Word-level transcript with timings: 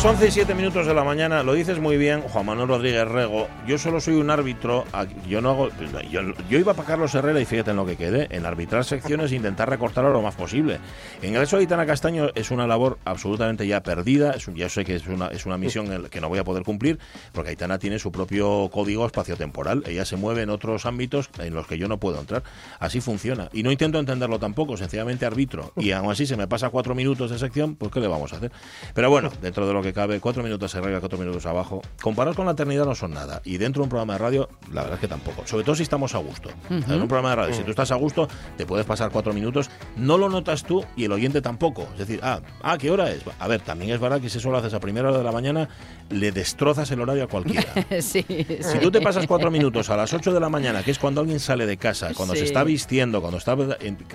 Las 0.00 0.12
11 0.12 0.28
y 0.28 0.30
7 0.30 0.54
minutos 0.54 0.86
de 0.86 0.94
la 0.94 1.04
mañana, 1.04 1.42
lo 1.42 1.52
dices 1.52 1.78
muy 1.78 1.98
bien, 1.98 2.22
Juan 2.22 2.46
Manuel 2.46 2.68
Rodríguez 2.68 3.06
Rego. 3.06 3.48
Yo 3.66 3.76
solo 3.76 4.00
soy 4.00 4.14
un 4.14 4.30
árbitro, 4.30 4.86
yo 5.28 5.42
no 5.42 5.50
hago. 5.50 5.68
Yo, 6.10 6.22
yo 6.48 6.58
iba 6.58 6.72
para 6.72 6.88
Carlos 6.88 7.14
Herrera 7.14 7.38
y 7.38 7.44
fíjate 7.44 7.72
en 7.72 7.76
lo 7.76 7.84
que 7.84 7.96
quedé, 7.96 8.26
en 8.30 8.46
arbitrar 8.46 8.86
secciones 8.86 9.30
e 9.30 9.36
intentar 9.36 9.68
recortarlo 9.68 10.10
lo 10.10 10.22
más 10.22 10.36
posible. 10.36 10.78
En 11.20 11.34
el 11.34 11.42
caso 11.42 11.56
de 11.56 11.64
Aitana 11.64 11.84
Castaño 11.84 12.28
es 12.34 12.50
una 12.50 12.66
labor 12.66 12.96
absolutamente 13.04 13.66
ya 13.66 13.82
perdida, 13.82 14.30
es 14.30 14.48
ya 14.54 14.70
sé 14.70 14.86
que 14.86 14.96
es 14.96 15.06
una, 15.06 15.26
es 15.26 15.44
una 15.44 15.58
misión 15.58 16.08
que 16.08 16.20
no 16.22 16.30
voy 16.30 16.38
a 16.38 16.44
poder 16.44 16.62
cumplir, 16.62 16.98
porque 17.32 17.50
Aitana 17.50 17.78
tiene 17.78 17.98
su 17.98 18.10
propio 18.10 18.70
código 18.72 19.04
espaciotemporal. 19.04 19.82
Ella 19.86 20.06
se 20.06 20.16
mueve 20.16 20.40
en 20.40 20.48
otros 20.48 20.86
ámbitos 20.86 21.28
en 21.40 21.54
los 21.54 21.66
que 21.66 21.76
yo 21.76 21.88
no 21.88 22.00
puedo 22.00 22.18
entrar. 22.18 22.42
Así 22.78 23.02
funciona. 23.02 23.50
Y 23.52 23.62
no 23.62 23.70
intento 23.70 23.98
entenderlo 23.98 24.38
tampoco, 24.38 24.78
sencillamente 24.78 25.26
arbitro. 25.26 25.74
Y 25.76 25.90
aún 25.92 26.10
así 26.10 26.24
se 26.24 26.38
me 26.38 26.48
pasa 26.48 26.70
cuatro 26.70 26.94
minutos 26.94 27.30
de 27.30 27.38
sección, 27.38 27.74
pues 27.76 27.92
¿qué 27.92 28.00
le 28.00 28.08
vamos 28.08 28.32
a 28.32 28.36
hacer? 28.36 28.50
Pero 28.94 29.10
bueno, 29.10 29.30
dentro 29.42 29.66
de 29.66 29.74
lo 29.74 29.82
que 29.82 29.89
cabe, 29.92 30.20
cuatro 30.20 30.42
minutos 30.42 30.74
arriba, 30.74 31.00
cuatro 31.00 31.18
minutos 31.18 31.46
abajo. 31.46 31.82
Comparados 32.00 32.36
con 32.36 32.46
la 32.46 32.52
eternidad 32.52 32.84
no 32.84 32.94
son 32.94 33.12
nada. 33.12 33.40
Y 33.44 33.58
dentro 33.58 33.80
de 33.80 33.84
un 33.84 33.90
programa 33.90 34.14
de 34.14 34.18
radio, 34.18 34.48
la 34.72 34.82
verdad 34.82 34.94
es 34.94 35.00
que 35.00 35.08
tampoco. 35.08 35.46
Sobre 35.46 35.64
todo 35.64 35.74
si 35.74 35.82
estamos 35.82 36.14
a 36.14 36.18
gusto. 36.18 36.50
En 36.68 37.00
un 37.00 37.08
programa 37.08 37.30
de 37.30 37.36
radio, 37.36 37.54
si 37.54 37.62
tú 37.62 37.70
estás 37.70 37.90
a 37.92 37.96
gusto, 37.96 38.28
te 38.56 38.66
puedes 38.66 38.86
pasar 38.86 39.10
cuatro 39.10 39.32
minutos. 39.32 39.70
No 39.96 40.18
lo 40.18 40.28
notas 40.28 40.64
tú 40.64 40.84
y 40.96 41.04
el 41.04 41.12
oyente 41.12 41.40
tampoco. 41.42 41.82
Es 41.92 41.98
decir, 41.98 42.20
ah, 42.22 42.40
ah 42.62 42.78
¿qué 42.78 42.90
hora 42.90 43.10
es? 43.10 43.22
A 43.38 43.48
ver, 43.48 43.60
también 43.60 43.92
es 43.92 44.00
verdad 44.00 44.20
que 44.20 44.28
si 44.28 44.38
eso 44.38 44.50
lo 44.50 44.58
haces 44.58 44.74
a 44.74 44.80
primera 44.80 45.08
hora 45.08 45.18
de 45.18 45.24
la 45.24 45.32
mañana, 45.32 45.68
le 46.10 46.32
destrozas 46.32 46.90
el 46.90 47.00
horario 47.00 47.24
a 47.24 47.26
cualquiera. 47.28 47.72
sí, 48.00 48.24
si 48.26 48.78
tú 48.80 48.90
te 48.90 49.00
pasas 49.00 49.26
cuatro 49.26 49.50
minutos 49.50 49.90
a 49.90 49.96
las 49.96 50.12
ocho 50.12 50.32
de 50.32 50.40
la 50.40 50.48
mañana, 50.48 50.82
que 50.82 50.90
es 50.90 50.98
cuando 50.98 51.20
alguien 51.20 51.40
sale 51.40 51.66
de 51.66 51.76
casa, 51.76 52.12
cuando 52.14 52.34
se 52.34 52.44
está 52.44 52.64
vistiendo, 52.64 53.20
cuando 53.20 53.38
está 53.38 53.56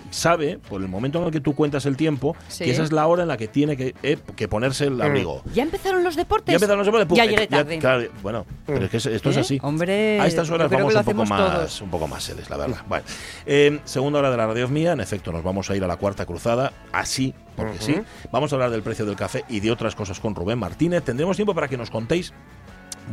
sabe, 0.09 0.59
por 0.69 0.81
el 0.81 0.87
momento 0.87 1.19
en 1.19 1.25
el 1.25 1.31
que 1.31 1.41
tú 1.41 1.55
cuentas 1.55 1.85
el 1.85 1.97
tiempo, 1.97 2.35
que 2.57 2.71
esa 2.71 2.83
es 2.83 2.91
la 2.91 3.07
hora 3.07 3.23
en 3.23 3.29
la 3.29 3.37
que 3.37 3.47
tiene 3.47 3.77
que, 3.77 3.95
eh, 4.03 4.17
que 4.35 4.47
ponerse 4.47 4.85
el 4.85 5.01
abrigo. 5.01 5.41
Ya 5.53 5.64
empezaron 5.65 6.03
los 6.03 6.15
deportes. 6.15 6.53
Ya 6.53 6.55
empezaron 6.55 6.77
los 6.79 6.87
deportes. 6.87 7.17
Ya 7.17 7.25
llegué 7.25 7.47
tarde. 7.47 7.79
claro, 7.79 8.09
bueno, 8.23 8.45
pero 8.65 8.85
es 8.85 8.91
que 8.91 8.97
esto 8.97 9.29
es 9.29 9.37
¿Eh? 9.37 9.39
así. 9.39 9.59
Hombre, 9.61 10.19
a 10.19 10.27
estas 10.27 10.49
horas 10.49 10.69
vamos 10.71 10.95
un 10.95 11.03
poco 11.03 11.25
más, 11.25 11.53
todos. 11.53 11.81
un 11.81 11.89
poco 11.89 12.07
más 12.07 12.23
sedes, 12.23 12.49
la 12.49 12.57
verdad. 12.57 12.77
Vale. 12.87 13.03
Eh, 13.45 13.79
segunda 13.83 14.19
hora 14.19 14.31
de 14.31 14.37
la 14.37 14.47
radio 14.47 14.67
mía. 14.67 14.93
En 14.93 14.99
efecto, 15.01 15.31
nos 15.31 15.43
vamos 15.43 15.69
a 15.69 15.75
ir 15.75 15.83
a 15.83 15.87
la 15.87 15.97
cuarta 15.97 16.25
cruzada, 16.25 16.71
así, 16.91 17.33
porque 17.55 17.77
sí. 17.79 17.95
Vamos 18.31 18.51
a 18.51 18.55
hablar 18.55 18.71
del 18.71 18.81
precio 18.83 19.05
del 19.05 19.15
café 19.15 19.43
y 19.49 19.59
de 19.59 19.71
otras 19.71 19.95
cosas 19.95 20.19
con 20.19 20.35
Rubén 20.35 20.59
Martínez. 20.59 21.03
Tendremos 21.03 21.35
tiempo 21.35 21.53
para 21.53 21.67
que 21.67 21.77
nos 21.77 21.89
contéis 21.89 22.33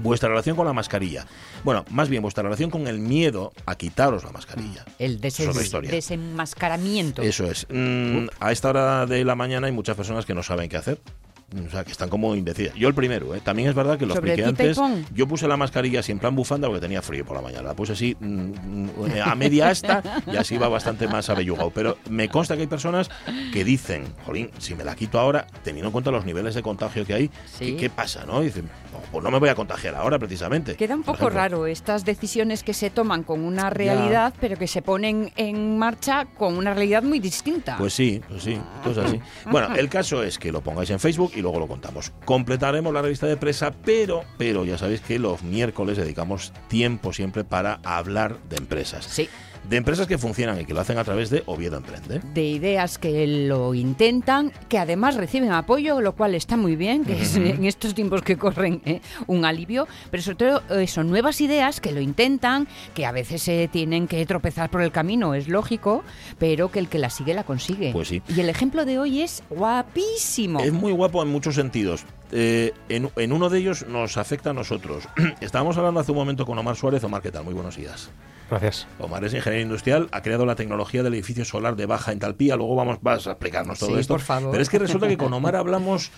vuestra 0.02 0.28
relación 0.28 0.56
con 0.56 0.66
la 0.66 0.72
mascarilla. 0.72 1.26
Bueno, 1.64 1.84
más 1.90 2.08
bien 2.08 2.22
vuestra 2.22 2.42
relación 2.42 2.70
con 2.70 2.86
el 2.86 2.98
miedo 2.98 3.52
a 3.66 3.74
quitaros 3.74 4.24
la 4.24 4.32
mascarilla. 4.32 4.84
El 4.98 5.18
Es 5.22 5.38
otra 5.40 5.62
historia. 5.62 5.90
desenmascaramiento. 5.90 7.22
Eso 7.22 7.44
es. 7.50 7.66
Mm, 7.70 8.26
a 8.40 8.52
esta 8.52 8.70
hora 8.70 9.06
de 9.06 9.24
la 9.24 9.34
mañana 9.34 9.66
hay 9.66 9.72
muchas 9.72 9.96
personas 9.96 10.24
que 10.24 10.34
no 10.34 10.42
saben 10.42 10.68
qué 10.68 10.76
hacer. 10.76 10.98
O 11.66 11.70
sea, 11.70 11.84
que 11.84 11.92
están 11.92 12.08
como 12.08 12.34
indecidas. 12.34 12.74
Yo 12.74 12.88
el 12.88 12.94
primero, 12.94 13.34
¿eh? 13.34 13.40
También 13.42 13.68
es 13.68 13.74
verdad 13.74 13.98
que 13.98 14.06
lo 14.06 14.14
Sobre 14.14 14.32
expliqué 14.34 14.50
quita 14.50 14.62
y 14.62 14.66
antes. 14.68 14.76
pon. 14.78 15.06
Yo 15.14 15.26
puse 15.28 15.46
la 15.46 15.56
mascarilla 15.56 16.00
así 16.00 16.10
en 16.12 16.18
plan 16.18 16.34
bufanda 16.34 16.66
porque 16.68 16.80
tenía 16.80 17.02
frío 17.02 17.24
por 17.24 17.36
la 17.36 17.42
mañana. 17.42 17.62
La 17.68 17.74
puse 17.74 17.92
así 17.92 18.16
mm, 18.18 18.26
mm, 18.26 18.90
a 19.24 19.34
media 19.34 19.68
asta 19.70 20.02
y 20.32 20.36
así 20.36 20.56
va 20.56 20.68
bastante 20.68 21.06
más 21.08 21.28
abellugado. 21.30 21.70
Pero 21.70 21.98
me 22.08 22.28
consta 22.28 22.54
que 22.56 22.62
hay 22.62 22.66
personas 22.68 23.10
que 23.52 23.64
dicen, 23.64 24.04
jolín, 24.24 24.50
si 24.58 24.74
me 24.74 24.84
la 24.84 24.94
quito 24.94 25.18
ahora, 25.18 25.46
teniendo 25.62 25.88
en 25.88 25.92
cuenta 25.92 26.10
los 26.10 26.24
niveles 26.24 26.54
de 26.54 26.62
contagio 26.62 27.04
que 27.04 27.14
hay, 27.14 27.30
Sí. 27.46 27.72
¿qué, 27.72 27.76
qué 27.76 27.90
pasa? 27.90 28.24
¿no? 28.26 28.40
Dicen, 28.40 28.64
"No, 28.92 28.98
pues 29.10 29.22
no 29.24 29.30
me 29.30 29.38
voy 29.38 29.48
a 29.50 29.54
contagiar 29.54 29.94
ahora 29.94 30.18
precisamente. 30.18 30.76
Queda 30.76 30.94
un 30.94 31.02
poco 31.02 31.28
raro 31.28 31.66
estas 31.66 32.04
decisiones 32.04 32.62
que 32.62 32.72
se 32.72 32.90
toman 32.90 33.22
con 33.24 33.40
una 33.42 33.68
realidad, 33.70 34.32
pero 34.40 34.56
que 34.56 34.66
se 34.66 34.80
ponen 34.82 35.32
en 35.36 35.78
marcha 35.78 36.26
con 36.38 36.56
una 36.56 36.72
realidad 36.74 37.02
muy 37.02 37.18
distinta. 37.18 37.76
Pues 37.76 37.92
sí, 37.92 38.20
pues 38.28 38.42
sí, 38.42 38.58
cosas 38.82 39.06
así. 39.06 39.20
Bueno, 39.50 39.74
el 39.74 39.88
caso 39.88 40.22
es 40.22 40.38
que 40.38 40.50
lo 40.52 40.60
pongáis 40.62 40.90
en 40.90 40.98
Facebook 41.00 41.32
y 41.34 41.41
luego 41.42 41.58
lo 41.58 41.68
contamos. 41.68 42.12
Completaremos 42.24 42.94
la 42.94 43.02
revista 43.02 43.26
de 43.26 43.36
presa, 43.36 43.72
pero, 43.84 44.24
pero 44.38 44.64
ya 44.64 44.78
sabéis 44.78 45.00
que 45.00 45.18
los 45.18 45.42
miércoles 45.42 45.98
dedicamos 45.98 46.52
tiempo 46.68 47.12
siempre 47.12 47.44
para 47.44 47.80
hablar 47.84 48.38
de 48.48 48.56
empresas. 48.56 49.04
Sí. 49.04 49.28
De 49.68 49.76
empresas 49.76 50.06
que 50.06 50.18
funcionan 50.18 50.60
y 50.60 50.64
que 50.64 50.74
lo 50.74 50.80
hacen 50.80 50.98
a 50.98 51.04
través 51.04 51.30
de 51.30 51.42
Oviedo 51.46 51.76
Emprende. 51.76 52.20
de 52.34 52.44
ideas 52.44 52.98
que 52.98 53.26
lo 53.26 53.74
intentan, 53.74 54.52
que 54.68 54.78
además 54.78 55.14
reciben 55.16 55.52
apoyo, 55.52 56.00
lo 56.00 56.12
cual 56.12 56.34
está 56.34 56.56
muy 56.56 56.76
bien, 56.76 57.04
que 57.04 57.20
es 57.22 57.36
en 57.36 57.64
estos 57.64 57.94
tiempos 57.94 58.22
que 58.22 58.36
corren 58.36 58.82
eh, 58.84 59.00
un 59.26 59.44
alivio, 59.44 59.86
pero 60.10 60.22
sobre 60.22 60.36
todo 60.36 60.62
son 60.86 61.08
nuevas 61.08 61.40
ideas 61.40 61.80
que 61.80 61.92
lo 61.92 62.00
intentan, 62.00 62.66
que 62.94 63.06
a 63.06 63.12
veces 63.12 63.42
se 63.42 63.68
tienen 63.68 64.08
que 64.08 64.24
tropezar 64.26 64.70
por 64.70 64.82
el 64.82 64.92
camino, 64.92 65.34
es 65.34 65.48
lógico, 65.48 66.02
pero 66.38 66.70
que 66.70 66.78
el 66.78 66.88
que 66.88 66.98
la 66.98 67.10
sigue 67.10 67.34
la 67.34 67.44
consigue. 67.44 67.92
Pues 67.92 68.08
sí. 68.08 68.22
Y 68.28 68.40
el 68.40 68.48
ejemplo 68.48 68.84
de 68.84 68.98
hoy 68.98 69.22
es 69.22 69.42
guapísimo. 69.50 70.60
Es 70.60 70.72
muy 70.72 70.92
guapo 70.92 71.22
en 71.22 71.28
muchos 71.28 71.54
sentidos. 71.54 72.04
Eh, 72.32 72.72
en, 72.88 73.10
en 73.16 73.32
uno 73.32 73.48
de 73.50 73.58
ellos 73.58 73.86
nos 73.86 74.16
afecta 74.16 74.50
a 74.50 74.52
nosotros. 74.52 75.04
Estábamos 75.40 75.76
hablando 75.76 76.00
hace 76.00 76.12
un 76.12 76.18
momento 76.18 76.46
con 76.46 76.58
Omar 76.58 76.76
Suárez. 76.76 77.04
Omar, 77.04 77.22
¿qué 77.22 77.30
tal? 77.30 77.44
Muy 77.44 77.54
buenos 77.54 77.76
días. 77.76 78.10
Gracias. 78.52 78.86
Omar 78.98 79.24
es 79.24 79.32
ingeniero 79.32 79.62
industrial, 79.62 80.08
ha 80.12 80.20
creado 80.20 80.44
la 80.44 80.54
tecnología 80.56 81.02
del 81.02 81.14
edificio 81.14 81.42
solar 81.46 81.74
de 81.74 81.86
baja 81.86 82.12
entalpía. 82.12 82.54
Luego 82.54 82.74
vamos, 82.76 82.98
vas 83.00 83.26
a 83.26 83.30
explicarnos 83.30 83.78
todo 83.78 83.94
Sí, 83.94 84.00
esto. 84.00 84.12
por 84.12 84.20
favor. 84.20 84.50
Pero 84.50 84.62
es 84.62 84.68
que 84.68 84.78
resulta 84.78 85.08
que 85.08 85.16
con 85.16 85.32
Omar 85.32 85.56
hablamos, 85.56 86.10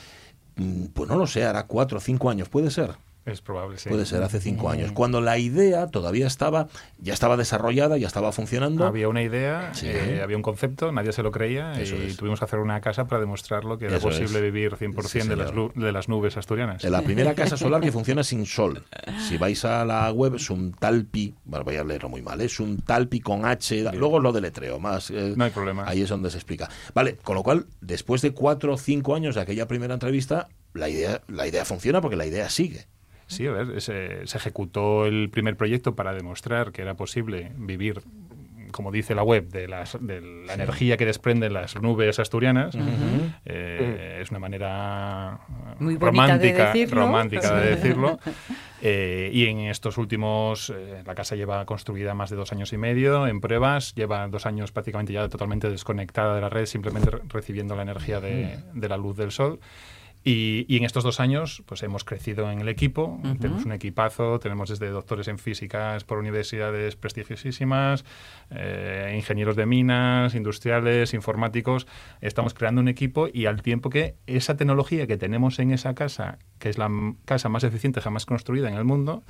mm, 0.57 0.87
pues 0.87 1.09
no 1.09 1.17
lo 1.17 1.29
sé, 1.29 1.45
hará 1.45 1.63
cuatro 1.69 1.99
o 1.99 2.01
cinco 2.01 2.29
años, 2.29 2.49
puede 2.49 2.73
ser. 2.73 2.91
Es 3.27 3.41
probable, 3.41 3.79
sí. 3.79 3.89
Puede 3.89 4.05
ser 4.05 4.23
hace 4.23 4.39
cinco 4.41 4.69
años. 4.69 4.93
Cuando 4.93 5.21
la 5.23 5.39
idea 5.39 5.87
todavía 5.87 6.27
estaba, 6.27 6.69
ya 6.99 7.15
estaba 7.15 7.37
desarrollada, 7.39 7.97
ya 7.97 8.07
estaba 8.07 8.33
funcionando. 8.33 8.85
Había 8.85 9.09
una 9.09 9.23
idea, 9.23 9.73
Sí. 9.73 9.87
eh, 9.89 10.21
había 10.23 10.37
un 10.37 10.43
concepto, 10.43 10.93
nadie 10.93 11.13
se 11.13 11.23
lo 11.23 11.31
creía 11.33 11.73
Eso 11.81 11.97
y 11.97 12.03
es. 12.09 12.17
tuvimos 12.19 12.39
que 12.39 12.45
hacer 12.45 12.59
una 12.59 12.81
casa 12.83 13.07
para 13.07 13.21
demostrarlo 13.21 13.79
que 13.79 13.87
era 13.87 13.97
Eso 13.97 14.09
posible 14.09 14.39
es. 14.39 14.43
vivir 14.43 14.77
100% 14.77 15.23
Sí, 15.23 15.29
de, 15.29 15.37
las, 15.37 15.53
de 15.75 15.93
las 15.93 16.09
nubes 16.09 16.37
asturianas. 16.37 16.85
La 16.85 17.01
primera 17.03 17.35
casa 17.35 17.57
solar 17.57 17.81
que 17.81 17.91
funciona 17.93 18.23
sin 18.23 18.45
sol. 18.45 18.85
Si 19.29 19.39
vais 19.39 19.65
a 19.65 19.85
la 19.87 20.13
web, 20.13 20.39
Suntalpi, 20.39 21.35
bueno, 21.45 21.65
voy 21.65 21.77
a 21.77 21.85
leerlo 21.85 22.09
muy 22.11 22.21
mal, 22.21 22.41
es 22.41 22.53
Suntalpi 22.55 23.21
con 23.21 23.47
H, 23.47 23.91
luego 23.95 24.19
lo 24.21 24.33
deletreo 24.33 24.79
más. 24.79 25.11
eh, 25.11 25.33
No 25.37 25.45
hay 25.45 25.51
problema. 25.51 25.85
Ahí 25.87 26.03
es 26.03 26.09
donde 26.09 26.31
se 26.31 26.37
explica. 26.37 26.69
Vale, 26.95 27.17
con 27.17 27.37
lo 27.37 27.43
cual, 27.43 27.67
después 27.81 28.21
de 28.23 28.33
cuatro 28.33 28.75
o 28.75 28.77
cinco 28.77 29.15
años 29.15 29.35
de 29.35 29.41
aquella 29.41 29.67
primera 29.67 29.95
entrevista, 29.95 30.49
la 30.75 30.89
idea, 30.89 31.23
la 31.29 31.47
idea 31.47 31.65
funciona 31.65 32.01
porque 32.01 32.17
la 32.17 32.27
idea 32.27 32.51
sigue. 32.51 32.87
Sí, 33.27 33.47
a 33.47 33.53
ver, 33.53 33.81
se, 33.81 34.27
se 34.27 34.37
ejecutó 34.39 35.07
el 35.07 35.31
primer 35.31 35.57
proyecto 35.57 35.95
para 35.95 36.13
demostrar 36.13 36.73
que 36.73 36.83
era 36.83 36.95
posible 36.95 37.53
vivir, 37.57 38.03
como 38.71 38.91
dice 38.93 39.15
la 39.15 39.23
web, 39.23 39.49
de, 39.49 39.69
las, 39.69 39.97
de 40.01 40.21
la 40.21 40.55
energía 40.55 40.97
que 40.97 41.07
desprenden 41.07 41.53
las 41.53 41.81
nubes 41.81 42.19
asturianas. 42.19 42.77
Eh, 43.45 44.19
Es 44.21 44.31
una 44.31 44.41
manera 44.41 45.39
Muy 45.79 45.95
de 45.95 46.01
romántica, 46.01 46.67
decirlo. 46.73 47.01
romántica 47.03 47.55
de 47.57 47.71
decirlo. 47.71 48.19
Eh, 48.87 49.31
y 49.33 49.47
en 49.47 49.61
estos 49.61 49.97
últimos, 49.97 50.69
eh, 50.69 51.03
la 51.07 51.15
casa 51.15 51.37
lleva 51.37 51.65
construida 51.65 52.13
más 52.13 52.29
de 52.29 52.37
dos 52.37 52.53
años 52.53 52.71
y 52.75 52.77
medio 52.77 53.27
en 53.27 53.41
pruebas, 53.41 53.95
lleva 53.95 54.29
dos 54.29 54.45
años 54.45 54.73
prácticamente 54.73 55.15
ya 55.15 55.27
totalmente 55.31 55.71
desconectada 55.71 56.35
de 56.35 56.43
la 56.43 56.51
red, 56.51 56.67
simplemente 56.67 57.09
re- 57.09 57.21
recibiendo 57.31 57.75
la 57.77 57.81
energía 57.83 58.21
de, 58.21 58.59
de 58.75 58.89
la 58.91 58.99
luz 58.99 59.17
del 59.17 59.31
sol. 59.31 59.59
Y, 60.27 60.65
y 60.69 60.79
en 60.79 60.85
estos 60.85 61.05
dos 61.05 61.21
años 61.21 61.63
pues 61.67 61.83
hemos 61.83 62.03
crecido 62.03 62.51
en 62.51 62.61
el 62.61 62.69
equipo, 62.69 63.21
tenemos 63.41 63.67
un 63.67 63.73
equipazo, 63.73 64.39
tenemos 64.39 64.71
desde 64.71 64.89
doctores 64.89 65.29
en 65.29 65.39
físicas 65.39 66.05
por 66.05 66.19
universidades 66.19 66.97
prestigiosísimas, 66.97 68.07
eh, 68.51 69.13
ingenieros 69.15 69.55
de 69.55 69.67
minas, 69.67 70.35
industriales, 70.35 71.13
informáticos, 71.13 71.87
estamos 72.23 72.55
creando 72.55 72.81
un 72.81 72.89
equipo 72.89 73.29
y 73.31 73.45
al 73.47 73.61
tiempo 73.61 73.91
que 73.91 74.17
esa 74.27 74.57
tecnología 74.57 75.07
que 75.07 75.19
tenemos 75.19 75.59
en 75.59 75.73
esa 75.73 75.95
casa, 75.95 76.39
que 76.59 76.71
es 76.71 76.79
la 76.79 76.91
casa 77.27 77.51
más 77.51 77.63
eficiente 77.65 78.01
jamás 78.01 78.25
construida 78.25 78.69
en 78.69 78.77
el 78.77 78.85
mundo, 78.85 79.25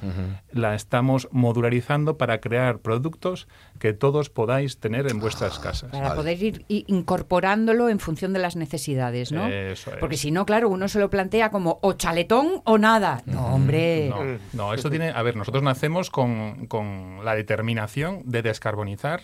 la 0.53 0.77
estamos 0.77 1.29
modularizando 1.33 2.17
para 2.19 2.41
crear 2.41 2.79
productos 2.79 3.49
que 3.81 3.93
todos 3.93 4.31
podáis 4.31 4.79
tener 4.79 5.11
en 5.11 5.19
vuestras 5.19 5.59
casas. 5.59 5.91
Para 5.91 6.11
Vale. 6.11 6.21
poder 6.21 6.43
ir 6.43 6.65
incorporándolo 6.69 7.89
en 7.89 7.99
función 7.99 8.33
de 8.33 8.39
las 8.39 8.55
necesidades, 8.55 9.33
¿no? 9.33 9.49
Eso 9.49 9.91
es. 9.91 9.97
Porque 9.99 10.17
si 10.17 10.31
no, 10.31 10.47
claro, 10.47 10.69
uno 10.69 10.84
se 10.89 10.99
lo 10.99 11.11
plantea 11.11 11.51
como 11.51 11.79
o 11.83 11.93
chaletón 11.95 12.63
o 12.65 12.79
nada. 12.79 13.23
No, 13.27 13.47
hombre. 13.55 14.09
No, 14.09 14.39
no, 14.53 14.75
esto 14.75 14.91
tiene. 14.91 15.11
A 15.11 15.23
ver, 15.23 15.37
nosotros 15.37 15.63
nacemos 15.63 16.11
con, 16.11 16.67
con 16.67 17.25
la 17.25 17.35
determinación 17.35 18.23
de 18.25 18.43
descarbonizar 18.43 19.21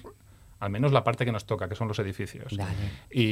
al 0.60 0.70
menos 0.70 0.92
la 0.92 1.02
parte 1.02 1.24
que 1.24 1.32
nos 1.32 1.46
toca, 1.46 1.68
que 1.68 1.74
son 1.74 1.88
los 1.88 1.98
edificios. 1.98 2.56
Y, 3.10 3.22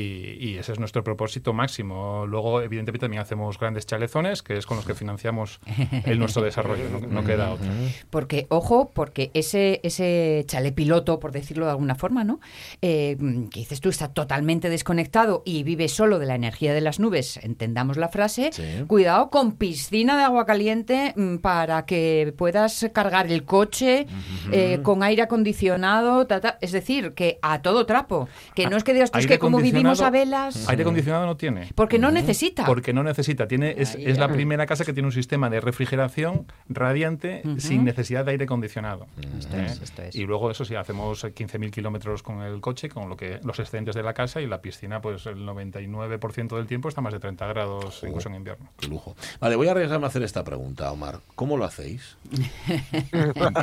y 0.41 0.57
ese 0.59 0.73
es 0.73 0.79
nuestro 0.79 1.05
propósito 1.05 1.53
máximo. 1.53 2.27
Luego, 2.27 2.63
evidentemente, 2.63 3.05
también 3.05 3.21
hacemos 3.23 3.59
grandes 3.59 3.87
chalezones, 3.87 4.43
que 4.43 4.57
es 4.57 4.67
con 4.67 4.79
los 4.79 4.87
que 4.87 4.95
financiamos 4.95 5.61
el 6.07 6.19
nuestro 6.19 6.43
desarrollo, 6.43 6.85
no, 6.91 7.07
no 7.07 7.25
queda 7.25 7.53
otro. 7.53 7.67
Porque, 8.11 8.47
ojo, 8.49 8.91
porque 8.95 9.31
ese, 9.35 9.81
ese 9.83 10.45
chale 10.47 10.73
piloto, 10.73 11.21
por 11.21 11.33
decirlo 11.33 11.67
de 11.67 11.73
alguna 11.73 11.95
forma, 11.95 12.25
¿no? 12.25 12.41
Eh, 12.81 13.17
que 13.51 13.61
dices 13.61 13.81
tú, 13.81 13.91
está 13.91 14.09
totalmente 14.09 14.71
desconectado 14.71 15.43
y 15.45 15.63
vive 15.65 15.89
solo 15.89 16.19
de 16.19 16.27
la 16.27 16.35
energía 16.35 16.73
de 16.73 16.81
las 16.81 16.99
nubes, 16.99 17.37
entendamos 17.43 17.99
la 17.99 18.09
frase. 18.09 18.51
Sí. 18.53 18.63
Cuidado 18.87 19.29
con 19.29 19.53
piscina 19.53 20.17
de 20.17 20.23
agua 20.23 20.47
caliente 20.47 21.13
mm, 21.15 21.37
para 21.37 21.85
que 21.85 22.33
puedas 22.39 22.87
cargar 22.95 23.31
el 23.31 23.45
coche 23.45 24.07
eh, 24.51 24.81
con 24.83 25.03
aire 25.03 25.23
acondicionado, 25.23 26.27
ta, 26.27 26.41
ta. 26.41 26.59
es 26.61 26.73
decir, 26.73 27.15
que 27.19 27.41
a 27.43 27.63
todo 27.63 27.85
trapo. 27.85 28.29
Que 28.55 28.69
no 28.69 28.77
es 28.77 28.85
que 28.85 28.95
digas 28.95 29.11
tú, 29.11 29.19
es 29.19 29.27
que 29.27 29.41
como 29.41 29.59
vivimos 29.59 30.01
a 30.03 30.09
velas, 30.09 30.69
Aire 30.69 30.83
acondicionado 30.83 31.27
no 31.27 31.37
tiene. 31.37 31.69
porque 31.75 31.99
no 31.99 32.13
necesita. 32.13 32.65
Porque 32.65 32.93
no 32.93 33.03
necesita. 33.03 33.49
Tiene, 33.49 33.75
es, 33.77 33.97
Ahí, 33.97 34.05
es 34.07 34.19
la 34.19 34.29
primera 34.29 34.67
casa 34.67 34.85
que 34.85 34.93
tiene 34.93 35.09
un 35.09 35.13
sistema 35.13 35.51
de 35.51 35.61
refrigeración 35.61 36.47
radiante 36.69 37.43
sin 37.59 37.85
necesidad 37.85 38.25
de 38.25 38.31
aire 38.31 38.45
acondicionado. 38.45 39.09
Esto 39.37 39.57
¿eh? 39.57 39.67
es, 39.67 39.83
esto 39.83 40.03
es. 40.03 40.15
Y 40.15 40.27
luego 40.27 40.49
eso 40.53 40.65
sí, 40.65 40.77
hacemos 40.77 41.25
15.000 41.25 41.73
kilómetros 41.73 42.23
con 42.23 42.41
el 42.43 42.61
coche, 42.61 42.89
con 42.89 43.09
lo 43.09 43.17
que 43.17 43.41
los 43.43 43.59
excedentes 43.59 43.97
de 43.97 44.05
la 44.05 44.15
casa 44.15 44.41
y 44.41 44.47
la 44.47 44.63
piscina, 44.63 45.01
pues 45.01 45.27
el 45.27 45.45
99% 45.45 46.55
del 46.55 46.69
tiempo 46.69 46.89
está 46.89 47.01
más 47.01 47.13
de 47.13 47.19
30 47.19 47.49
grados, 47.49 48.01
incluso 48.07 48.29
en 48.29 48.37
invierno. 48.37 48.69
Qué 48.79 48.87
lujo. 48.87 49.17
Vale, 49.41 49.57
voy 49.57 49.67
a 49.67 49.73
arriesgarme 49.73 50.07
a 50.07 50.09
hacer 50.09 50.23
esta 50.23 50.45
pregunta, 50.45 50.93
Omar. 50.93 51.19
¿Cómo 51.35 51.57
lo 51.57 51.65
hacéis? 51.65 52.17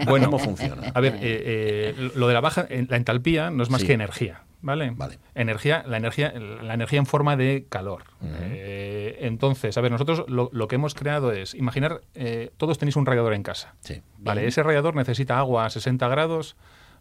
Bueno, 0.08 0.26
¿Cómo 0.26 0.40
funciona? 0.40 0.92
A 0.94 1.00
ver, 1.00 1.16
eh, 1.16 1.20
eh, 1.22 2.12
lo 2.16 2.28
de 2.28 2.34
la 2.34 2.42
baja, 2.42 2.68
la 2.70 2.98
entalpía 2.98 3.45
no 3.52 3.64
es 3.64 3.70
más 3.70 3.82
Sí. 3.82 3.88
que 3.88 3.94
energía, 3.94 4.44
¿vale? 4.62 4.92
Vale. 4.96 5.20
Energía, 5.34 5.84
la 5.88 5.98
energía, 5.98 6.32
la 6.34 6.74
energía 6.74 7.00
en 7.00 7.06
forma 7.06 7.36
de 7.38 7.66
calor. 7.70 8.04
Eh, 8.22 9.18
entonces, 9.22 9.78
a 9.78 9.82
ver, 9.82 9.92
nosotros 9.92 10.26
lo, 10.28 10.50
lo 10.54 10.68
que 10.68 10.76
hemos 10.76 10.94
creado 10.96 11.32
es, 11.32 11.54
imaginar, 11.56 12.02
eh, 12.14 12.52
todos 12.58 12.78
tenéis 12.78 12.96
un 12.96 13.06
radiador 13.06 13.34
en 13.34 13.44
casa, 13.44 13.76
Sí. 13.82 14.02
¿vale? 14.18 14.46
Ese 14.48 14.64
radiador 14.64 14.96
necesita 14.96 15.38
agua 15.38 15.66
a 15.66 15.70
60 15.70 16.08
grados 16.08 16.56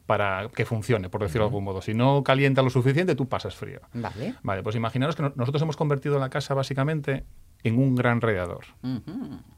para 0.06 0.48
que 0.54 0.66
funcione, 0.66 1.08
por 1.08 1.22
decirlo 1.22 1.44
de 1.44 1.48
algún 1.48 1.64
modo. 1.64 1.80
Si 1.80 1.94
no 1.94 2.22
calienta 2.22 2.60
lo 2.62 2.68
suficiente, 2.70 3.14
tú 3.14 3.26
pasas 3.28 3.54
frío. 3.54 3.80
Vale. 3.94 4.34
Vale, 4.42 4.62
pues 4.62 4.76
imaginaros 4.76 5.16
que 5.16 5.22
no- 5.22 5.32
nosotros 5.34 5.62
hemos 5.62 5.76
convertido 5.76 6.18
la 6.18 6.28
casa 6.28 6.52
básicamente 6.52 7.24
en 7.64 7.78
un 7.78 7.94
gran 7.96 8.20
radiador. 8.20 8.64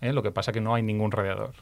¿eh? 0.00 0.12
Lo 0.12 0.22
que 0.22 0.30
pasa 0.30 0.52
que 0.52 0.60
no 0.60 0.74
hay 0.74 0.82
ningún 0.82 1.10
radiador. 1.12 1.52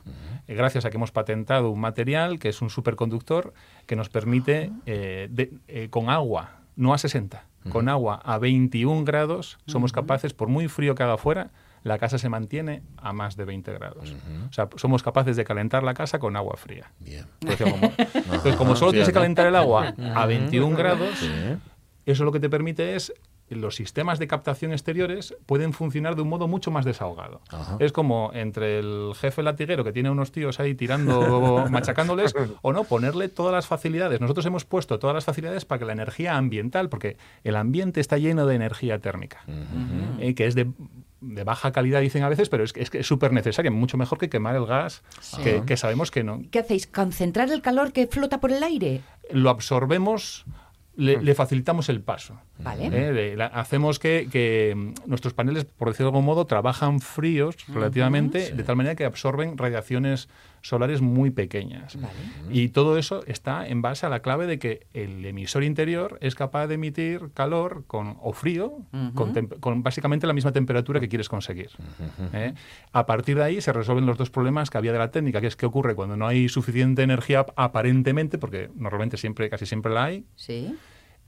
Eh, 0.46 0.54
gracias 0.54 0.84
a 0.84 0.90
que 0.90 0.96
hemos 0.96 1.10
patentado 1.10 1.70
un 1.70 1.80
material 1.80 2.38
que 2.38 2.48
es 2.50 2.62
un 2.62 2.70
superconductor 2.70 3.52
que 3.86 3.96
nos 3.96 4.08
permite 4.10 4.70
eh, 4.86 5.28
de- 5.30 5.52
eh, 5.68 5.88
con 5.90 6.08
agua, 6.10 6.60
no 6.76 6.94
a 6.94 6.98
60, 6.98 7.44
con 7.70 7.88
agua 7.88 8.20
a 8.24 8.38
21 8.38 9.04
grados, 9.04 9.58
somos 9.66 9.90
capaces, 9.92 10.34
por 10.34 10.48
muy 10.48 10.68
frío 10.68 10.94
que 10.94 11.02
haga 11.02 11.16
fuera, 11.16 11.50
la 11.82 11.98
casa 11.98 12.18
se 12.18 12.28
mantiene 12.28 12.82
a 12.98 13.12
más 13.12 13.36
de 13.36 13.44
20 13.46 13.72
grados. 13.72 14.14
O 14.48 14.52
sea, 14.52 14.68
somos 14.76 15.02
capaces 15.02 15.36
de 15.36 15.44
calentar 15.44 15.82
la 15.82 15.94
casa 15.94 16.18
con 16.18 16.34
agua 16.36 16.56
fría. 16.56 16.92
Bien. 17.00 17.26
Entonces, 17.40 17.70
como, 17.72 17.92
entonces, 18.14 18.56
como 18.58 18.76
solo 18.76 18.90
tienes 18.92 19.08
que 19.08 19.14
calentar 19.14 19.46
el 19.46 19.56
agua 19.56 19.94
a 20.14 20.26
21 20.26 20.76
grados, 20.76 21.18
Sí. 21.18 21.30
eso 22.06 22.24
lo 22.24 22.32
que 22.32 22.40
te 22.40 22.48
permite 22.50 22.96
es 22.96 23.12
los 23.48 23.76
sistemas 23.76 24.18
de 24.18 24.26
captación 24.26 24.72
exteriores 24.72 25.36
pueden 25.46 25.72
funcionar 25.72 26.16
de 26.16 26.22
un 26.22 26.28
modo 26.28 26.48
mucho 26.48 26.70
más 26.70 26.84
desahogado. 26.84 27.40
Ajá. 27.50 27.76
Es 27.78 27.92
como 27.92 28.30
entre 28.34 28.78
el 28.78 29.12
jefe 29.16 29.42
latiguero 29.42 29.84
que 29.84 29.92
tiene 29.92 30.10
unos 30.10 30.32
tíos 30.32 30.60
ahí 30.60 30.74
tirando, 30.74 31.66
machacándoles, 31.70 32.34
o 32.62 32.72
no, 32.72 32.84
ponerle 32.84 33.28
todas 33.28 33.52
las 33.52 33.66
facilidades. 33.66 34.20
Nosotros 34.20 34.46
hemos 34.46 34.64
puesto 34.64 34.98
todas 34.98 35.14
las 35.14 35.24
facilidades 35.24 35.64
para 35.64 35.78
que 35.78 35.84
la 35.84 35.92
energía 35.92 36.36
ambiental, 36.36 36.88
porque 36.88 37.16
el 37.42 37.56
ambiente 37.56 38.00
está 38.00 38.18
lleno 38.18 38.46
de 38.46 38.54
energía 38.54 38.98
térmica, 38.98 39.44
eh, 40.18 40.34
que 40.34 40.46
es 40.46 40.54
de, 40.54 40.70
de 41.20 41.44
baja 41.44 41.72
calidad, 41.72 42.00
dicen 42.00 42.22
a 42.22 42.28
veces, 42.28 42.48
pero 42.48 42.64
es 42.64 42.72
que 42.72 42.82
es 42.82 42.90
que 42.90 43.00
es 43.00 43.06
súper 43.06 43.32
necesaria, 43.32 43.70
mucho 43.70 43.96
mejor 43.96 44.18
que 44.18 44.28
quemar 44.28 44.56
el 44.56 44.66
gas, 44.66 45.02
que, 45.42 45.62
que 45.66 45.76
sabemos 45.76 46.10
que 46.10 46.24
no. 46.24 46.42
¿Qué 46.50 46.60
hacéis? 46.60 46.86
¿Concentrar 46.86 47.50
el 47.50 47.62
calor 47.62 47.92
que 47.92 48.06
flota 48.06 48.40
por 48.40 48.52
el 48.52 48.62
aire? 48.62 49.02
Lo 49.30 49.50
absorbemos, 49.50 50.44
le, 50.96 51.20
le 51.22 51.34
facilitamos 51.34 51.88
el 51.88 52.00
paso. 52.00 52.38
Vale. 52.58 52.86
¿eh? 52.86 53.12
De- 53.12 53.36
la- 53.36 53.46
hacemos 53.46 53.98
que, 53.98 54.28
que, 54.30 54.74
mm, 54.76 54.92
nuestros 55.08 55.34
paneles, 55.34 55.64
por 55.64 55.88
decirlo 55.88 56.10
de 56.10 56.16
algún 56.16 56.24
modo, 56.26 56.46
trabajan 56.46 57.00
fríos 57.00 57.56
relativamente, 57.68 58.52
de 58.52 58.62
tal 58.62 58.76
manera 58.76 58.94
que 58.94 59.04
absorben 59.04 59.58
radiaciones 59.58 60.28
solares 60.64 61.02
muy 61.02 61.30
pequeñas. 61.30 61.98
Y 62.50 62.70
todo 62.70 62.96
eso 62.96 63.22
está 63.26 63.68
en 63.68 63.82
base 63.82 64.06
a 64.06 64.08
la 64.08 64.20
clave 64.20 64.46
de 64.46 64.58
que 64.58 64.86
el 64.94 65.22
emisor 65.26 65.62
interior 65.62 66.16
es 66.22 66.34
capaz 66.34 66.68
de 66.68 66.76
emitir 66.76 67.30
calor 67.34 67.84
con, 67.86 68.16
o 68.22 68.32
frío 68.32 68.78
con, 69.60 69.82
básicamente 69.82 70.26
la 70.26 70.32
misma 70.32 70.52
temperatura 70.52 71.00
que 71.00 71.08
quieres 71.10 71.28
conseguir. 71.28 71.68
¿eh? 72.32 72.54
A 72.92 73.04
partir 73.04 73.36
de 73.36 73.42
ahí 73.44 73.60
se 73.60 73.74
resuelven 73.74 74.06
los 74.06 74.16
dos 74.16 74.30
problemas 74.30 74.70
que 74.70 74.78
había 74.78 74.92
de 74.92 74.98
la 74.98 75.10
técnica, 75.10 75.42
que 75.42 75.48
es 75.48 75.56
qué 75.56 75.66
ocurre 75.66 75.94
cuando 75.94 76.16
no 76.16 76.26
hay 76.26 76.48
suficiente 76.48 77.02
energía 77.02 77.40
ap- 77.40 77.52
aparentemente, 77.56 78.38
porque 78.38 78.70
normalmente 78.74 79.18
siempre, 79.18 79.50
casi 79.50 79.66
siempre 79.66 79.92
la 79.92 80.04
hay, 80.04 80.24
Sí. 80.34 80.74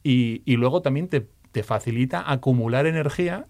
y, 0.02 0.40
y 0.46 0.56
luego 0.56 0.80
también 0.80 1.08
te, 1.08 1.28
te 1.52 1.62
facilita 1.62 2.24
acumular 2.32 2.86
energía 2.86 3.44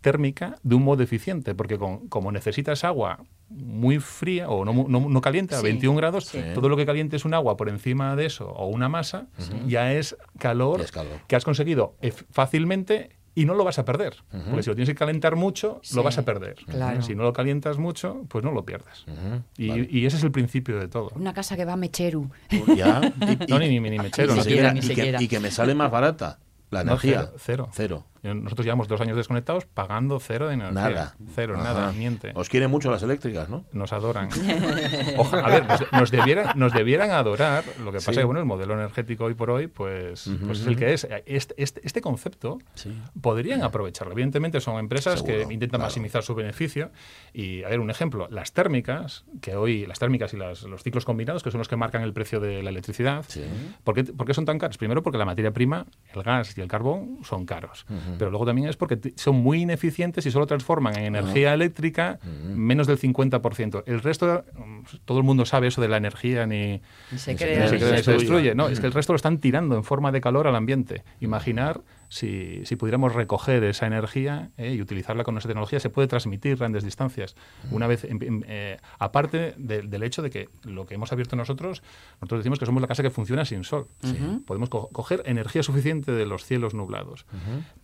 térmica 0.00 0.56
de 0.64 0.74
un 0.74 0.82
modo 0.82 1.02
eficiente, 1.04 1.54
porque 1.54 1.78
con- 1.78 2.08
como 2.08 2.32
necesitas 2.32 2.82
agua 2.82 3.20
muy 3.50 3.98
fría 3.98 4.48
o 4.48 4.64
no, 4.64 4.72
mu- 4.72 4.88
no, 4.88 5.00
no 5.08 5.20
caliente 5.20 5.54
a 5.54 5.58
Sí, 5.58 5.64
21 5.64 5.96
grados, 5.96 6.26
sí. 6.26 6.40
todo 6.54 6.68
lo 6.68 6.76
que 6.76 6.84
calientes 6.86 7.24
un 7.24 7.34
agua 7.34 7.56
por 7.56 7.68
encima 7.68 8.14
de 8.16 8.26
eso 8.26 8.46
o 8.48 8.66
una 8.66 8.88
masa 8.88 9.26
ya 9.66 9.92
es 9.92 10.16
calor, 10.38 10.80
es 10.82 10.92
que 11.26 11.36
has 11.36 11.44
conseguido 11.44 11.94
ef- 12.02 12.24
fácilmente 12.30 13.16
y 13.34 13.44
no 13.44 13.54
lo 13.54 13.62
vas 13.62 13.78
a 13.78 13.84
perder. 13.84 14.16
Porque 14.30 14.64
si 14.64 14.70
lo 14.70 14.74
tienes 14.74 14.88
que 14.88 14.96
calentar 14.96 15.36
mucho, 15.36 15.78
Sí, 15.84 15.94
lo 15.94 16.02
vas 16.02 16.18
a 16.18 16.24
perder. 16.24 16.56
claro. 16.66 17.02
Si 17.02 17.14
no 17.14 17.22
lo 17.22 17.32
calientas 17.32 17.78
mucho, 17.78 18.24
pues 18.28 18.42
no 18.44 18.50
lo 18.50 18.64
pierdes. 18.66 19.04
Y, 19.56 19.68
vale. 19.68 19.88
y 19.88 20.06
ese 20.06 20.16
es 20.16 20.24
el 20.24 20.32
principio 20.32 20.76
de 20.80 20.88
todo. 20.88 21.10
Una 21.14 21.32
casa 21.32 21.56
que 21.56 21.64
va 21.64 21.74
a 21.74 21.76
mecheru. 21.76 22.28
Ya. 22.76 23.00
Y, 23.20 23.46
No, 23.48 23.60
ni, 23.60 23.68
ni, 23.68 23.78
ni 23.90 23.98
mechero. 23.98 24.32
y 24.32 24.36
no 24.38 24.42
siquiera, 24.42 24.70
siquiera- 24.70 24.74
que- 24.74 24.82
siquiera. 24.82 25.22
y 25.22 25.28
que 25.28 25.38
me 25.40 25.50
sale 25.52 25.74
más 25.76 25.88
barata 25.90 26.40
la 26.70 26.82
No, 26.82 26.92
energía. 26.92 27.30
cero, 27.36 27.36
cero. 27.38 27.68
Cero. 27.72 28.04
Nosotros 28.34 28.64
llevamos 28.64 28.88
dos 28.88 29.00
años 29.00 29.16
desconectados 29.16 29.64
pagando 29.66 30.18
cero 30.20 30.48
de 30.48 30.54
energía. 30.54 30.72
Nada. 30.82 31.14
Cero, 31.34 31.54
Ajá. 31.56 31.64
nada, 31.64 31.92
miente. 31.92 32.32
Os 32.34 32.48
quieren 32.48 32.70
mucho 32.70 32.90
las 32.90 33.02
eléctricas, 33.02 33.48
¿no? 33.48 33.64
Nos 33.72 33.92
adoran. 33.92 34.28
Oja- 35.16 35.40
a 35.40 35.48
ver, 35.48 35.66
nos, 35.66 35.92
nos 35.92 36.10
debieran, 36.10 36.58
nos 36.58 36.72
debieran 36.72 37.10
adorar. 37.10 37.64
Lo 37.84 37.90
que 37.92 37.98
pasa 37.98 38.06
Sí. 38.06 38.10
es 38.12 38.18
que, 38.18 38.24
bueno, 38.24 38.40
el 38.40 38.46
modelo 38.46 38.74
energético 38.74 39.24
hoy 39.24 39.34
por 39.34 39.50
hoy, 39.50 39.66
pues, 39.66 40.30
pues 40.46 40.60
es 40.60 40.66
el 40.66 40.76
que 40.76 40.92
es. 40.92 41.06
Este, 41.26 41.54
este, 41.62 41.80
este 41.84 42.00
concepto 42.00 42.58
Sí. 42.74 42.90
podrían 43.20 43.62
aprovecharlo. 43.62 44.12
Evidentemente 44.12 44.60
son 44.60 44.78
empresas 44.78 45.20
Seguro, 45.20 45.46
que 45.48 45.54
intentan 45.54 45.78
claro. 45.78 45.84
maximizar 45.84 46.22
su 46.22 46.34
beneficio. 46.34 46.90
Y, 47.32 47.62
a 47.64 47.68
ver, 47.68 47.80
un 47.80 47.90
ejemplo, 47.90 48.28
las 48.30 48.52
térmicas, 48.52 49.24
que 49.40 49.56
hoy, 49.56 49.86
las 49.86 49.98
térmicas 49.98 50.32
y 50.34 50.36
las- 50.36 50.62
los 50.62 50.82
ciclos 50.82 51.04
combinados, 51.04 51.42
que 51.42 51.50
son 51.50 51.58
los 51.58 51.68
que 51.68 51.76
marcan 51.76 52.02
el 52.02 52.12
precio 52.12 52.40
de 52.40 52.62
la 52.62 52.70
electricidad, 52.70 53.24
Sí. 53.28 53.44
¿Por 53.84 53.94
qué, 53.94 54.04
por 54.04 54.26
qué 54.26 54.34
son 54.34 54.44
tan 54.44 54.58
caros? 54.58 54.78
Primero 54.78 55.02
porque 55.02 55.18
la 55.18 55.24
materia 55.24 55.50
prima, 55.52 55.86
el 56.14 56.22
gas 56.22 56.56
y 56.56 56.60
el 56.60 56.68
carbón 56.68 57.18
son 57.24 57.44
caros. 57.46 57.86
Pero 58.18 58.30
luego 58.30 58.44
también 58.46 58.68
es 58.68 58.76
porque 58.76 58.98
son 59.16 59.36
muy 59.36 59.62
ineficientes 59.62 60.26
y 60.26 60.30
solo 60.30 60.46
transforman 60.46 60.98
en 60.98 61.06
energía 61.06 61.54
eléctrica 61.54 62.18
menos 62.54 62.86
del 62.86 62.98
50%. 62.98 63.84
El 63.86 64.00
resto, 64.00 64.44
todo 65.04 65.18
el 65.18 65.24
mundo 65.24 65.46
sabe 65.46 65.68
eso 65.68 65.80
de 65.80 65.88
la 65.88 65.96
energía 65.96 66.46
ni, 66.46 66.80
se 67.10 67.14
Ni 67.14 67.18
se 67.18 67.36
cree. 67.36 67.70
ni 67.70 68.02
se, 68.02 68.12
destruye. 68.12 68.54
No, 68.54 68.68
es 68.68 68.80
que 68.80 68.86
el 68.86 68.92
resto 68.92 69.12
lo 69.12 69.16
están 69.16 69.38
tirando 69.38 69.76
en 69.76 69.84
forma 69.84 70.12
de 70.12 70.20
calor 70.20 70.46
al 70.46 70.56
ambiente. 70.56 71.02
Imaginar 71.20 71.80
si, 72.08 72.62
si 72.64 72.76
pudiéramos 72.76 73.14
recoger 73.14 73.62
esa 73.64 73.86
energía 73.86 74.50
eh, 74.56 74.72
y 74.74 74.80
utilizarla 74.80 75.24
con 75.24 75.34
nuestra 75.34 75.48
tecnología, 75.50 75.78
se 75.80 75.90
puede 75.90 76.08
transmitir 76.08 76.56
grandes 76.56 76.82
distancias. 76.84 77.36
Una 77.70 77.86
vez, 77.86 78.04
em- 78.04 78.18
em- 78.22 78.42
eh, 78.46 78.78
aparte 78.98 79.54
de- 79.58 79.82
del 79.82 80.02
hecho 80.02 80.22
de 80.22 80.30
que 80.30 80.48
lo 80.64 80.86
que 80.86 80.94
hemos 80.94 81.12
abierto 81.12 81.36
nosotros, 81.36 81.82
nosotros 82.20 82.40
decimos 82.40 82.58
que 82.58 82.66
somos 82.66 82.80
la 82.80 82.88
casa 82.88 83.02
que 83.02 83.10
funciona 83.10 83.44
sin 83.44 83.62
sol. 83.64 83.88
Podemos 84.46 84.68
co- 84.70 84.88
coger 84.92 85.22
energía 85.26 85.62
suficiente 85.62 86.12
de 86.12 86.24
los 86.26 86.44
cielos 86.44 86.72
nublados. 86.74 87.26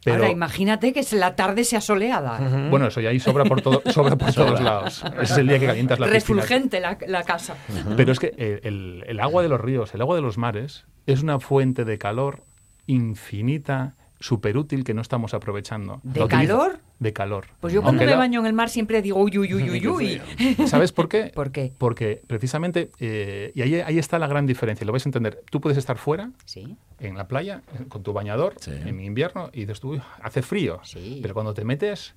Pero, 0.04 0.16
Ahora, 0.16 0.31
imagínate 0.31 0.93
que 0.93 1.04
la 1.12 1.37
tarde 1.37 1.64
sea 1.64 1.81
soleada. 1.81 2.69
bueno, 2.71 2.87
eso 2.87 3.00
ya 3.00 3.11
ahí 3.11 3.21
sobra 3.21 3.45
por, 3.45 3.61
todo, 3.61 3.83
sobra 3.93 4.16
por 4.16 4.33
todos 4.33 4.61
lados. 4.61 5.04
Ese 5.21 5.33
es 5.35 5.38
el 5.38 5.49
día 5.49 5.59
que 5.59 5.66
calientas 5.66 5.99
la. 5.99 6.07
Refulgente 6.07 6.81
la, 6.81 6.97
la 7.07 7.23
casa. 7.25 7.57
Pero 7.97 8.12
es 8.12 8.19
que 8.19 8.33
el, 8.38 8.61
el- 8.64 9.04
el 9.07 9.21
agua 9.21 9.43
de 9.43 9.49
los 9.49 9.61
ríos, 9.61 9.95
el 9.95 10.00
agua 10.00 10.16
de 10.16 10.23
los 10.23 10.38
mares, 10.38 10.87
es 11.07 11.23
una 11.23 11.38
fuente 11.40 11.85
de 11.85 11.99
calor 11.99 12.43
infinita, 12.87 13.95
súper 14.21 14.56
útil 14.56 14.85
que 14.85 14.94
no 14.94 15.02
estamos 15.02 15.35
aprovechando. 15.35 16.00
¿De 16.02 16.26
calor? 16.28 16.78
De 16.99 17.12
calor. 17.12 17.47
Pues 17.61 17.75
yo 17.75 17.83
cuando 17.83 18.00
Aunque 18.00 18.06
me 18.06 18.12
la- 18.12 18.18
baño 18.18 18.40
en 18.40 18.47
el 18.47 18.52
mar 18.54 18.71
siempre 18.71 19.02
digo 19.02 19.18
uy, 19.21 19.38
uy, 19.38 19.52
uy, 19.54 19.68
uy, 19.87 19.87
uy. 19.88 20.66
¿Sabes 20.66 20.92
por 20.92 21.09
qué? 21.09 21.30
¿Por 21.35 21.50
qué? 21.52 21.73
Porque 21.76 22.23
precisamente, 22.26 22.90
eh, 23.00 23.52
y 23.54 23.62
ahí, 23.62 23.75
ahí 23.76 23.99
está 23.99 24.18
la 24.18 24.26
gran 24.26 24.47
diferencia, 24.47 24.87
lo 24.87 24.92
vais 24.92 25.04
a 25.04 25.09
entender. 25.09 25.42
Tú 25.50 25.61
puedes 25.61 25.76
estar 25.78 25.99
fuera, 25.99 26.30
Sí. 26.47 26.76
en 27.00 27.16
la 27.16 27.28
playa, 27.28 27.62
con 27.88 28.02
tu 28.02 28.12
bañador, 28.12 28.54
Sí. 28.61 28.71
en 28.73 29.00
invierno, 29.00 29.50
y 29.52 29.61
dices 29.61 29.80
tú, 29.80 29.90
"Uy, 29.90 30.02
hace 30.23 30.40
frío. 30.42 30.80
Sí. 30.85 31.18
Pero 31.21 31.35
cuando 31.35 31.52
te 31.52 31.64
metes, 31.64 32.14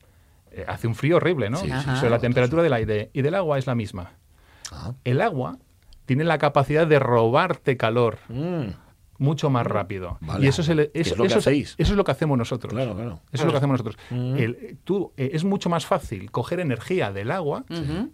eh, 0.51 0.63
hace 0.67 0.87
un 0.87 0.95
frío 0.95 1.17
horrible, 1.17 1.49
¿no? 1.49 1.57
Sí, 1.57 1.65
sí, 1.65 1.71
Ajá. 1.73 1.93
O 1.95 1.99
sea, 1.99 2.09
la 2.09 2.19
temperatura 2.19 2.63
del 2.63 2.73
aire 2.73 3.09
y 3.11 3.21
del 3.21 3.35
agua 3.35 3.57
es 3.57 3.67
la 3.67 3.75
misma. 3.75 4.11
Ah. 4.71 4.93
El 5.03 5.19
agua 5.21 5.57
tiene 6.05 6.23
la 6.23 6.37
capacidad 6.37 6.87
de 6.87 6.99
robarte 6.99 7.75
calor 7.75 8.19
Mm. 8.29 8.67
Mucho 9.17 9.49
más 9.49 9.65
rápido. 9.65 10.17
Vale. 10.21 10.45
Y 10.45 10.49
eso 10.49 10.61
es, 10.61 10.69
el- 10.69 10.91
¿Qué 10.91 11.01
es 11.01 11.07
eso, 11.07 11.15
lo 11.15 11.23
que 11.23 11.27
eso- 11.27 11.39
hacéis? 11.39 11.75
eso 11.77 11.91
es 11.93 11.97
lo 11.97 12.03
que 12.03 12.11
hacemos 12.11 12.37
nosotros. 12.37 12.71
Claro, 12.73 12.95
claro. 12.95 13.19
Eso 13.31 13.43
es 13.43 13.45
lo 13.45 13.51
que 13.51 13.57
hacemos 13.57 13.73
nosotros. 13.83 13.97
Mm. 14.09 14.35
El- 14.37 14.77
tú, 14.83 15.11
eh, 15.17 15.31
es 15.33 15.43
mucho 15.43 15.69
más 15.69 15.85
fácil 15.85 16.31
coger 16.31 16.59
energía 16.59 17.11
del 17.11 17.31
agua 17.31 17.65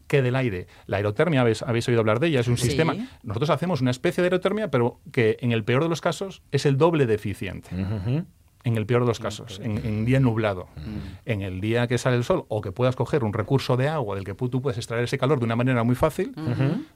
que 0.08 0.22
del 0.22 0.36
aire. 0.36 0.68
La 0.86 0.98
aerotermia, 0.98 1.42
habéis, 1.42 1.62
habéis 1.64 1.88
oído 1.88 2.00
hablar 2.00 2.20
de 2.20 2.28
ella, 2.28 2.40
es 2.40 2.48
un 2.48 2.58
Sí. 2.58 2.68
sistema. 2.68 2.96
Nosotros 3.24 3.50
hacemos 3.50 3.82
una 3.82 3.92
especie 3.92 4.22
de 4.22 4.28
aerotermia, 4.28 4.70
pero 4.72 5.00
que 5.12 5.38
en 5.42 5.52
el 5.52 5.64
peor 5.64 5.84
de 5.84 5.90
los 5.90 6.02
casos 6.02 6.42
es 6.52 6.66
el 6.66 6.78
doble 6.78 7.06
de 7.06 7.14
eficiente. 7.16 7.70
En 8.66 8.78
el 8.78 8.86
peor 8.86 9.02
de 9.02 9.08
los 9.08 9.20
casos, 9.20 9.60
en, 9.62 9.78
en 9.86 10.06
día 10.06 10.20
nublado. 10.22 10.68
En 11.26 11.42
el 11.42 11.60
día 11.60 11.88
que 11.88 11.98
sale 11.98 12.16
el 12.16 12.24
sol 12.24 12.46
o 12.48 12.62
que 12.62 12.72
puedas 12.72 12.96
coger 12.96 13.24
un 13.24 13.34
recurso 13.34 13.76
de 13.76 13.90
agua 13.90 14.16
del 14.16 14.24
que 14.24 14.34
tú 14.34 14.62
puedes 14.62 14.78
extraer 14.78 15.04
ese 15.04 15.18
calor 15.18 15.40
de 15.40 15.46
una 15.46 15.56
manera 15.56 15.84
muy 15.84 15.96
fácil, 15.96 16.34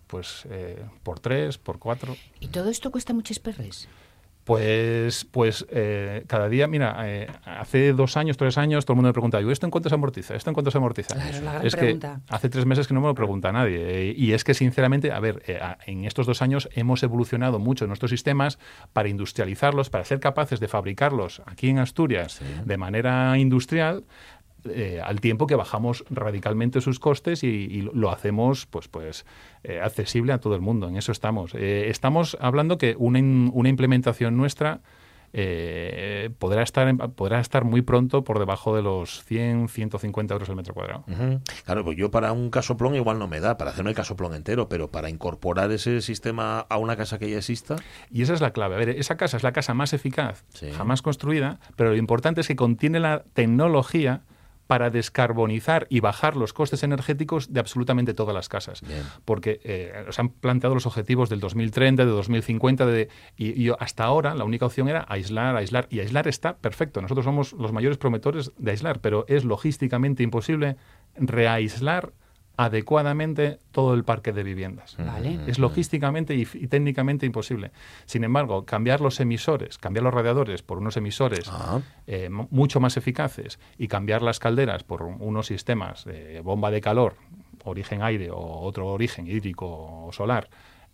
pues 0.07 0.47
eh, 0.50 0.83
por 1.03 1.19
tres, 1.19 1.57
por 1.57 1.77
cuatro. 1.77 2.15
¿Y 2.39 2.47
todo 2.47 2.69
esto 2.69 2.89
cuesta 2.91 3.13
muchos 3.13 3.39
perres? 3.39 3.89
Pues, 4.48 5.25
pues 5.30 5.66
eh, 5.72 6.24
cada 6.25 6.48
día, 6.48 6.68
mira, 6.68 6.96
eh, 7.04 7.27
hace 7.44 7.92
dos 7.92 8.16
años, 8.16 8.38
tres 8.38 8.58
años, 8.58 8.86
todo 8.86 8.94
el 8.94 8.96
mundo 8.96 9.10
me 9.10 9.13
pregunta, 9.13 9.42
¿y 9.42 9.51
esto 9.51 9.66
en 9.68 9.72
cuánto 9.72 9.89
se 9.89 9.96
amortiza? 9.96 10.36
¿Esto 10.36 10.50
en 10.50 10.54
cuánto 10.54 10.72
se 10.72 10.77
amortiza? 10.77 11.16
Claro, 11.16 11.42
la 11.42 11.51
gran 11.51 11.68
es 11.68 11.75
pregunta. 11.75 12.22
que 12.25 12.34
hace 12.34 12.48
tres 12.48 12.66
meses 12.66 12.88
que 12.88 12.94
no 12.94 13.01
me 13.01 13.08
lo 13.08 13.13
pregunta 13.13 13.51
nadie. 13.51 13.77
eh, 14.10 14.13
y 14.16 14.32
es 14.32 14.46
que, 14.46 14.54
sinceramente, 14.54 15.12
a 15.12 15.20
ver, 15.20 15.44
eh, 15.48 15.60
en 15.86 16.06
estos 16.06 16.25
dos 16.25 16.42
años 16.42 16.70
hemos 16.75 17.04
evolucionado 17.04 17.60
mucho 17.60 17.88
nuestros 17.88 18.10
sistemas 18.10 18.58
para 18.94 19.10
industrializarlos, 19.10 19.89
para 19.89 20.06
ser 20.06 20.22
capaces 20.22 20.62
de 20.62 20.70
fabricarlos 20.70 21.42
aquí 21.46 21.68
en 21.68 21.80
Asturias 21.80 22.39
de 22.63 22.77
manera 22.77 23.38
industrial. 23.38 24.06
Eh, 24.65 25.01
al 25.03 25.21
tiempo 25.21 25.47
que 25.47 25.55
bajamos 25.55 26.03
radicalmente 26.09 26.81
sus 26.81 26.99
costes 26.99 27.43
y, 27.43 27.47
y 27.47 27.81
lo- 27.93 28.09
hacemos 28.11 28.65
pues 28.65 28.87
pues 28.87 29.25
eh, 29.63 29.79
accesible 29.81 30.33
a 30.33 30.39
todo 30.39 30.55
el 30.55 30.61
mundo 30.61 30.87
en 30.89 30.97
eso 30.97 31.11
estamos 31.11 31.53
Eh, 31.55 31.89
estamos 31.89 32.37
hablando 32.41 32.77
que 32.77 32.95
una, 32.97 33.19
in- 33.19 33.51
una 33.53 33.69
implementación 33.69 34.35
nuestra 34.37 34.81
podrá 36.39 36.63
estar 36.63 36.95
podrá 37.11 37.39
estar 37.39 37.63
muy 37.63 37.81
pronto 37.81 38.23
por 38.23 38.39
debajo 38.39 38.75
de 38.75 38.81
los 38.81 39.23
100 39.25 39.67
150 39.69 40.33
euros 40.33 40.49
el 40.49 40.55
metro 40.55 40.73
cuadrado. 40.73 41.03
Claro, 41.65 41.83
pues 41.83 41.97
yo 41.97 42.09
para 42.11 42.31
un 42.31 42.49
casoplón 42.49 42.95
igual 42.95 43.19
no 43.19 43.27
me 43.27 43.39
da, 43.39 43.57
para 43.57 43.71
hacerme 43.71 43.91
el 43.91 43.95
casoplón 43.95 44.33
entero, 44.33 44.67
pero 44.69 44.89
para 44.89 45.09
incorporar 45.09 45.71
ese 45.71 46.01
sistema 46.01 46.59
a 46.61 46.77
una 46.77 46.95
casa 46.95 47.19
que 47.19 47.29
ya 47.29 47.37
exista, 47.37 47.75
Y 48.09 48.21
esa 48.21 48.33
es 48.33 48.41
la 48.41 48.51
clave. 48.51 48.75
A 48.75 48.77
ver, 48.77 48.89
esa 48.89 49.17
casa 49.17 49.37
es 49.37 49.43
la 49.43 49.51
casa 49.51 49.73
más 49.73 49.93
eficaz 49.93 50.45
Sí. 50.49 50.71
jamás 50.71 51.01
construida, 51.01 51.59
pero 51.75 51.89
lo 51.91 51.97
importante 51.97 52.41
es 52.41 52.47
que 52.47 52.55
contiene 52.55 52.99
la 52.99 53.23
tecnología 53.33 54.21
para 54.67 54.89
descarbonizar 54.89 55.88
y 55.89 56.01
bajar 56.01 56.36
los 56.36 56.53
costes 56.53 56.83
energéticos 56.83 57.53
de 57.53 57.59
absolutamente 57.59 58.13
todas 58.13 58.36
las 58.36 58.50
casas. 58.50 58.81
Bien. 58.81 59.03
Porque 59.25 59.59
eh, 59.63 60.05
se 60.09 60.21
han 60.21 60.29
planteado 60.29 60.75
los 60.75 60.86
objetivos 60.86 61.29
del 61.29 61.39
2030, 61.39 62.05
de 62.05 62.12
2050, 62.12 62.86
de, 62.86 63.09
y, 63.36 63.62
y 63.62 63.71
hasta 63.79 64.03
ahora 64.03 64.36
la 64.36 64.43
única 64.43 64.65
opción 64.65 64.89
era 64.89 65.05
aislar, 65.07 65.55
aislar, 65.55 65.88
y 65.89 66.00
aislar 66.00 66.27
está 66.27 66.57
perfecto. 66.57 67.01
Nosotros 67.01 67.25
somos 67.25 67.53
los 67.53 67.71
mayores 67.71 67.97
promotores 67.97 68.51
de 68.57 68.71
aislar, 68.71 69.00
pero 69.00 69.25
es 69.27 69.45
logísticamente 69.45 70.24
imposible 70.24 70.75
reaislar 71.15 72.13
adecuadamente 72.57 73.59
todo 73.71 73.93
el 73.93 74.03
parque 74.03 74.33
de 74.33 74.43
viviendas. 74.43 74.97
Vale. 74.97 75.39
Es 75.47 75.59
logísticamente 75.59 76.35
y, 76.35 76.41
y 76.55 76.67
técnicamente 76.67 77.25
imposible. 77.25 77.71
Sin 78.05 78.23
embargo, 78.23 78.65
cambiar 78.65 78.99
los 78.99 79.19
emisores, 79.19 79.77
cambiar 79.77 80.03
los 80.03 80.13
radiadores 80.13 80.63
por 80.63 80.79
unos 80.79 80.97
emisores 80.97 81.47
Ah. 81.49 81.79
eh, 82.07 82.29
mucho 82.29 82.79
más 82.79 82.97
eficaces 82.97 83.59
y 83.77 83.87
cambiar 83.87 84.21
las 84.21 84.39
calderas 84.39 84.83
por 84.83 85.03
unos 85.03 85.45
sistemas 85.47 86.03
de 86.05 86.41
bomba 86.41 86.71
de 86.71 86.81
calor, 86.81 87.15
origen 87.63 88.01
aire 88.01 88.31
o 88.31 88.37
otro 88.61 88.87
origen 88.87 89.27
hídrico 89.27 90.05
o 90.07 90.11
solar, 90.11 90.49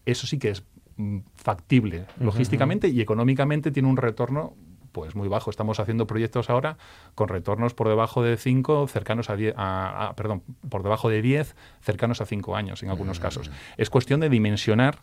eso 0.06 0.28
sí 0.28 0.38
que 0.38 0.50
es 0.50 0.64
mm, 0.98 1.20
factible 1.36 2.06
logísticamente 2.20 2.90
y 2.90 3.00
económicamente 3.00 3.72
tiene 3.72 3.88
un 3.88 3.98
retorno 3.98 4.54
pues 4.94 5.16
muy 5.16 5.28
bajo. 5.28 5.50
Estamos 5.50 5.82
haciendo 5.82 6.08
proyectos 6.08 6.50
ahora 6.50 6.78
con 7.16 7.28
retornos 7.28 7.74
por 7.74 7.90
debajo 7.90 8.24
de 8.24 8.38
5, 8.38 8.88
cercanos 8.88 9.30
a 9.30 9.36
10, 9.36 9.54
a- 9.58 10.08
a- 10.10 10.16
perdón, 10.16 10.44
por 10.70 10.84
debajo 10.84 11.10
de 11.10 11.22
10, 11.22 11.56
cercanos 11.82 12.22
a 12.22 12.26
5 12.26 12.56
años 12.56 12.82
en 12.84 12.90
algunos 12.90 13.20
casos. 13.20 13.52
Es 13.76 13.90
cuestión 13.90 14.22
de 14.22 14.30
dimensionar, 14.30 15.00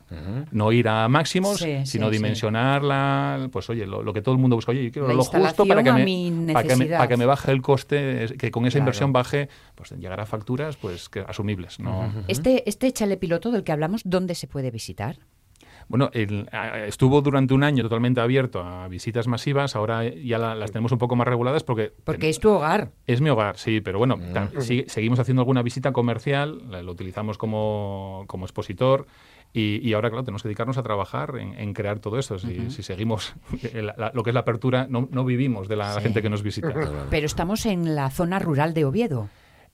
no 0.52 0.73
ir 0.73 0.88
a 0.88 1.09
máximos, 1.09 1.59
Sí, 1.59 1.85
sino 1.85 2.06
sí, 2.09 2.12
sí. 2.16 2.23
dimensionar 2.23 2.82
la, 2.82 3.49
pues 3.52 3.68
oye, 3.68 3.87
lo, 3.87 4.02
lo 4.02 4.12
que 4.14 4.23
todo 4.23 4.35
el 4.35 4.40
mundo 4.40 4.56
busca. 4.56 4.70
Oye, 4.73 4.85
yo 4.85 4.92
quiero 4.92 5.09
La 5.09 5.14
lo 5.14 5.25
justo 5.25 5.66
para 5.66 5.82
que, 5.82 5.92
me, 5.92 6.52
para, 6.54 6.66
que 6.66 6.76
me, 6.76 6.87
para 6.87 7.09
que 7.09 7.16
me 7.16 7.26
baje 7.26 7.50
el 7.50 7.61
coste, 7.61 8.26
que 8.38 8.50
con 8.50 8.64
esa 8.64 8.75
Claro. 8.75 8.82
inversión 8.85 9.12
baje, 9.12 9.49
pues 9.75 9.90
llegar 9.90 10.20
a 10.20 10.26
facturas 10.26 10.76
pues 10.76 11.09
que 11.09 11.20
asumibles. 11.20 11.80
¿no? 11.80 12.12
Este, 12.28 12.68
este 12.68 12.92
chale 12.92 13.16
piloto 13.16 13.50
del 13.50 13.64
que 13.64 13.73
hablamos, 13.73 14.02
¿dónde 14.04 14.35
se 14.37 14.47
puede 14.47 14.70
visitar? 14.70 15.18
Bueno, 15.90 16.09
el- 16.12 16.49
a- 16.52 16.87
estuvo 16.87 17.20
durante 17.20 17.52
un 17.52 17.64
año 17.64 17.82
totalmente 17.82 18.20
abierto 18.20 18.62
a 18.62 18.87
visitas 18.87 19.26
masivas, 19.26 19.75
ahora 19.75 20.04
ya 20.09 20.38
la- 20.38 20.54
las 20.54 20.70
tenemos 20.70 20.92
un 20.92 20.99
poco 20.99 21.16
más 21.16 21.26
reguladas 21.26 21.64
porque... 21.64 21.92
Porque 22.04 22.28
es 22.28 22.38
tu 22.38 22.49
hogar. 22.50 22.92
Es 23.09 23.20
mi 23.20 23.28
hogar, 23.28 23.59
sí, 23.59 23.80
pero 23.80 23.99
bueno, 23.99 24.16
sí- 24.61 24.85
seguimos 24.87 25.18
haciendo 25.18 25.42
alguna 25.42 25.62
visita 25.62 25.90
comercial, 25.92 26.62
la- 26.70 26.80
lo 26.85 26.92
utilizamos 26.92 27.38
como, 27.38 28.23
como 28.28 28.44
expositor 28.44 29.09
y, 29.52 29.80
y 29.87 29.92
ahora, 29.94 30.11
claro, 30.11 30.23
tenemos 30.23 30.42
que 30.42 30.49
dedicarnos 30.49 30.78
a 30.78 30.85
trabajar 30.85 31.35
en, 31.40 31.54
en 31.59 31.75
crear 31.75 31.99
todo 31.99 32.20
esto. 32.20 32.38
Si, 32.38 32.70
si 32.70 32.85
seguimos 32.85 33.35
la- 33.75 33.97
la- 33.99 34.12
lo 34.14 34.23
que 34.23 34.30
es 34.30 34.35
la 34.35 34.40
apertura, 34.40 34.87
no, 34.88 35.09
no 35.11 35.25
vivimos 35.25 35.66
de 35.66 35.75
la 35.75 35.94
Sí. 35.94 36.02
gente 36.02 36.23
que 36.23 36.30
nos 36.30 36.44
visita. 36.44 36.73
Pero 37.11 37.26
estamos 37.26 37.66
en 37.66 37.97
la 37.97 38.11
zona 38.11 38.38
rural 38.38 38.75
de 38.75 38.85
Oviedo. 38.85 39.28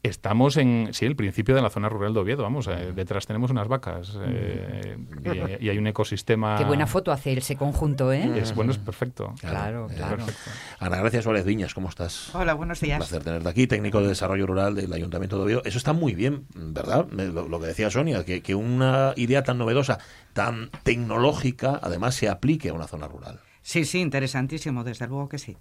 Estamos 0.06 0.56
en, 0.56 0.88
sí, 0.92 1.04
el 1.04 1.16
principio 1.16 1.54
de 1.54 1.62
la 1.62 1.70
zona 1.70 1.88
rural 1.88 2.14
de 2.14 2.20
Oviedo, 2.20 2.42
vamos, 2.42 2.68
eh, 2.68 2.92
detrás 2.94 3.26
tenemos 3.26 3.50
unas 3.50 3.68
vacas 3.68 4.16
eh, 4.24 4.96
y, 5.60 5.66
y 5.66 5.68
hay 5.70 5.78
un 5.78 5.86
ecosistema... 5.86 6.56
Qué 6.56 6.64
buena 6.64 6.86
foto 6.86 7.12
hace 7.12 7.32
ese 7.32 7.56
conjunto, 7.56 8.12
¿eh? 8.12 8.38
Es 8.38 8.54
bueno, 8.54 8.72
es 8.72 8.78
perfecto. 8.78 9.34
Claro, 9.40 9.88
claro. 9.94 10.16
Perfecto. 10.16 10.50
Ana 10.78 10.98
Gracia 10.98 11.22
Suárez 11.22 11.44
Viñas, 11.44 11.74
¿cómo 11.74 11.88
estás? 11.88 12.34
Hola, 12.34 12.54
buenos 12.54 12.80
Un 12.82 12.86
días. 12.86 12.98
placer 12.98 13.22
tenerte 13.22 13.48
aquí, 13.48 13.66
técnico 13.66 14.00
de 14.00 14.08
desarrollo 14.08 14.46
rural 14.46 14.74
del 14.74 14.92
Ayuntamiento 14.92 15.36
de 15.38 15.42
Oviedo. 15.44 15.62
Eso 15.64 15.78
está 15.78 15.92
muy 15.92 16.14
bien, 16.14 16.46
¿verdad? 16.54 17.06
Lo, 17.10 17.48
lo 17.48 17.60
que 17.60 17.66
decía 17.66 17.90
Sonia, 17.90 18.24
que, 18.24 18.42
que 18.42 18.54
una 18.54 19.12
idea 19.16 19.42
tan 19.42 19.58
novedosa, 19.58 19.98
tan 20.32 20.70
tecnológica, 20.82 21.80
además 21.82 22.14
se 22.14 22.28
aplique 22.28 22.68
a 22.68 22.74
una 22.74 22.86
zona 22.86 23.08
rural. 23.08 23.40
Sí, 23.66 23.84
sí, 23.84 23.98
interesantísimo, 23.98 24.84
desde 24.84 25.08
luego 25.08 25.28
que 25.28 25.38
sí. 25.38 25.56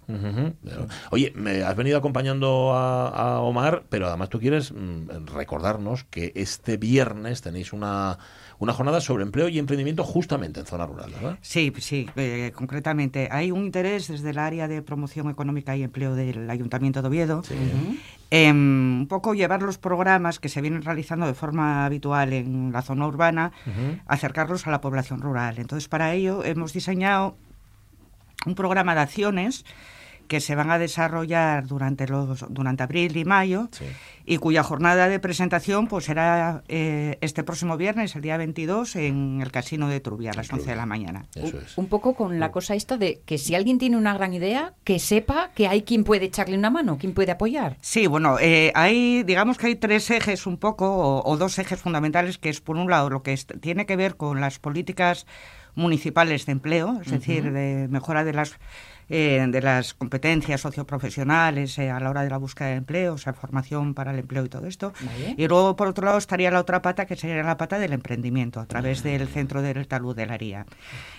Oye, 1.10 1.32
me 1.34 1.64
has 1.64 1.74
venido 1.74 1.98
acompañando 1.98 2.72
a, 2.72 3.08
a 3.08 3.40
Omar, 3.40 3.82
pero 3.88 4.06
además 4.06 4.28
tú 4.28 4.38
quieres 4.38 4.70
mm, 4.70 5.26
recordarnos 5.34 6.04
que 6.04 6.30
este 6.36 6.76
viernes 6.76 7.42
tenéis 7.42 7.72
una, 7.72 8.16
una 8.60 8.72
jornada 8.72 9.00
sobre 9.00 9.24
empleo 9.24 9.48
y 9.48 9.58
emprendimiento 9.58 10.04
justamente 10.04 10.60
en 10.60 10.66
zona 10.66 10.86
rural, 10.86 11.10
¿verdad? 11.10 11.38
Sí, 11.40 11.72
sí, 11.78 12.08
eh, 12.14 12.52
concretamente. 12.54 13.28
Hay 13.32 13.50
un 13.50 13.64
interés 13.64 14.06
desde 14.06 14.30
el 14.30 14.38
área 14.38 14.68
de 14.68 14.82
promoción 14.82 15.28
económica 15.28 15.76
y 15.76 15.82
empleo 15.82 16.14
del 16.14 16.48
Ayuntamiento 16.48 17.02
de 17.02 17.08
Oviedo 17.08 17.42
en 18.30 18.56
un 18.56 19.06
poco 19.08 19.34
llevar 19.34 19.62
los 19.62 19.78
programas 19.78 20.38
que 20.38 20.48
se 20.48 20.60
vienen 20.60 20.82
realizando 20.82 21.26
de 21.26 21.34
forma 21.34 21.84
habitual 21.84 22.32
en 22.32 22.70
la 22.70 22.82
zona 22.82 23.08
urbana, 23.08 23.50
acercarlos 24.06 24.68
a 24.68 24.70
la 24.70 24.80
población 24.80 25.22
rural. 25.22 25.56
Entonces, 25.58 25.88
para 25.88 26.14
ello 26.14 26.44
hemos 26.44 26.72
diseñado 26.72 27.36
un 28.44 28.54
programa 28.54 28.94
de 28.94 29.00
acciones 29.00 29.64
que 30.28 30.40
se 30.40 30.56
van 30.56 30.72
a 30.72 30.78
desarrollar 30.80 31.68
durante 31.68 32.08
los 32.08 32.44
durante 32.52 32.82
abril 32.82 33.16
y 33.16 33.24
mayo 33.24 33.68
Sí. 33.70 33.84
y 34.24 34.38
cuya 34.38 34.64
jornada 34.64 35.06
de 35.08 35.20
presentación 35.20 35.86
pues 35.86 36.06
será 36.06 36.64
eh, 36.66 37.16
este 37.20 37.44
próximo 37.44 37.76
viernes, 37.76 38.16
el 38.16 38.22
día 38.22 38.36
22, 38.36 38.96
en 38.96 39.40
el 39.40 39.52
Casino 39.52 39.86
de 39.88 40.00
Trubia, 40.00 40.32
a 40.32 40.34
las 40.34 40.52
11 40.52 40.68
de 40.68 40.74
la 40.74 40.84
mañana. 40.84 41.26
Eso 41.36 41.58
es. 41.60 41.78
Un 41.78 41.86
poco 41.86 42.16
con 42.16 42.40
la 42.40 42.50
cosa 42.50 42.74
esta 42.74 42.96
de 42.96 43.20
que 43.24 43.38
si 43.38 43.54
alguien 43.54 43.78
tiene 43.78 43.96
una 43.96 44.14
gran 44.14 44.34
idea, 44.34 44.74
que 44.82 44.98
sepa 44.98 45.52
que 45.54 45.68
hay 45.68 45.82
quien 45.82 46.02
puede 46.02 46.24
echarle 46.24 46.58
una 46.58 46.70
mano, 46.70 46.98
quien 46.98 47.14
puede 47.14 47.30
apoyar. 47.30 47.76
Sí, 47.80 48.08
bueno, 48.08 48.36
eh, 48.40 48.72
hay, 48.74 49.22
digamos 49.22 49.58
que 49.58 49.68
hay 49.68 49.76
tres 49.76 50.10
ejes 50.10 50.44
un 50.48 50.56
poco, 50.56 50.90
o, 50.90 51.22
o 51.24 51.36
dos 51.36 51.56
ejes 51.60 51.78
fundamentales, 51.80 52.36
que 52.38 52.48
es 52.48 52.60
por 52.60 52.78
un 52.78 52.90
lado 52.90 53.10
lo 53.10 53.22
que 53.22 53.32
es- 53.32 53.46
tiene 53.60 53.86
que 53.86 53.94
ver 53.94 54.16
con 54.16 54.40
las 54.40 54.58
políticas 54.58 55.24
municipales 55.76 56.46
de 56.46 56.52
empleo, 56.52 57.00
es 57.04 57.10
decir, 57.12 57.52
de 57.52 57.86
mejora 57.88 58.24
de 58.24 58.32
las 58.32 58.58
eh, 59.08 59.46
de 59.48 59.62
las 59.62 59.94
competencias 59.94 60.60
socioprofesionales 60.60 61.78
eh, 61.78 61.90
a 61.90 62.00
la 62.00 62.10
hora 62.10 62.24
de 62.24 62.30
la 62.30 62.38
búsqueda 62.38 62.70
de 62.70 62.74
empleo, 62.74 63.14
o 63.14 63.18
sea, 63.18 63.34
formación 63.34 63.94
para 63.94 64.10
el 64.10 64.18
empleo 64.18 64.44
y 64.44 64.48
todo 64.48 64.66
esto. 64.66 64.92
Vale. 65.00 65.36
Y 65.38 65.46
luego, 65.46 65.76
por 65.76 65.86
otro 65.86 66.04
lado, 66.04 66.18
estaría 66.18 66.50
la 66.50 66.58
otra 66.58 66.82
pata, 66.82 67.06
que 67.06 67.14
sería 67.14 67.40
la 67.44 67.56
pata 67.56 67.78
del 67.78 67.92
emprendimiento, 67.92 68.58
a 68.58 68.66
través 68.66 69.04
del 69.04 69.28
Centro 69.28 69.62
del 69.62 69.86
Talud 69.86 70.16
de 70.16 70.26
la 70.26 70.36
Ría. 70.36 70.66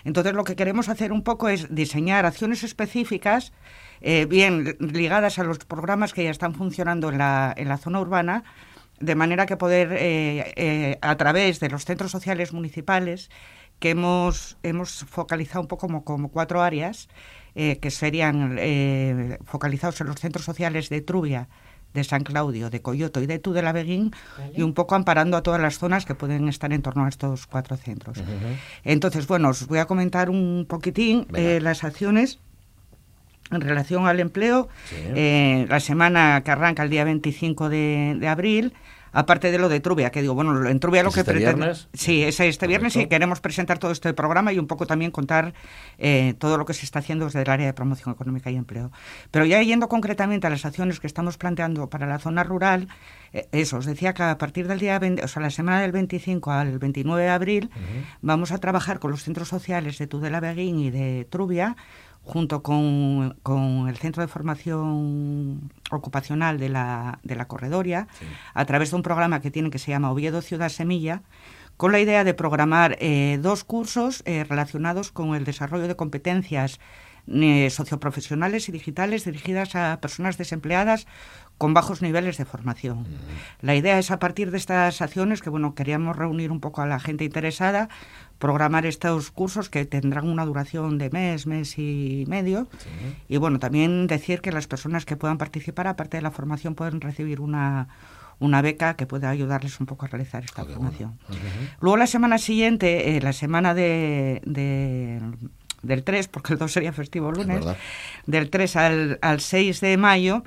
Entonces, 0.03 0.33
lo 0.33 0.43
que 0.43 0.57
queremos 0.57 0.89
hacer 0.89 1.13
un 1.13 1.23
poco 1.23 1.47
es 1.47 1.73
diseñar 1.73 2.25
acciones 2.25 2.61
específicas, 2.65 3.53
eh, 4.01 4.25
bien 4.25 4.75
ligadas 4.81 5.39
a 5.39 5.45
los 5.45 5.59
programas 5.59 6.13
que 6.13 6.25
ya 6.25 6.31
están 6.31 6.55
funcionando 6.55 7.07
en 7.07 7.19
la, 7.19 7.53
en 7.55 7.69
la 7.69 7.77
zona 7.77 8.01
urbana, 8.01 8.43
de 8.99 9.15
manera 9.15 9.45
que 9.45 9.55
poder, 9.55 9.95
eh, 9.97 10.97
a 11.01 11.15
través 11.15 11.61
de 11.61 11.69
los 11.69 11.85
centros 11.85 12.11
sociales 12.11 12.51
municipales, 12.51 13.29
que 13.79 13.91
hemos, 13.91 14.57
hemos 14.63 15.05
focalizado 15.05 15.61
un 15.61 15.67
poco 15.67 15.87
como, 15.87 16.03
como 16.03 16.29
cuatro 16.29 16.61
áreas, 16.61 17.09
eh, 17.55 17.77
que 17.79 17.91
serían 17.91 18.57
eh, 18.59 19.37
focalizados 19.45 19.99
en 20.01 20.07
los 20.07 20.19
centros 20.19 20.45
sociales 20.45 20.89
de 20.89 21.01
Trubia, 21.01 21.47
de 21.93 22.03
San 22.03 22.23
Claudio, 22.23 22.69
de 22.69 22.81
Coyoto 22.81 23.21
y 23.21 23.25
de 23.25 23.39
Tudela 23.39 23.71
Beguín, 23.71 24.13
y 24.55 24.61
un 24.61 24.73
poco 24.73 24.95
amparando 24.95 25.37
a 25.37 25.43
todas 25.43 25.59
las 25.59 25.79
zonas 25.79 26.05
que 26.05 26.15
pueden 26.15 26.47
estar 26.47 26.71
en 26.71 26.81
torno 26.81 27.05
a 27.05 27.09
estos 27.09 27.47
cuatro 27.47 27.75
centros. 27.77 28.19
Entonces, 28.83 29.25
bueno, 29.27 29.49
os 29.49 29.67
voy 29.67 29.79
a 29.79 29.85
comentar 29.85 30.29
un 30.29 30.65
poquitín 30.67 31.27
eh, 31.33 31.59
las 31.61 31.83
acciones 31.83 32.39
en 33.51 33.61
relación 33.61 34.05
al 34.05 34.19
empleo. 34.19 34.67
Eh, 34.93 35.65
la 35.69 35.79
semana 35.79 36.41
que 36.43 36.51
arranca 36.51 36.83
el 36.83 36.89
día 36.89 37.03
25 37.03 37.69
de, 37.69 38.17
de 38.19 38.27
abril 38.27 38.73
aparte 39.17 39.51
de 39.51 39.57
lo 39.57 39.67
de 39.67 39.79
Trubia, 39.79 40.11
que 40.11 40.21
digo, 40.21 40.35
bueno, 40.35 40.69
en 40.69 40.79
Trubia 40.79 41.01
lo 41.01 41.09
que 41.09 41.21
este 41.21 41.33
Viernes? 41.33 41.87
Sí, 41.93 42.21
es 42.21 42.39
este 42.39 42.67
viernes 42.67 42.95
y 42.95 43.07
queremos 43.07 43.41
presentar 43.41 43.79
todo 43.79 43.89
este 43.89 44.13
programa 44.13 44.53
y 44.53 44.59
un 44.59 44.67
poco 44.67 44.85
también 44.85 45.09
contar 45.09 45.55
eh, 45.97 46.35
todo 46.37 46.59
lo 46.59 46.65
que 46.65 46.75
se 46.75 46.85
está 46.85 46.99
haciendo 46.99 47.25
desde 47.25 47.41
el 47.41 47.49
área 47.49 47.65
de 47.65 47.73
promoción 47.73 48.13
económica 48.13 48.51
y 48.51 48.55
empleo. 48.55 48.91
Pero 49.31 49.45
ya 49.45 49.59
yendo 49.63 49.89
concretamente 49.89 50.45
a 50.45 50.51
las 50.51 50.65
acciones 50.65 50.99
que 50.99 51.07
estamos 51.07 51.39
planteando 51.39 51.89
para 51.89 52.05
la 52.05 52.19
zona 52.19 52.43
rural, 52.43 52.89
eh, 53.33 53.47
eso, 53.53 53.77
os 53.77 53.87
decía 53.87 54.13
que 54.13 54.21
a 54.21 54.37
partir 54.37 54.67
del 54.67 54.77
día 54.77 54.99
20, 54.99 55.23
o 55.23 55.27
sea, 55.27 55.41
la 55.41 55.49
semana 55.49 55.81
del 55.81 55.93
25 55.93 56.51
al 56.51 56.77
29 56.77 57.23
de 57.23 57.29
abril, 57.29 57.69
vamos 58.21 58.51
a 58.51 58.59
trabajar 58.59 58.99
con 58.99 59.09
los 59.09 59.23
centros 59.23 59.47
sociales 59.47 59.97
de 59.97 60.05
Tudela 60.05 60.39
Beguín 60.39 60.77
y 60.77 60.91
de 60.91 61.25
Trubia 61.27 61.75
junto 62.27 62.61
con, 62.61 63.37
con, 63.41 63.87
el 63.87 63.95
Centro 63.95 64.21
de 64.21 64.27
Formación 64.27 65.71
Ocupacional 65.89 66.59
de 66.59 66.67
la, 66.67 67.19
de 67.23 67.35
la 67.35 67.47
Corredoria, 67.47 68.07
a 68.53 68.65
través 68.65 68.91
de 68.91 68.97
un 68.97 69.01
programa 69.01 69.39
que 69.39 69.49
tienen 69.49 69.71
que 69.71 69.79
se 69.79 69.91
llama 69.91 70.11
Oviedo 70.11 70.41
Ciudad 70.41 70.67
Semilla, 70.67 71.21
con 71.77 71.93
la 71.93 72.01
idea 72.01 72.25
de 72.25 72.33
programar 72.33 72.97
eh, 72.99 73.39
dos 73.41 73.63
cursos 73.63 74.23
eh, 74.25 74.43
relacionados 74.43 75.11
con 75.11 75.35
el 75.35 75.45
desarrollo 75.45 75.87
de 75.87 75.95
competencias 75.95 76.79
eh, 77.29 77.69
socioprofesionales 77.69 78.67
y 78.67 78.71
digitales 78.71 79.25
dirigidas 79.25 79.75
a 79.75 79.99
personas 80.01 80.37
desempleadas 80.37 81.07
con 81.57 81.73
bajos 81.73 82.01
niveles 82.01 82.37
de 82.37 82.45
formación. 82.45 83.05
La 83.61 83.75
idea 83.75 83.99
es 83.99 84.11
a 84.11 84.19
partir 84.19 84.51
de 84.51 84.57
estas 84.57 85.01
acciones 85.01 85.41
que 85.41 85.49
bueno 85.49 85.75
queríamos 85.75 86.15
reunir 86.15 86.51
un 86.51 86.59
poco 86.59 86.81
a 86.81 86.85
la 86.85 86.99
gente 86.99 87.25
interesada, 87.25 87.89
programar 88.39 88.85
estos 88.85 89.31
cursos 89.31 89.69
que 89.69 89.85
tendrán 89.85 90.27
una 90.27 90.45
duración 90.45 90.97
de 90.97 91.09
mes, 91.09 91.47
mes 91.47 91.77
y 91.77 92.25
medio. 92.27 92.67
Y 93.27 93.37
bueno, 93.37 93.59
también 93.59 94.07
decir 94.07 94.41
que 94.41 94.51
las 94.51 94.67
personas 94.67 95.05
que 95.05 95.15
puedan 95.15 95.37
participar, 95.37 95.87
aparte 95.87 96.17
de 96.17 96.23
la 96.23 96.31
formación, 96.31 96.75
pueden 96.75 97.01
recibir 97.01 97.41
una, 97.41 97.87
una 98.39 98.61
beca 98.61 98.95
que 98.95 99.05
pueda 99.05 99.29
ayudarles 99.29 99.79
un 99.79 99.85
poco 99.85 100.05
a 100.05 100.09
realizar 100.09 100.43
esta 100.43 100.61
ah, 100.61 100.65
formación. 100.65 101.17
Luego 101.79 101.97
la 101.97 102.07
semana 102.07 102.37
siguiente, 102.37 103.17
eh, 103.17 103.21
la 103.21 103.33
semana 103.33 103.73
de, 103.73 104.41
del 105.81 106.03
3, 106.03 106.27
porque 106.27 106.53
el 106.53 106.59
2 106.59 106.71
sería 106.71 106.93
festivo 106.93 107.31
lunes, 107.31 107.65
del 108.25 108.49
3 108.49 108.75
al, 108.75 109.19
al 109.21 109.41
6 109.41 109.81
de 109.81 109.97
mayo, 109.97 110.43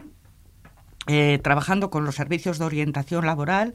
eh, 1.06 1.40
trabajando 1.42 1.90
con 1.90 2.04
los 2.04 2.14
servicios 2.14 2.59
de 2.59 2.66
orientación 2.66 3.26
laboral, 3.26 3.75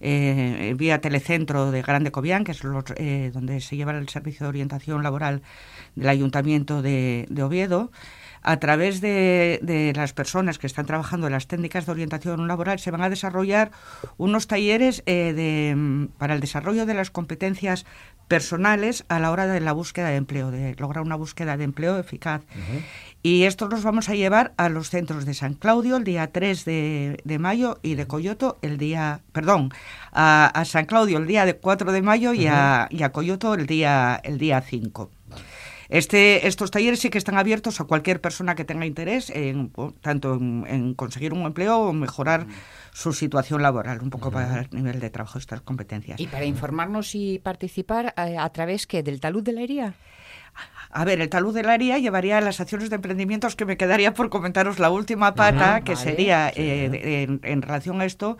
eh, 0.00 0.74
vía 0.76 1.00
Telecentro 1.00 1.70
de 1.70 1.82
Grande 1.82 2.10
Cobián, 2.10 2.44
que 2.44 2.52
es 2.52 2.60
eh, 2.96 3.30
donde 3.32 3.60
se 3.60 3.76
lleva 3.76 3.92
el 3.92 4.08
servicio 4.08 4.44
de 4.44 4.48
orientación 4.48 5.02
laboral 5.02 5.42
del 5.94 6.08
Ayuntamiento 6.08 6.82
de, 6.82 7.26
Oviedo. 7.42 7.90
A 8.48 8.60
través 8.60 9.00
de, 9.00 9.92
las 9.96 10.12
personas 10.12 10.60
que 10.60 10.68
están 10.68 10.86
trabajando 10.86 11.26
en 11.26 11.32
las 11.32 11.48
técnicas 11.48 11.84
de 11.84 11.90
orientación 11.90 12.46
laboral, 12.46 12.78
se 12.78 12.92
van 12.92 13.02
a 13.02 13.10
desarrollar 13.10 13.72
unos 14.18 14.46
talleres 14.46 15.02
eh, 15.06 15.74
para 16.16 16.34
el 16.34 16.40
desarrollo 16.40 16.86
de 16.86 16.94
las 16.94 17.10
competencias 17.10 17.86
personales 18.28 19.04
a 19.08 19.18
la 19.18 19.32
hora 19.32 19.48
de 19.48 19.58
la 19.58 19.72
búsqueda 19.72 20.10
de 20.10 20.16
empleo, 20.16 20.52
de 20.52 20.76
lograr 20.76 21.02
una 21.02 21.16
búsqueda 21.16 21.56
de 21.56 21.64
empleo 21.64 21.98
eficaz. 21.98 22.42
Y 23.20 23.42
estos 23.42 23.68
los 23.68 23.82
vamos 23.82 24.08
a 24.08 24.14
llevar 24.14 24.54
a 24.56 24.68
los 24.68 24.90
centros 24.90 25.26
de 25.26 25.34
San 25.34 25.54
Claudio 25.54 25.96
el 25.96 26.04
día 26.04 26.30
3 26.30 26.64
de, 26.64 27.38
mayo 27.40 27.80
y 27.82 27.96
de 27.96 28.06
Coyoto 28.06 28.58
el 28.62 28.78
día, 28.78 29.22
perdón, 29.32 29.72
a, 30.12 30.62
San 30.66 30.84
Claudio 30.84 31.18
el 31.18 31.26
día 31.26 31.46
de 31.46 31.56
4 31.56 31.90
de 31.90 32.02
mayo 32.02 32.32
y, 32.32 32.46
a, 32.46 32.88
Coyoto 33.12 33.54
el 33.54 33.66
día, 33.66 34.20
el 34.22 34.38
día 34.38 34.60
5. 34.60 35.10
Este, 35.88 36.46
estos 36.46 36.70
talleres 36.70 37.00
sí 37.00 37.10
que 37.10 37.18
están 37.18 37.38
abiertos 37.38 37.80
a 37.80 37.84
cualquier 37.84 38.20
persona 38.20 38.54
que 38.54 38.64
tenga 38.64 38.86
interés 38.86 39.30
en, 39.30 39.72
tanto 40.00 40.34
en, 40.34 40.94
conseguir 40.94 41.32
un 41.32 41.42
empleo 41.42 41.78
o 41.78 41.92
mejorar 41.92 42.46
su 42.92 43.12
situación 43.12 43.62
laboral, 43.62 44.00
un 44.02 44.10
poco 44.10 44.30
para 44.30 44.60
el 44.60 44.68
nivel 44.70 45.00
de 45.00 45.10
trabajo, 45.10 45.38
estas 45.38 45.60
competencias. 45.60 46.18
Y 46.18 46.26
para 46.26 46.44
informarnos 46.44 47.14
y 47.14 47.38
participar, 47.38 48.14
eh, 48.16 48.36
¿a, 48.38 48.48
través 48.50 48.86
que 48.86 49.02
del 49.02 49.20
talud 49.20 49.42
de 49.42 49.52
la 49.52 49.62
herida? 49.62 49.94
A 50.90 51.04
ver, 51.04 51.20
el 51.20 51.28
talud 51.28 51.54
de 51.54 51.62
la 51.62 51.74
haría 51.74 51.98
llevaría 51.98 52.38
a 52.38 52.40
las 52.40 52.60
acciones 52.60 52.88
de 52.88 52.96
emprendimientos 52.96 53.56
que 53.56 53.66
me 53.66 53.76
quedaría 53.76 54.14
por 54.14 54.30
comentaros 54.30 54.78
la 54.78 54.90
última 54.90 55.34
pata, 55.34 55.82
que 55.82 55.96
sería 55.96 56.50
eh, 56.54 57.26
en, 57.42 57.62
relación 57.62 58.00
a 58.00 58.06
esto. 58.06 58.38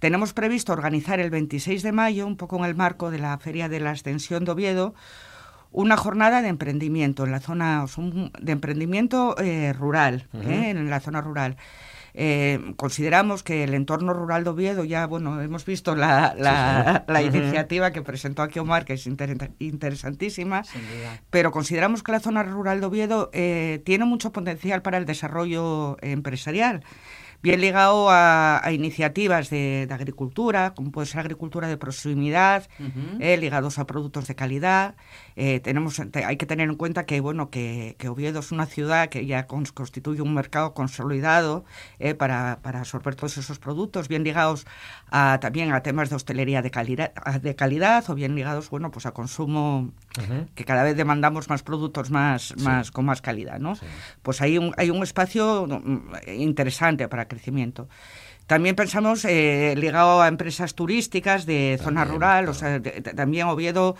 Tenemos 0.00 0.34
previsto 0.34 0.72
organizar 0.72 1.18
el 1.20 1.30
26 1.30 1.82
de 1.82 1.92
mayo, 1.92 2.26
un 2.26 2.36
poco 2.36 2.58
en 2.58 2.64
el 2.64 2.74
marco 2.74 3.10
de 3.10 3.18
la 3.18 3.38
Feria 3.38 3.70
de 3.70 3.80
la 3.80 3.92
Extensión 3.92 4.44
de 4.44 4.52
Oviedo, 4.52 4.94
una 5.74 5.96
jornada 5.96 6.40
de 6.40 6.48
emprendimiento 6.48 7.24
en 7.24 7.32
la 7.32 7.40
zona 7.40 7.84
de 8.40 8.52
emprendimiento 8.52 9.36
eh, 9.38 9.72
rural, 9.72 10.28
eh, 10.32 10.70
en 10.70 10.88
la 10.88 11.00
zona 11.00 11.20
rural. 11.20 11.56
Eh, 12.16 12.74
consideramos 12.76 13.42
que 13.42 13.64
el 13.64 13.74
entorno 13.74 14.14
rural 14.14 14.44
de 14.44 14.50
Oviedo, 14.50 14.84
ya 14.84 15.06
bueno, 15.08 15.40
hemos 15.40 15.64
visto 15.64 15.96
la, 15.96 16.32
la, 17.08 17.22
iniciativa 17.22 17.90
que 17.90 18.02
presentó 18.02 18.42
aquí 18.42 18.60
Omar, 18.60 18.84
que 18.84 18.92
es 18.92 19.08
interesantísima, 19.58 20.62
pero 21.30 21.50
consideramos 21.50 22.04
que 22.04 22.12
la 22.12 22.20
zona 22.20 22.44
rural 22.44 22.78
de 22.78 22.86
Oviedo 22.86 23.30
eh, 23.32 23.82
tiene 23.84 24.04
mucho 24.04 24.30
potencial 24.30 24.80
para 24.80 24.98
el 24.98 25.06
desarrollo 25.06 25.96
empresarial. 26.02 26.84
Bien 27.44 27.60
ligado 27.60 28.08
a, 28.08 28.62
iniciativas 28.72 29.50
de, 29.50 29.86
agricultura, 29.90 30.72
como 30.74 30.92
puede 30.92 31.06
ser 31.06 31.20
agricultura 31.20 31.68
de 31.68 31.76
proximidad, 31.76 32.66
eh, 33.20 33.36
ligados 33.36 33.78
a 33.78 33.86
productos 33.86 34.26
de 34.28 34.34
calidad. 34.34 34.94
Eh, 35.36 35.60
tenemos, 35.60 36.00
hay 36.00 36.36
que 36.36 36.46
tener 36.46 36.68
en 36.68 36.76
cuenta 36.76 37.06
que 37.06 37.20
bueno 37.20 37.50
que, 37.50 37.96
Oviedo 38.08 38.40
es 38.40 38.52
una 38.52 38.66
ciudad 38.66 39.08
que 39.08 39.26
ya 39.26 39.46
constituye 39.46 40.22
un 40.22 40.32
mercado 40.34 40.74
consolidado 40.74 41.64
eh, 41.98 42.14
para, 42.14 42.60
para, 42.62 42.80
absorber 42.80 43.16
todos 43.16 43.36
esos 43.38 43.58
productos, 43.58 44.06
bien 44.08 44.22
ligados 44.22 44.66
a, 45.10 45.38
también 45.40 45.72
a 45.72 45.82
temas 45.82 46.10
de 46.10 46.16
hostelería 46.16 46.62
de 46.62 46.70
calidad, 46.70 47.12
de 47.40 47.56
calidad 47.56 48.08
o 48.08 48.14
bien 48.14 48.34
ligados 48.34 48.70
bueno 48.70 48.90
pues 48.90 49.06
a 49.06 49.12
consumo 49.12 49.90
que 50.54 50.64
cada 50.64 50.84
vez 50.84 50.96
demandamos 50.96 51.48
más 51.48 51.62
productos 51.62 52.10
más, 52.10 52.54
más 52.58 52.90
con 52.92 53.04
más 53.04 53.20
calidad, 53.20 53.58
¿no? 53.58 53.76
Pues 54.22 54.40
hay 54.40 54.58
un, 54.58 54.72
hay 54.76 54.90
un 54.90 55.02
espacio 55.02 55.66
mm, 55.66 56.30
interesante 56.36 57.08
para 57.08 57.26
crecimiento. 57.26 57.88
También 58.46 58.76
pensamos 58.76 59.24
eh, 59.24 59.74
ligado 59.76 60.20
a 60.20 60.28
empresas 60.28 60.74
turísticas 60.74 61.46
de 61.46 61.78
zona 61.82 62.04
rural, 62.04 62.48
o 62.48 62.54
sea, 62.54 62.80
también 63.16 63.46
Oviedo 63.46 63.96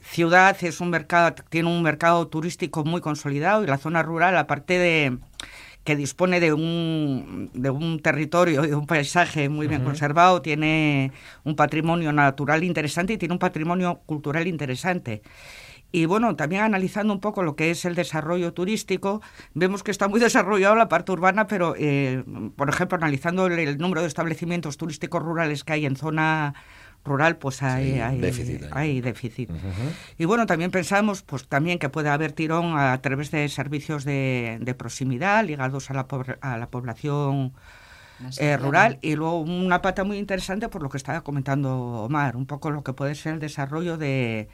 ciudad 0.00 0.56
es 0.62 0.80
un 0.80 0.90
mercado 0.90 1.34
tiene 1.48 1.68
un 1.68 1.82
mercado 1.82 2.28
turístico 2.28 2.84
muy 2.84 3.00
consolidado 3.00 3.64
y 3.64 3.66
la 3.66 3.78
zona 3.78 4.02
rural 4.02 4.36
aparte 4.36 4.78
de 4.78 5.18
que 5.88 5.96
dispone 5.96 6.38
de 6.38 6.52
un, 6.52 7.50
de 7.54 7.70
un 7.70 8.00
territorio 8.00 8.62
y 8.62 8.68
de 8.68 8.74
un 8.74 8.86
paisaje 8.86 9.48
muy 9.48 9.68
bien 9.68 9.84
conservado, 9.84 10.42
tiene 10.42 11.12
un 11.44 11.56
patrimonio 11.56 12.12
natural 12.12 12.62
interesante 12.62 13.14
y 13.14 13.16
tiene 13.16 13.32
un 13.32 13.38
patrimonio 13.38 14.02
cultural 14.04 14.46
interesante. 14.46 15.22
Y 15.90 16.04
bueno, 16.04 16.36
también 16.36 16.62
analizando 16.62 17.14
un 17.14 17.20
poco 17.20 17.42
lo 17.42 17.56
que 17.56 17.70
es 17.70 17.86
el 17.86 17.94
desarrollo 17.94 18.52
turístico, 18.52 19.22
vemos 19.54 19.82
que 19.82 19.90
está 19.90 20.08
muy 20.08 20.20
desarrollado 20.28 20.74
la 20.74 20.88
parte 20.88 21.12
urbana, 21.12 21.46
pero, 21.46 21.74
eh, 21.78 22.22
por 22.56 22.68
ejemplo, 22.68 22.96
analizando 22.96 23.46
el, 23.46 23.78
número 23.78 24.02
de 24.02 24.08
establecimientos 24.08 24.76
turísticos 24.76 25.22
rurales 25.22 25.64
que 25.64 25.72
hay 25.72 25.86
en 25.86 25.96
zona 25.96 26.54
rural, 27.04 27.36
pues 27.36 27.62
hay, 27.62 28.00
hay, 28.00 29.00
déficit. 29.00 29.50
Y 30.18 30.24
bueno, 30.24 30.46
también 30.46 30.70
pensamos 30.70 31.22
pues 31.22 31.46
también 31.46 31.78
que 31.78 31.88
puede 31.88 32.08
haber 32.08 32.32
tirón 32.32 32.78
a, 32.78 33.00
través 33.00 33.30
de 33.30 33.48
servicios 33.48 34.04
de, 34.04 34.58
de 34.60 34.74
proximidad 34.74 35.44
ligados 35.44 35.90
a 35.90 35.94
la, 35.94 36.06
a 36.40 36.58
la 36.58 36.66
población 36.68 37.54
eh, 38.38 38.56
rural. 38.56 38.98
Y 39.00 39.14
luego 39.14 39.40
una 39.40 39.80
pata 39.80 40.04
muy 40.04 40.18
interesante 40.18 40.68
por 40.68 40.82
lo 40.82 40.88
que 40.88 40.96
estaba 40.96 41.22
comentando 41.22 41.76
Omar, 41.76 42.36
un 42.36 42.46
poco 42.46 42.70
lo 42.70 42.82
que 42.82 42.92
puede 42.92 43.14
ser 43.14 43.34
el 43.34 43.40
desarrollo 43.40 43.96
de 43.96 44.48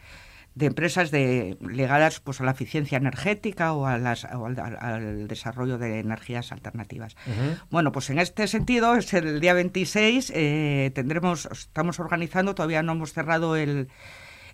de 0.55 0.67
empresas 0.67 1.11
de, 1.11 1.57
ligadas 1.61 2.21
pues, 2.21 2.40
a 2.40 2.45
la 2.45 2.53
eficiencia 2.53 2.97
energética 2.97 3.73
o, 3.73 3.87
a 3.87 3.99
las, 3.99 4.25
al, 4.25 5.27
desarrollo 5.27 5.79
de 5.79 5.99
energías 5.99 6.53
alternativas. 6.53 7.17
Bueno, 7.71 7.93
pues 7.93 8.11
en 8.11 8.19
este 8.19 8.47
sentido, 8.47 8.95
es 8.95 9.12
el 9.14 9.40
día 9.40 9.55
26, 9.55 10.33
eh, 10.35 10.93
tendremos, 10.95 11.49
estamos 11.51 11.99
organizando, 11.99 12.55
todavía 12.55 12.83
no 12.83 12.93
hemos 12.93 13.12
cerrado 13.12 13.57
el, 13.57 13.88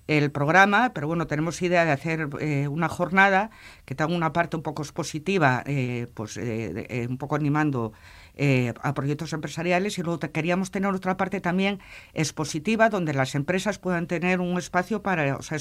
el 0.06 0.30
programa, 0.32 0.92
pero 0.92 1.06
bueno, 1.06 1.26
tenemos 1.26 1.60
idea 1.62 1.84
de 1.84 1.92
hacer 1.92 2.28
eh, 2.40 2.68
una 2.68 2.88
jornada 2.88 3.50
que 3.84 3.94
tenga 3.94 4.14
una 4.14 4.32
parte 4.32 4.56
un 4.56 4.62
poco 4.62 4.82
expositiva, 4.82 5.62
eh, 5.66 6.08
pues 6.14 6.36
un 6.36 7.18
poco 7.18 7.36
animando 7.36 7.92
eh, 8.34 8.72
a 8.82 8.94
proyectos 8.94 9.32
empresariales 9.32 9.98
y 9.98 10.02
luego 10.02 10.18
queríamos 10.18 10.70
tener 10.70 10.90
otra 10.92 11.16
parte 11.16 11.40
también 11.40 11.80
expositiva 12.14 12.88
donde 12.88 13.12
las 13.12 13.34
empresas 13.34 13.78
puedan 13.78 14.06
tener 14.06 14.40
un 14.40 14.56
espacio 14.56 15.02
para, 15.02 15.36
o 15.36 15.42
sea, 15.42 15.58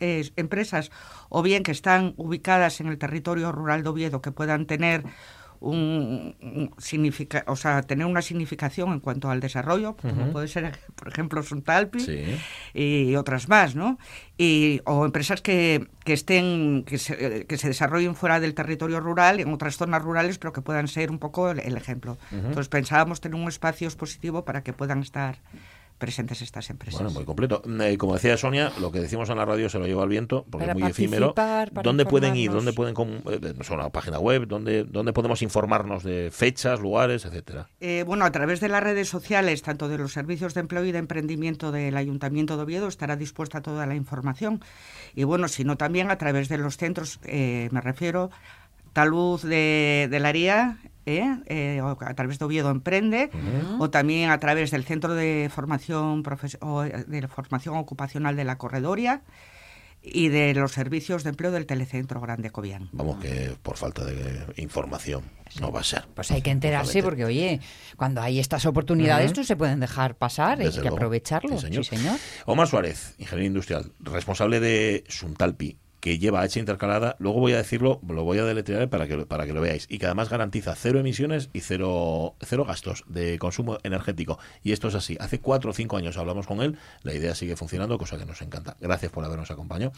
empresas 0.00 0.90
o 1.28 1.42
bien 1.42 1.62
que 1.62 1.72
están 1.72 2.14
ubicadas 2.16 2.80
en 2.80 2.86
el 2.86 2.98
territorio 2.98 3.52
rural 3.52 3.82
de 3.82 3.90
Oviedo 3.90 4.22
que 4.22 4.32
puedan 4.32 4.66
tener 4.66 5.04
un, 5.70 6.36
un 6.40 6.70
significa, 6.78 7.44
o 7.46 7.56
sea, 7.56 7.82
tener 7.82 8.06
una 8.06 8.22
significación 8.22 8.92
en 8.92 9.00
cuanto 9.00 9.30
al 9.30 9.40
desarrollo, 9.40 9.96
como 9.96 10.32
puede 10.32 10.48
ser, 10.48 10.78
por 10.94 11.08
ejemplo, 11.08 11.42
Suntalpi 11.42 12.00
Sí. 12.00 12.36
y 12.74 13.16
otras 13.16 13.48
más, 13.48 13.74
¿no? 13.74 13.98
Y, 14.36 14.80
o 14.84 15.04
empresas 15.04 15.40
que, 15.40 15.86
que 16.04 16.12
estén, 16.12 16.84
que 16.86 16.98
se, 16.98 17.46
que 17.46 17.56
se 17.56 17.68
desarrollen 17.68 18.14
fuera 18.14 18.40
del 18.40 18.54
territorio 18.54 19.00
rural, 19.00 19.40
en 19.40 19.52
otras 19.52 19.76
zonas 19.76 20.02
rurales, 20.02 20.38
pero 20.38 20.52
que 20.52 20.60
puedan 20.60 20.88
ser 20.88 21.10
un 21.10 21.18
poco 21.18 21.50
el, 21.50 21.60
el 21.60 21.76
ejemplo. 21.76 22.18
Entonces 22.32 22.68
pensábamos 22.68 23.20
tener 23.20 23.40
un 23.40 23.48
espacio 23.48 23.86
expositivo 23.86 24.44
para 24.44 24.62
que 24.62 24.72
puedan 24.72 25.00
estar 25.00 25.38
presentes 26.04 26.42
estas 26.42 26.68
empresas. 26.68 27.00
Bueno, 27.00 27.14
muy 27.14 27.24
completo. 27.24 27.62
Eh, 27.80 27.96
como 27.96 28.12
decía 28.12 28.36
Sonia, 28.36 28.70
lo 28.78 28.92
que 28.92 29.00
decimos 29.00 29.30
en 29.30 29.38
la 29.38 29.46
radio 29.46 29.70
se 29.70 29.78
lo 29.78 29.86
lleva 29.86 30.02
el 30.02 30.10
viento, 30.10 30.44
porque 30.50 30.66
Para 30.66 30.74
es 30.74 30.80
muy 30.82 30.90
efímero. 30.90 31.34
¿Dónde 31.82 32.04
pueden 32.04 32.36
ir? 32.36 32.50
¿Dónde 32.50 32.74
pueden 32.74 32.94
eh, 32.94 33.54
no 33.56 33.64
sé, 33.64 33.72
una 33.72 33.88
página 33.88 34.18
web? 34.18 34.46
¿Dónde, 34.46 34.84
¿Dónde 34.84 35.14
podemos 35.14 35.40
informarnos 35.40 36.02
de 36.02 36.28
fechas, 36.30 36.80
lugares, 36.80 37.24
etcétera? 37.24 37.70
Eh, 37.80 38.04
bueno, 38.06 38.26
a 38.26 38.32
través 38.32 38.60
de 38.60 38.68
las 38.68 38.82
redes 38.82 39.08
sociales, 39.08 39.62
tanto 39.62 39.88
de 39.88 39.96
los 39.96 40.12
servicios 40.12 40.52
de 40.52 40.60
empleo 40.60 40.84
y 40.84 40.92
de 40.92 40.98
emprendimiento 40.98 41.72
del 41.72 41.96
Ayuntamiento 41.96 42.58
de 42.58 42.64
Oviedo, 42.64 42.86
estará 42.86 43.16
dispuesta 43.16 43.62
toda 43.62 43.86
la 43.86 43.94
información. 43.94 44.62
Y 45.14 45.24
bueno, 45.24 45.48
sino 45.48 45.78
también 45.78 46.10
a 46.10 46.18
través 46.18 46.50
de 46.50 46.58
los 46.58 46.76
centros, 46.76 47.18
eh, 47.24 47.70
me 47.72 47.80
refiero, 47.80 48.30
Taluz 48.92 49.42
de, 49.42 50.08
de 50.10 50.20
la 50.20 50.32
Ría, 50.32 50.76
¿eh? 51.06 51.36
Eh, 51.46 51.80
o 51.82 51.96
a 52.00 52.14
través 52.14 52.38
de 52.38 52.44
Oviedo 52.44 52.70
Emprende, 52.70 53.30
o 53.78 53.90
también 53.90 54.30
a 54.30 54.38
través 54.38 54.70
del 54.70 54.84
Centro 54.84 55.14
de 55.14 55.50
Formación, 55.54 56.22
Profes- 56.22 56.58
o, 56.60 56.84
eh, 56.84 57.04
de 57.06 57.28
Formación 57.28 57.76
Ocupacional 57.76 58.36
de 58.36 58.44
la 58.44 58.56
Corredoria 58.58 59.22
y 60.06 60.28
de 60.28 60.52
los 60.52 60.72
servicios 60.72 61.24
de 61.24 61.30
empleo 61.30 61.50
del 61.50 61.64
Telecentro 61.64 62.20
Grande 62.20 62.50
Cobián. 62.50 62.90
Vamos, 62.92 63.16
que 63.20 63.56
por 63.62 63.78
falta 63.78 64.04
de 64.04 64.44
información 64.56 65.22
no 65.60 65.72
va 65.72 65.80
a 65.80 65.84
ser. 65.84 66.04
Pues 66.14 66.30
hay 66.30 66.42
que 66.42 66.50
enterarse 66.50 67.02
porque, 67.02 67.24
oye, 67.24 67.60
cuando 67.96 68.20
hay 68.20 68.38
estas 68.38 68.66
oportunidades 68.66 69.34
no 69.34 69.44
se 69.44 69.56
pueden 69.56 69.80
dejar 69.80 70.16
pasar, 70.16 70.58
hay 70.58 70.66
Desde 70.66 70.80
que 70.80 70.88
luego. 70.88 70.96
aprovecharlo. 70.96 71.56
Sí, 71.58 71.66
señor. 71.68 71.84
Sí, 71.86 71.96
señor. 71.96 72.18
Omar 72.44 72.68
Suárez, 72.68 73.14
ingeniero 73.16 73.46
industrial, 73.46 73.92
responsable 74.00 74.60
de 74.60 75.04
Suntalpi, 75.08 75.78
que 76.04 76.18
lleva 76.18 76.42
H 76.42 76.60
intercalada, 76.60 77.16
luego 77.18 77.40
voy 77.40 77.54
a 77.54 77.56
decirlo, 77.56 77.98
lo 78.06 78.24
voy 78.24 78.36
a 78.36 78.44
deletrear 78.44 78.90
para 78.90 79.08
que, 79.08 79.24
para 79.24 79.46
que 79.46 79.54
lo 79.54 79.62
veáis, 79.62 79.86
y 79.88 79.96
que 79.96 80.04
además 80.04 80.28
garantiza 80.28 80.74
cero 80.74 80.98
emisiones 80.98 81.48
y 81.54 81.60
cero, 81.60 82.34
cero 82.40 82.66
gastos 82.66 83.04
de 83.08 83.38
consumo 83.38 83.78
energético. 83.84 84.38
Y 84.62 84.72
esto 84.72 84.88
es 84.88 84.96
así. 84.96 85.16
Hace 85.18 85.40
cuatro 85.40 85.70
o 85.70 85.72
cinco 85.72 85.96
años 85.96 86.18
hablamos 86.18 86.46
con 86.46 86.60
él, 86.60 86.76
la 87.04 87.14
idea 87.14 87.34
sigue 87.34 87.56
funcionando, 87.56 87.96
cosa 87.96 88.18
que 88.18 88.26
nos 88.26 88.42
encanta. 88.42 88.76
Gracias 88.80 89.10
por 89.10 89.24
habernos 89.24 89.50
acompañado. 89.50 89.92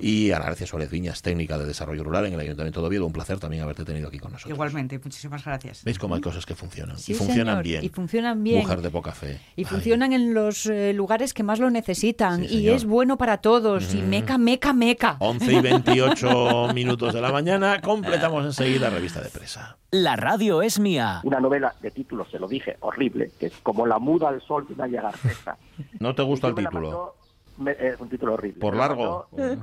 Y 0.00 0.30
Ana 0.30 0.44
García 0.44 0.68
Suárez 0.68 0.92
Viñas, 0.92 1.22
técnica 1.22 1.58
de 1.58 1.66
desarrollo 1.66 2.04
rural 2.04 2.26
en 2.26 2.34
el 2.34 2.40
Ayuntamiento 2.40 2.80
de 2.80 2.86
Oviedo, 2.86 3.04
un 3.04 3.12
placer 3.12 3.40
también 3.40 3.64
haberte 3.64 3.84
tenido 3.84 4.06
aquí 4.06 4.20
con 4.20 4.30
nosotros. 4.30 4.54
Igualmente, 4.54 5.00
muchísimas 5.02 5.44
gracias. 5.44 5.82
¿Veis 5.82 5.98
cómo 5.98 6.14
hay 6.14 6.20
cosas 6.20 6.46
que 6.46 6.54
funcionan? 6.54 7.00
Sí, 7.00 7.10
y 7.10 7.14
funcionan 7.16 7.54
señor, 7.54 7.64
bien. 7.64 7.84
Y 7.84 7.88
funcionan 7.88 8.44
bien. 8.44 8.60
Mujer 8.60 8.80
de 8.80 8.90
poca 8.90 9.10
fe. 9.10 9.40
Y 9.56 9.62
Ay. 9.62 9.64
funcionan 9.64 10.12
en 10.12 10.34
los 10.34 10.66
eh, 10.66 10.92
lugares 10.92 11.34
que 11.34 11.42
más 11.42 11.58
lo 11.58 11.68
necesitan. 11.68 12.46
Sí, 12.46 12.58
y 12.58 12.68
es 12.68 12.84
bueno 12.84 13.18
para 13.18 13.38
todos. 13.38 13.92
Y 13.92 14.02
meca, 14.02 14.38
meca, 14.38 14.72
meca. 14.72 15.16
11 15.18 15.47
y 15.52 15.60
28 15.60 16.68
minutos 16.74 17.14
de 17.14 17.20
la 17.20 17.30
mañana, 17.32 17.80
completamos 17.80 18.44
enseguida 18.44 18.90
revista 18.90 19.20
de 19.20 19.28
presa. 19.30 19.76
La 19.90 20.16
radio 20.16 20.62
es 20.62 20.78
mía. 20.78 21.20
una 21.24 21.40
novela 21.40 21.74
de 21.80 21.90
título, 21.90 22.26
se 22.30 22.38
lo 22.38 22.46
dije, 22.48 22.76
horrible, 22.80 23.30
que 23.38 23.46
es 23.46 23.54
como 23.62 23.86
La 23.86 23.98
muda 23.98 24.28
al 24.28 24.40
sol 24.42 24.66
de 24.68 24.76
Nadia 24.76 25.02
Garcesa. 25.02 25.56
¿No 26.00 26.14
te 26.14 26.22
gusta 26.22 26.48
el 26.48 26.54
la 26.54 26.62
título? 26.70 27.14
me- 27.58 27.72
es 27.72 27.98
un 27.98 28.08
título 28.08 28.34
horrible. 28.34 28.60
¿Por 28.60 28.74
la 28.76 28.86
largo? 28.88 29.28
eh, 29.36 29.56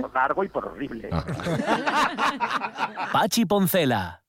por 0.00 0.12
largo 0.14 0.44
y 0.44 0.48
por 0.48 0.66
horrible. 0.66 1.08
Pachi 3.12 3.46
Poncela. 3.46 4.22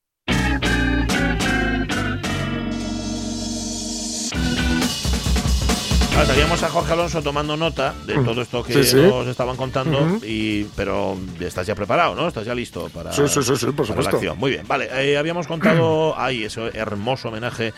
Ah, 6.18 6.26
teníamos 6.26 6.62
a 6.62 6.70
Jorge 6.70 6.94
Alonso 6.94 7.22
tomando 7.24 7.58
nota 7.58 7.96
de 8.06 8.14
todo 8.16 8.42
esto 8.42 8.62
que 8.64 8.74
Sí, 8.74 8.84
sí. 8.84 8.96
nos 8.98 9.26
estaban 9.28 9.56
contando, 9.56 10.20
y, 10.24 10.66
pero 10.76 11.18
estás 11.40 11.66
ya 11.66 11.74
preparado, 11.74 12.14
¿no? 12.16 12.28
Estás 12.28 12.46
ya 12.46 12.54
listo 12.54 12.90
para, 12.90 13.12
Sí, 13.12 13.24
sí, 13.28 13.42
sí, 13.42 13.56
sí, 13.56 13.66
por 13.68 13.74
para 13.76 13.82
la 13.82 13.86
supuesto. 13.88 14.16
acción. 14.18 14.38
Muy 14.38 14.52
bien, 14.52 14.68
vale. 14.68 14.90
eh, 14.94 15.18
habíamos 15.18 15.48
contado, 15.48 16.14
ay, 16.20 16.44
ese 16.44 16.62
hermoso 16.78 17.30
homenaje 17.30 17.74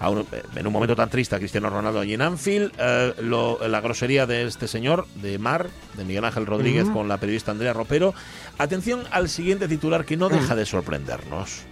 a 0.00 0.10
un- 0.10 0.26
en 0.56 0.66
un 0.66 0.72
momento 0.72 0.96
tan 0.96 1.08
triste 1.08 1.36
a 1.36 1.38
Cristiano 1.38 1.70
Ronaldo 1.70 2.00
allí 2.00 2.14
en 2.14 2.22
Anfield, 2.22 2.72
eh, 2.78 3.14
lo- 3.22 3.60
la 3.68 3.80
grosería 3.80 4.26
de 4.26 4.44
este 4.44 4.66
señor, 4.66 5.06
de 5.16 5.38
Mar, 5.38 5.68
de 5.96 6.04
Miguel 6.04 6.24
Ángel 6.24 6.46
Rodríguez, 6.46 6.86
con 6.88 7.06
la 7.06 7.18
periodista 7.18 7.52
Andrea 7.52 7.74
Ropero. 7.74 8.12
Atención 8.58 9.04
al 9.12 9.28
siguiente 9.28 9.68
titular 9.68 10.04
que 10.04 10.16
no 10.16 10.28
deja 10.30 10.56
de 10.56 10.66
sorprendernos. 10.66 11.62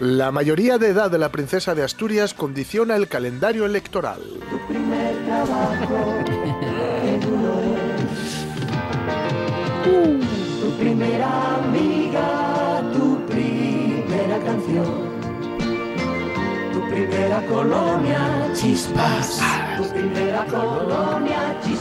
La 0.00 0.30
mayoría 0.30 0.78
de 0.78 0.88
edad 0.88 1.10
de 1.10 1.18
la 1.18 1.32
princesa 1.32 1.74
de 1.74 1.82
Asturias 1.82 2.32
condiciona 2.32 2.94
el 2.94 3.08
calendario 3.08 3.66
electoral. 3.66 4.20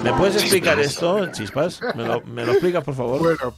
¿Me 0.04 0.14
puedes 0.14 0.36
explicar 0.38 0.80
esto, 0.80 1.32
Chispas? 1.32 1.80
¿Me 1.96 2.04
lo, 2.04 2.22
me 2.22 2.46
lo 2.46 2.54
explicas, 2.54 2.84
por 2.84 2.96
favor? 2.96 3.20
Bueno, 3.20 3.54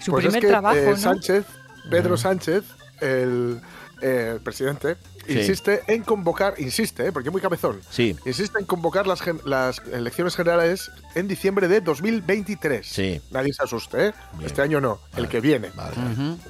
Su 0.00 0.10
pues 0.10 0.24
es 0.24 0.32
primer 0.32 0.40
que 0.40 0.48
trabajo, 0.48 0.76
eh, 0.76 0.90
¿no? 0.90 0.96
Sánchez, 0.96 1.46
Pedro 1.88 2.16
Sánchez, 2.16 2.64
el, 3.00 3.60
eh, 4.02 4.32
el 4.34 4.40
presidente, 4.40 4.96
Sí. 5.26 5.38
insiste 5.38 5.82
en 5.86 6.02
convocar, 6.02 6.54
insiste, 6.58 7.06
eh, 7.06 7.12
porque 7.12 7.28
es 7.28 7.32
muy 7.32 7.40
cabezón, 7.40 7.80
Sí, 7.90 8.16
insiste 8.26 8.58
en 8.58 8.66
convocar 8.66 9.06
las, 9.06 9.22
las 9.44 9.78
elecciones 9.92 10.34
generales 10.34 10.90
en 11.14 11.28
diciembre 11.28 11.68
de 11.68 11.80
2023. 11.80 12.84
Sí. 12.86 13.20
Nadie 13.30 13.52
se 13.52 13.62
asuste, 13.62 14.08
¿eh? 14.08 14.14
Bien. 14.34 14.46
Este 14.46 14.62
año 14.62 14.80
no, 14.80 14.98
el 15.16 15.28
que 15.28 15.40
viene. 15.40 15.70
vale. 15.76 15.94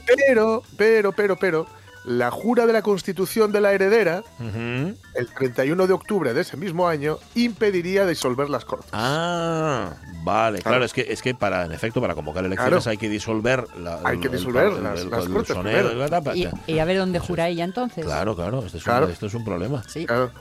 Pero, 0.06 0.62
pero, 0.78 1.12
pero, 1.12 1.36
pero, 1.36 1.66
la 2.04 2.30
jura 2.30 2.66
de 2.66 2.72
la 2.72 2.82
constitución 2.82 3.52
de 3.52 3.60
la 3.60 3.72
heredera, 3.72 4.24
Ujú. 4.40 4.94
el 5.14 5.28
31 5.36 5.86
de 5.86 5.92
octubre 5.92 6.34
de 6.34 6.40
ese 6.40 6.56
mismo 6.56 6.88
año, 6.88 7.18
impediría 7.34 8.06
disolver 8.06 8.50
las 8.50 8.64
cortes. 8.64 8.90
Ah, 8.92 9.90
vale, 10.24 10.58
claro, 10.58 10.74
Claro. 10.78 10.84
es 10.84 10.92
que 10.92 11.06
es 11.12 11.22
que 11.22 11.34
para, 11.34 11.64
en 11.64 11.72
efecto, 11.72 12.00
para 12.00 12.14
convocar 12.14 12.44
elecciones 12.44 12.82
Claro. 12.82 12.90
hay 12.90 12.96
que 12.98 13.08
disolver 13.08 13.66
la, 13.78 14.00
Hay 14.04 14.18
que 14.18 14.28
disolver 14.28 14.66
el- 14.66 14.82
las- 14.82 15.00
el- 15.00 15.10
las 15.10 15.26
el 15.26 15.32
cortes 15.32 15.54
sonero 15.56 15.88
primero. 15.90 16.54
y 16.66 16.78
a 16.78 16.84
ver 16.84 16.98
dónde 16.98 17.18
jura 17.20 17.48
ella 17.48 17.64
entonces. 17.64 18.04
Claro, 18.04 18.34
claro, 18.34 18.64
este 18.64 18.78
es, 18.78 18.84
Claro. 18.84 19.06
Un, 19.06 19.12
esto 19.12 19.26
es 19.26 19.34
un 19.34 19.44
problema. 19.44 19.82
Sí. 19.86 20.04
Claro, 20.06 20.32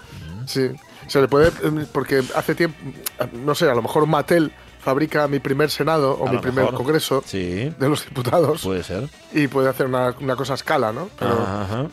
sí. 0.47 0.71
Se 1.08 1.19
le 1.21 1.28
puede, 1.28 1.50
eh, 1.50 1.86
porque 1.91 2.24
hace 2.36 2.56
tiempo, 2.56 2.78
no 3.34 3.54
sé, 3.56 3.69
a 3.69 3.74
lo 3.76 3.82
mejor 3.82 4.06
Mattel 4.08 4.52
fabrica 4.82 5.28
mi 5.28 5.39
primer 5.39 5.70
Senado 5.70 6.13
o 6.20 6.28
mi 6.28 6.38
primer 6.39 6.65
mejor. 6.65 6.76
Congreso 6.78 7.24
Sí, 7.26 7.74
de 7.78 7.89
los 7.89 8.04
Diputados 8.06 8.62
puede 8.62 8.84
ser. 8.84 9.08
y 9.32 9.48
puede 9.48 9.70
hacer 9.70 9.86
una, 9.86 10.13
una 10.20 10.36
cosa 10.36 10.54
a 10.54 10.56
escala, 10.56 10.91
¿no? 10.91 11.10
Pero, 11.17 11.32
Ajá. 11.34 11.88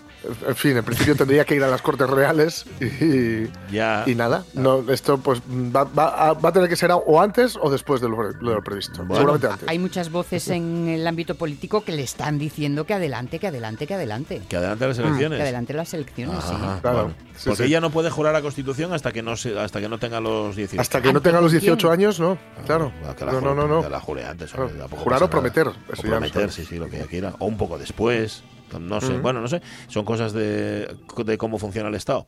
En 0.47 0.57
fin, 0.57 0.77
en 0.77 0.85
principio 0.85 1.15
tendría 1.15 1.45
que 1.45 1.55
ir 1.55 1.63
a 1.63 1.69
las 1.69 1.81
Cortes 1.81 2.09
Reales 2.11 2.67
y, 2.81 3.47
Ya. 3.73 4.03
y 4.07 4.15
nada. 4.15 4.45
No, 4.55 4.85
esto 4.91 5.19
pues 5.19 5.41
va, 5.41 5.85
va 5.85 6.29
a, 6.29 6.33
va 6.33 6.49
a 6.49 6.53
tener 6.53 6.69
que 6.69 6.77
ser 6.77 6.91
o 6.93 7.21
antes 7.21 7.57
o 7.61 7.71
después 7.71 8.01
de 8.01 8.09
lo, 8.09 8.17
pre- 8.17 8.33
lo 8.41 8.61
previsto. 8.63 8.99
Bueno. 9.05 9.15
Seguramente 9.17 9.47
antes. 9.47 9.69
Hay 9.69 9.79
muchas 9.79 10.11
voces 10.11 10.49
en 10.49 10.89
el 10.89 11.07
ámbito 11.07 11.35
político 11.37 11.85
que 11.85 11.93
le 11.93 12.03
están 12.03 12.39
diciendo 12.39 12.85
que 12.85 12.95
adelante, 12.95 13.39
que 13.39 13.47
adelante, 13.47 13.87
que 13.87 13.95
adelante. 13.95 14.43
Que 14.49 14.57
adelante 14.57 14.87
las 14.89 14.97
Que 14.99 15.03
elecciones. 15.05 15.41
adelante 15.41 15.73
las 15.75 15.95
elecciones, 15.95 16.45
sí. 16.45 16.55
Claro, 16.83 16.97
bueno. 17.05 17.15
sí, 17.37 17.49
Porque 17.51 17.63
sí. 17.65 17.69
ella 17.69 17.81
no 17.81 17.91
puede 17.91 18.11
jurar 18.11 18.33
la 18.33 18.43
Constitución 18.43 18.93
hasta 18.93 19.13
que 19.13 19.23
no 19.23 19.37
se, 19.37 19.59
hasta 19.59 19.81
que 19.81 19.89
no 19.89 19.99
tenga 19.99 20.21
los 20.21 20.57
18. 20.57 20.81
Hasta 20.81 21.01
que 21.01 21.13
no 21.13 21.21
tenga 21.23 21.41
los 21.41 21.53
18 21.53 21.91
años, 21.91 22.19
no. 22.19 22.39
Claro. 22.67 22.93
Ah, 23.07 23.15
que 23.17 23.25
la 23.25 23.33
No, 23.33 23.41
jure- 23.41 23.55
no, 23.55 23.69
no. 23.69 23.83
que 23.83 23.89
la 23.91 24.01
jure 24.01 24.25
antes. 24.25 24.51
Claro. 24.51 24.67
hombre, 24.85 24.99
Jurar 24.99 25.23
o 25.23 25.31
prometer, 25.31 25.67
nada. 25.67 25.79
eso 25.93 26.03
O 26.03 26.05
ya 26.05 26.11
no 26.11 26.17
prometer, 26.17 26.51
sí, 26.53 26.65
sí, 26.65 26.77
lo 26.77 26.89
que 26.89 26.97
ella 26.97 27.07
quiera. 27.07 27.35
O 27.39 27.47
un 27.47 27.57
poco 27.57 27.79
después. 27.79 28.43
No 28.79 29.01
sé, 29.01 29.13
Mm. 29.15 29.23
bueno, 29.23 29.41
no 29.41 29.49
sé. 29.49 29.63
Son 29.89 30.05
cosas 30.05 30.33
de, 30.33 30.95
de 31.25 31.39
cómo 31.39 31.59
funciona 31.59 31.89
el 31.89 31.95
Estado. 31.95 32.27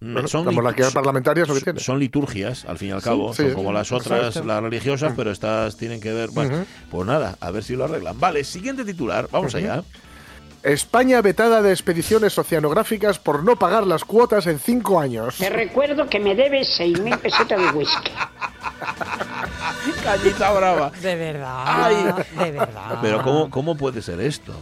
Mm, 0.00 0.12
Bueno, 0.14 0.28
son 0.28 0.44
la 0.44 0.50
lit- 0.52 0.54
monarquía 0.54 0.84
son- 0.86 0.94
parlamentaria 0.94 1.42
es 1.42 1.48
lo 1.48 1.54
que 1.54 1.60
tiene. 1.60 1.80
Son 1.80 1.98
liturgias, 1.98 2.64
al 2.64 2.78
fin 2.78 2.88
y 2.88 2.92
al 2.92 3.02
cabo. 3.02 3.32
sí, 3.34 3.42
son 3.42 3.52
como 3.54 3.72
las 3.72 3.92
otras, 3.92 4.28
exacto. 4.28 4.48
las 4.48 4.62
religiosas, 4.62 5.12
pero 5.16 5.30
estas 5.30 5.76
tienen 5.76 6.00
que 6.00 6.12
ver. 6.12 6.30
Bueno, 6.30 6.64
pues 6.90 7.06
nada, 7.06 7.36
a 7.40 7.50
ver 7.50 7.62
si 7.64 7.76
lo 7.76 7.84
arreglan. 7.84 8.18
Vale, 8.18 8.44
siguiente 8.44 8.84
titular. 8.84 9.28
Vamos 9.30 9.54
allá. 9.54 9.82
España 10.64 11.20
vetada 11.22 11.60
de 11.60 11.72
expediciones 11.72 12.38
oceanográficas 12.38 13.18
por 13.18 13.42
no 13.42 13.56
pagar 13.56 13.84
las 13.84 14.04
cuotas 14.04 14.46
en 14.46 14.60
cinco 14.60 15.00
años. 15.00 15.36
Te 15.38 15.50
recuerdo 15.50 16.08
que 16.08 16.20
me 16.20 16.36
debes 16.36 16.78
6.000 16.78 17.18
pesetas 17.18 17.60
de 17.60 17.78
whisky. 17.78 18.12
Cañita 20.04 20.52
brava. 20.52 20.90
De 20.90 21.16
verdad, 21.16 21.64
Ay. 21.66 21.94
de 22.44 22.50
verdad. 22.52 22.98
Pero 23.02 23.22
¿cómo, 23.22 23.50
¿cómo 23.50 23.76
puede 23.76 24.02
ser 24.02 24.20
esto? 24.20 24.52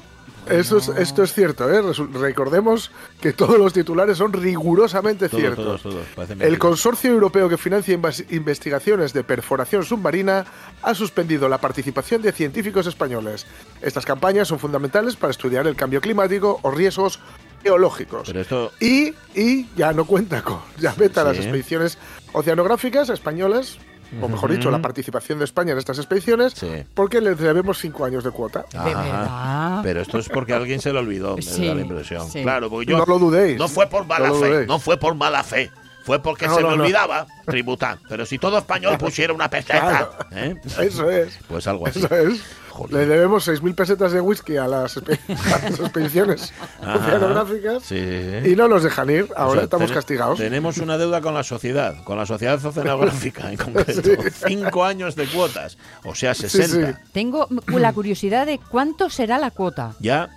Eso 0.51 0.79
es, 0.79 0.89
esto 0.89 1.23
es 1.23 1.33
cierto, 1.33 1.71
¿eh? 1.73 1.81
Recordemos 2.13 2.91
que 3.21 3.33
todos 3.33 3.59
los 3.59 3.73
titulares 3.73 4.19
son 4.19 4.33
rigurosamente 4.33 5.29
Todos, 5.29 5.41
ciertos. 5.41 5.83
todos, 5.83 6.05
todos. 6.17 6.31
El 6.41 6.59
consorcio 6.59 7.11
europeo 7.13 7.49
que 7.49 7.57
financia 7.57 7.99
investigaciones 8.31 9.13
de 9.13 9.25
perforación 9.25 9.85
submarina 9.85 10.45
ha 10.83 10.95
suspendido 10.95 11.49
la 11.49 11.59
participación 11.59 12.23
de 12.23 12.33
científicos 12.33 12.87
españoles. 12.87 13.47
Estas 13.81 14.05
campañas 14.05 14.49
son 14.49 14.59
fundamentales 14.59 15.17
para 15.17 15.31
estudiar 15.31 15.67
el 15.67 15.77
cambio 15.77 16.01
climático 16.01 16.59
o 16.63 16.71
riesgos 16.71 17.21
geológicos. 17.63 18.27
Pero 18.27 18.41
esto. 18.41 18.73
Y, 18.81 19.15
y 19.35 19.69
ya 19.77 19.93
no 19.93 20.05
cuenta 20.07 20.43
con, 20.43 20.61
ya 20.79 20.95
veta 20.95 21.25
las 21.25 21.37
Sí. 21.37 21.43
expediciones 21.43 21.99
oceanográficas 22.33 23.09
españolas, 23.11 23.79
o 24.21 24.29
mejor 24.29 24.51
dicho, 24.53 24.71
la 24.71 24.81
participación 24.81 25.39
de 25.39 25.45
España 25.45 25.73
en 25.73 25.79
estas 25.79 25.99
expediciones, 25.99 26.55
Sí. 26.55 26.85
porque 26.95 27.21
le 27.21 27.35
debemos 27.35 27.79
cinco 27.79 28.05
años 28.05 28.25
de 28.25 28.31
cuota. 28.31 28.65
De 28.73 28.79
Ajá. 28.79 29.03
verdad. 29.03 29.81
Pero 29.83 30.01
esto 30.01 30.19
es 30.19 30.29
porque 30.29 30.53
alguien 30.55 30.81
se 30.81 30.93
le 30.93 30.99
olvidó, 30.99 31.37
me 31.37 31.43
Sí, 31.43 31.67
da 31.67 31.75
la 31.75 31.81
impresión. 31.83 32.29
sí. 32.31 32.43
Claro, 32.43 32.71
porque 32.71 32.91
yo. 32.91 32.99
No 32.99 33.07
lo 33.07 33.19
dudéis. 33.19 33.59
No 33.59 33.69
fue 33.69 33.87
por 33.87 34.07
mala 34.07 34.29
No 34.29 34.35
lo 34.35 34.41
fe, 34.41 34.67
no 34.67 34.79
fue 34.79 34.97
por 34.99 35.15
mala 35.15 35.43
fe. 35.45 35.71
Fue 36.03 36.19
porque 36.19 36.47
No, 36.47 36.55
se 36.57 36.63
no, 36.63 36.71
me 36.71 36.77
no. 36.79 36.83
olvidaba 36.85 37.27
tributar. 37.47 37.99
Pero 38.09 38.25
si 38.25 38.39
todo 38.39 38.57
español 38.59 38.97
pusiera 38.99 39.33
una 39.35 39.51
peseta, 39.51 39.81
Claro. 39.81 40.13
¿eh? 40.33 40.57
Eso 40.81 41.11
es. 41.11 41.39
Pues 41.47 41.67
algo 41.67 41.87
así. 41.87 41.99
Eso 41.99 42.15
es. 42.17 42.41
Joder. 42.81 42.95
Le 42.97 43.07
debemos 43.07 43.47
6.000 43.47 43.75
pesetas 43.75 44.13
de 44.13 44.21
whisky 44.21 44.57
a 44.57 44.67
las, 44.67 44.97
a 44.97 45.03
las 45.03 45.81
expediciones 45.81 46.53
oceanográficas 46.81 47.83
Sí, 47.83 47.97
sí, 47.99 48.41
sí. 48.45 48.51
y 48.53 48.57
no 48.57 48.69
nos 48.69 48.83
dejan 48.83 49.11
ir. 49.11 49.29
Ahora 49.37 49.51
O 49.51 49.55
sea, 49.55 49.63
estamos 49.65 49.87
ten- 49.89 49.95
castigados. 49.95 50.39
Tenemos 50.39 50.79
una 50.79 50.97
deuda 50.99 51.21
con 51.21 51.35
la 51.35 51.43
sociedad, 51.43 52.03
con 52.05 52.17
la 52.19 52.27
sociedad 52.27 52.65
oceanográfica 52.65 53.51
en 53.51 53.57
concreto. 53.63 54.03
Cinco 54.47 54.85
años 54.85 55.15
de 55.17 55.27
cuotas, 55.27 55.77
o 56.05 56.15
sea, 56.15 56.35
60. 56.35 56.93
sí. 56.93 56.99
Tengo 57.13 57.49
la 57.67 57.93
curiosidad 57.93 58.47
de 58.47 58.59
cuánto 58.71 59.11
será 59.11 59.39
la 59.39 59.51
cuota. 59.51 59.95
Ya, 60.01 60.29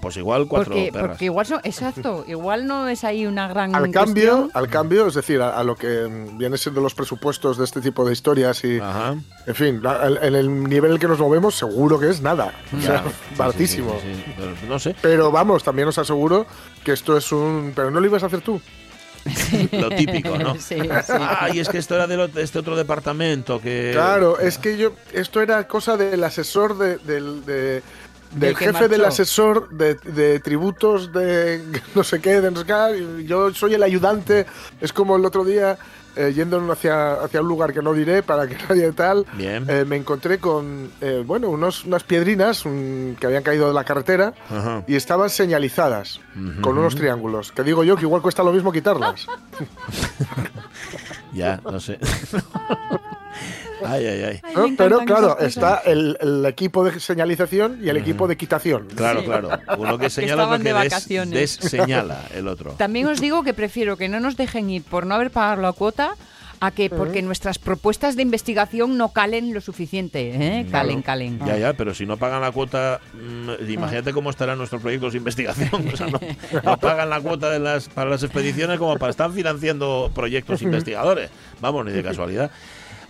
pues 0.00 0.16
igual 0.16 0.46
cuatro 0.48 0.72
Porque, 0.74 0.90
perras. 0.92 1.08
porque 1.10 1.24
igual 1.26 1.46
son, 1.46 1.60
exacto, 1.64 2.24
igual 2.26 2.66
no 2.66 2.88
es 2.88 3.04
ahí 3.04 3.26
una 3.26 3.48
gran 3.48 3.74
Al 3.74 3.90
cambio, 3.90 4.30
cuestión. 4.30 4.50
al 4.54 4.68
cambio, 4.68 5.06
es 5.06 5.14
decir, 5.14 5.40
a, 5.40 5.58
a 5.58 5.64
lo 5.64 5.76
que 5.76 6.06
vienen 6.34 6.58
siendo 6.58 6.80
los 6.80 6.94
presupuestos 6.94 7.58
de 7.58 7.64
este 7.64 7.80
tipo 7.80 8.04
de 8.06 8.12
historias 8.12 8.64
y, 8.64 8.78
Ajá. 8.78 9.14
en 9.46 9.54
fin, 9.54 9.80
la- 9.82 10.06
el- 10.06 10.18
en 10.22 10.34
el 10.34 10.64
nivel 10.64 10.86
en 10.90 10.92
el 10.94 10.98
que 10.98 11.08
nos 11.08 11.18
movemos, 11.18 11.54
seguro 11.54 11.98
que 12.00 12.10
es 12.10 12.20
nada. 12.20 12.52
O 12.76 12.80
sea, 12.80 13.02
sí, 13.02 13.08
sí, 13.08 13.34
baratísimo. 13.36 13.98
sí, 14.02 14.14
sí, 14.14 14.22
sí. 14.26 14.32
Pero 14.36 14.52
no 14.68 14.78
sé, 14.78 14.96
Pero 15.02 15.30
vamos, 15.30 15.62
también 15.62 15.88
os 15.88 15.98
aseguro 15.98 16.46
que 16.84 16.92
esto 16.92 17.16
es 17.16 17.30
un. 17.32 17.72
Pero 17.74 17.90
no 17.90 18.00
lo 18.00 18.06
ibas 18.06 18.22
a 18.22 18.26
hacer 18.26 18.40
tú. 18.40 18.60
lo 19.72 19.88
típico, 19.90 20.38
¿no? 20.38 20.54
Sí, 20.60 20.76
sí. 20.80 20.88
Ah, 21.18 21.48
y 21.52 21.58
es 21.58 21.68
que 21.68 21.78
esto 21.78 21.96
era 21.96 22.06
de, 22.06 22.16
lo- 22.16 22.28
de 22.28 22.42
este 22.42 22.60
otro 22.60 22.76
departamento 22.76 23.60
que... 23.60 23.90
Claro, 23.92 24.38
es 24.38 24.56
que 24.58 24.76
yo. 24.76 24.92
Esto 25.12 25.40
era 25.42 25.66
cosa 25.66 25.96
del 25.96 26.22
asesor 26.22 26.78
de- 26.78 26.98
del. 26.98 27.44
de- 27.44 27.82
del 28.32 28.56
jefe 28.56 28.88
del 28.88 29.04
asesor 29.04 29.68
de, 29.70 29.94
de 29.94 30.40
tributos 30.40 31.12
de 31.12 31.62
no 31.94 32.04
sé 32.04 32.20
qué, 32.20 32.40
de 32.40 32.50
no 32.50 32.60
sé 32.60 32.66
qué, 32.66 33.24
yo 33.26 33.52
soy 33.54 33.74
el 33.74 33.82
ayudante. 33.82 34.46
Es 34.80 34.92
como 34.92 35.16
el 35.16 35.24
otro 35.24 35.44
día, 35.44 35.78
eh, 36.16 36.32
yendo 36.34 36.58
hacia, 36.72 37.14
hacia 37.14 37.40
un 37.42 37.48
lugar 37.48 37.72
que 37.72 37.82
no 37.82 37.92
diré 37.92 38.22
para 38.22 38.46
que 38.46 38.56
nadie 38.68 38.90
tal, 38.92 39.24
Bien. 39.34 39.64
eh, 39.68 39.84
me 39.86 39.96
encontré 39.96 40.38
con, 40.38 40.90
eh, 41.00 41.22
bueno, 41.26 41.48
unos, 41.50 41.84
unas 41.84 42.02
piedrinas 42.04 42.64
un- 42.64 43.16
que 43.20 43.26
habían 43.26 43.42
caído 43.42 43.68
de 43.68 43.74
la 43.74 43.84
carretera 43.84 44.34
Ajá. 44.50 44.82
y 44.86 44.96
estaban 44.96 45.30
señalizadas 45.30 46.20
con 46.62 46.76
unos 46.78 46.94
triángulos. 46.94 47.52
Que 47.52 47.62
digo 47.62 47.84
yo 47.84 47.96
que 47.96 48.02
igual 48.02 48.22
cuesta 48.22 48.42
lo 48.42 48.52
mismo 48.52 48.72
quitarlas. 48.72 49.26
Ya, 51.32 51.60
no 51.70 51.78
sé. 51.80 51.98
Ay, 53.84 54.06
ay, 54.06 54.22
ay. 54.22 54.40
Ay, 54.42 54.54
¿no? 54.54 54.68
me 54.68 54.76
Pero 54.76 54.98
claro, 55.00 55.38
está 55.38 55.82
el, 55.84 56.16
el 56.20 56.46
equipo 56.46 56.84
de 56.84 56.98
señalización 57.00 57.80
y 57.82 57.88
el 57.88 57.96
equipo 57.96 58.28
de 58.28 58.36
quitación. 58.36 58.86
Claro, 58.94 59.24
claro. 59.24 59.50
Uno 59.78 59.98
que 59.98 60.10
señala 60.16 60.58
de 60.58 60.72
des, 60.72 61.60
desseñala 61.60 62.24
el 62.34 62.48
otro. 62.48 62.72
También 62.78 63.06
os 63.06 63.20
digo 63.20 63.42
que 63.42 63.54
prefiero 63.54 63.96
que 63.96 64.08
no 64.08 64.20
nos 64.20 64.36
dejen 64.36 64.70
ir 64.70 64.82
por 64.82 65.06
no 65.06 65.14
haber 65.14 65.30
pagado 65.30 65.62
la 65.62 65.72
cuota 65.72 66.14
a 66.60 66.70
que 66.70 66.90
porque 66.90 67.22
nuestras 67.22 67.58
propuestas 67.58 68.16
de 68.16 68.22
investigación 68.22 68.96
no 68.96 69.12
calen 69.12 69.52
lo 69.52 69.60
suficiente. 69.60 70.30
¿eh? 70.34 70.66
Calen, 70.70 71.02
calen. 71.02 71.38
Ya, 71.44 71.58
ya, 71.58 71.72
pero 71.74 71.94
si 71.94 72.06
no 72.06 72.16
pagan 72.16 72.40
la 72.40 72.52
cuota, 72.52 73.00
mm, 73.14 73.70
imagínate 73.70 74.12
cómo 74.12 74.30
estarán 74.30 74.58
nuestros 74.58 74.80
proyectos 74.80 75.12
de 75.12 75.18
investigación. 75.18 75.86
O 75.92 75.96
sea, 75.96 76.06
no, 76.08 76.20
no 76.62 76.78
pagan 76.78 77.10
la 77.10 77.20
cuota 77.20 77.50
de 77.50 77.58
las, 77.58 77.88
para 77.88 78.10
las 78.10 78.22
expediciones 78.22 78.78
como 78.78 78.96
para 78.96 79.10
estar 79.10 79.30
financiando 79.30 80.10
proyectos 80.14 80.62
investigadores. 80.62 81.30
Vamos, 81.60 81.84
ni 81.84 81.92
de 81.92 82.02
casualidad. 82.02 82.50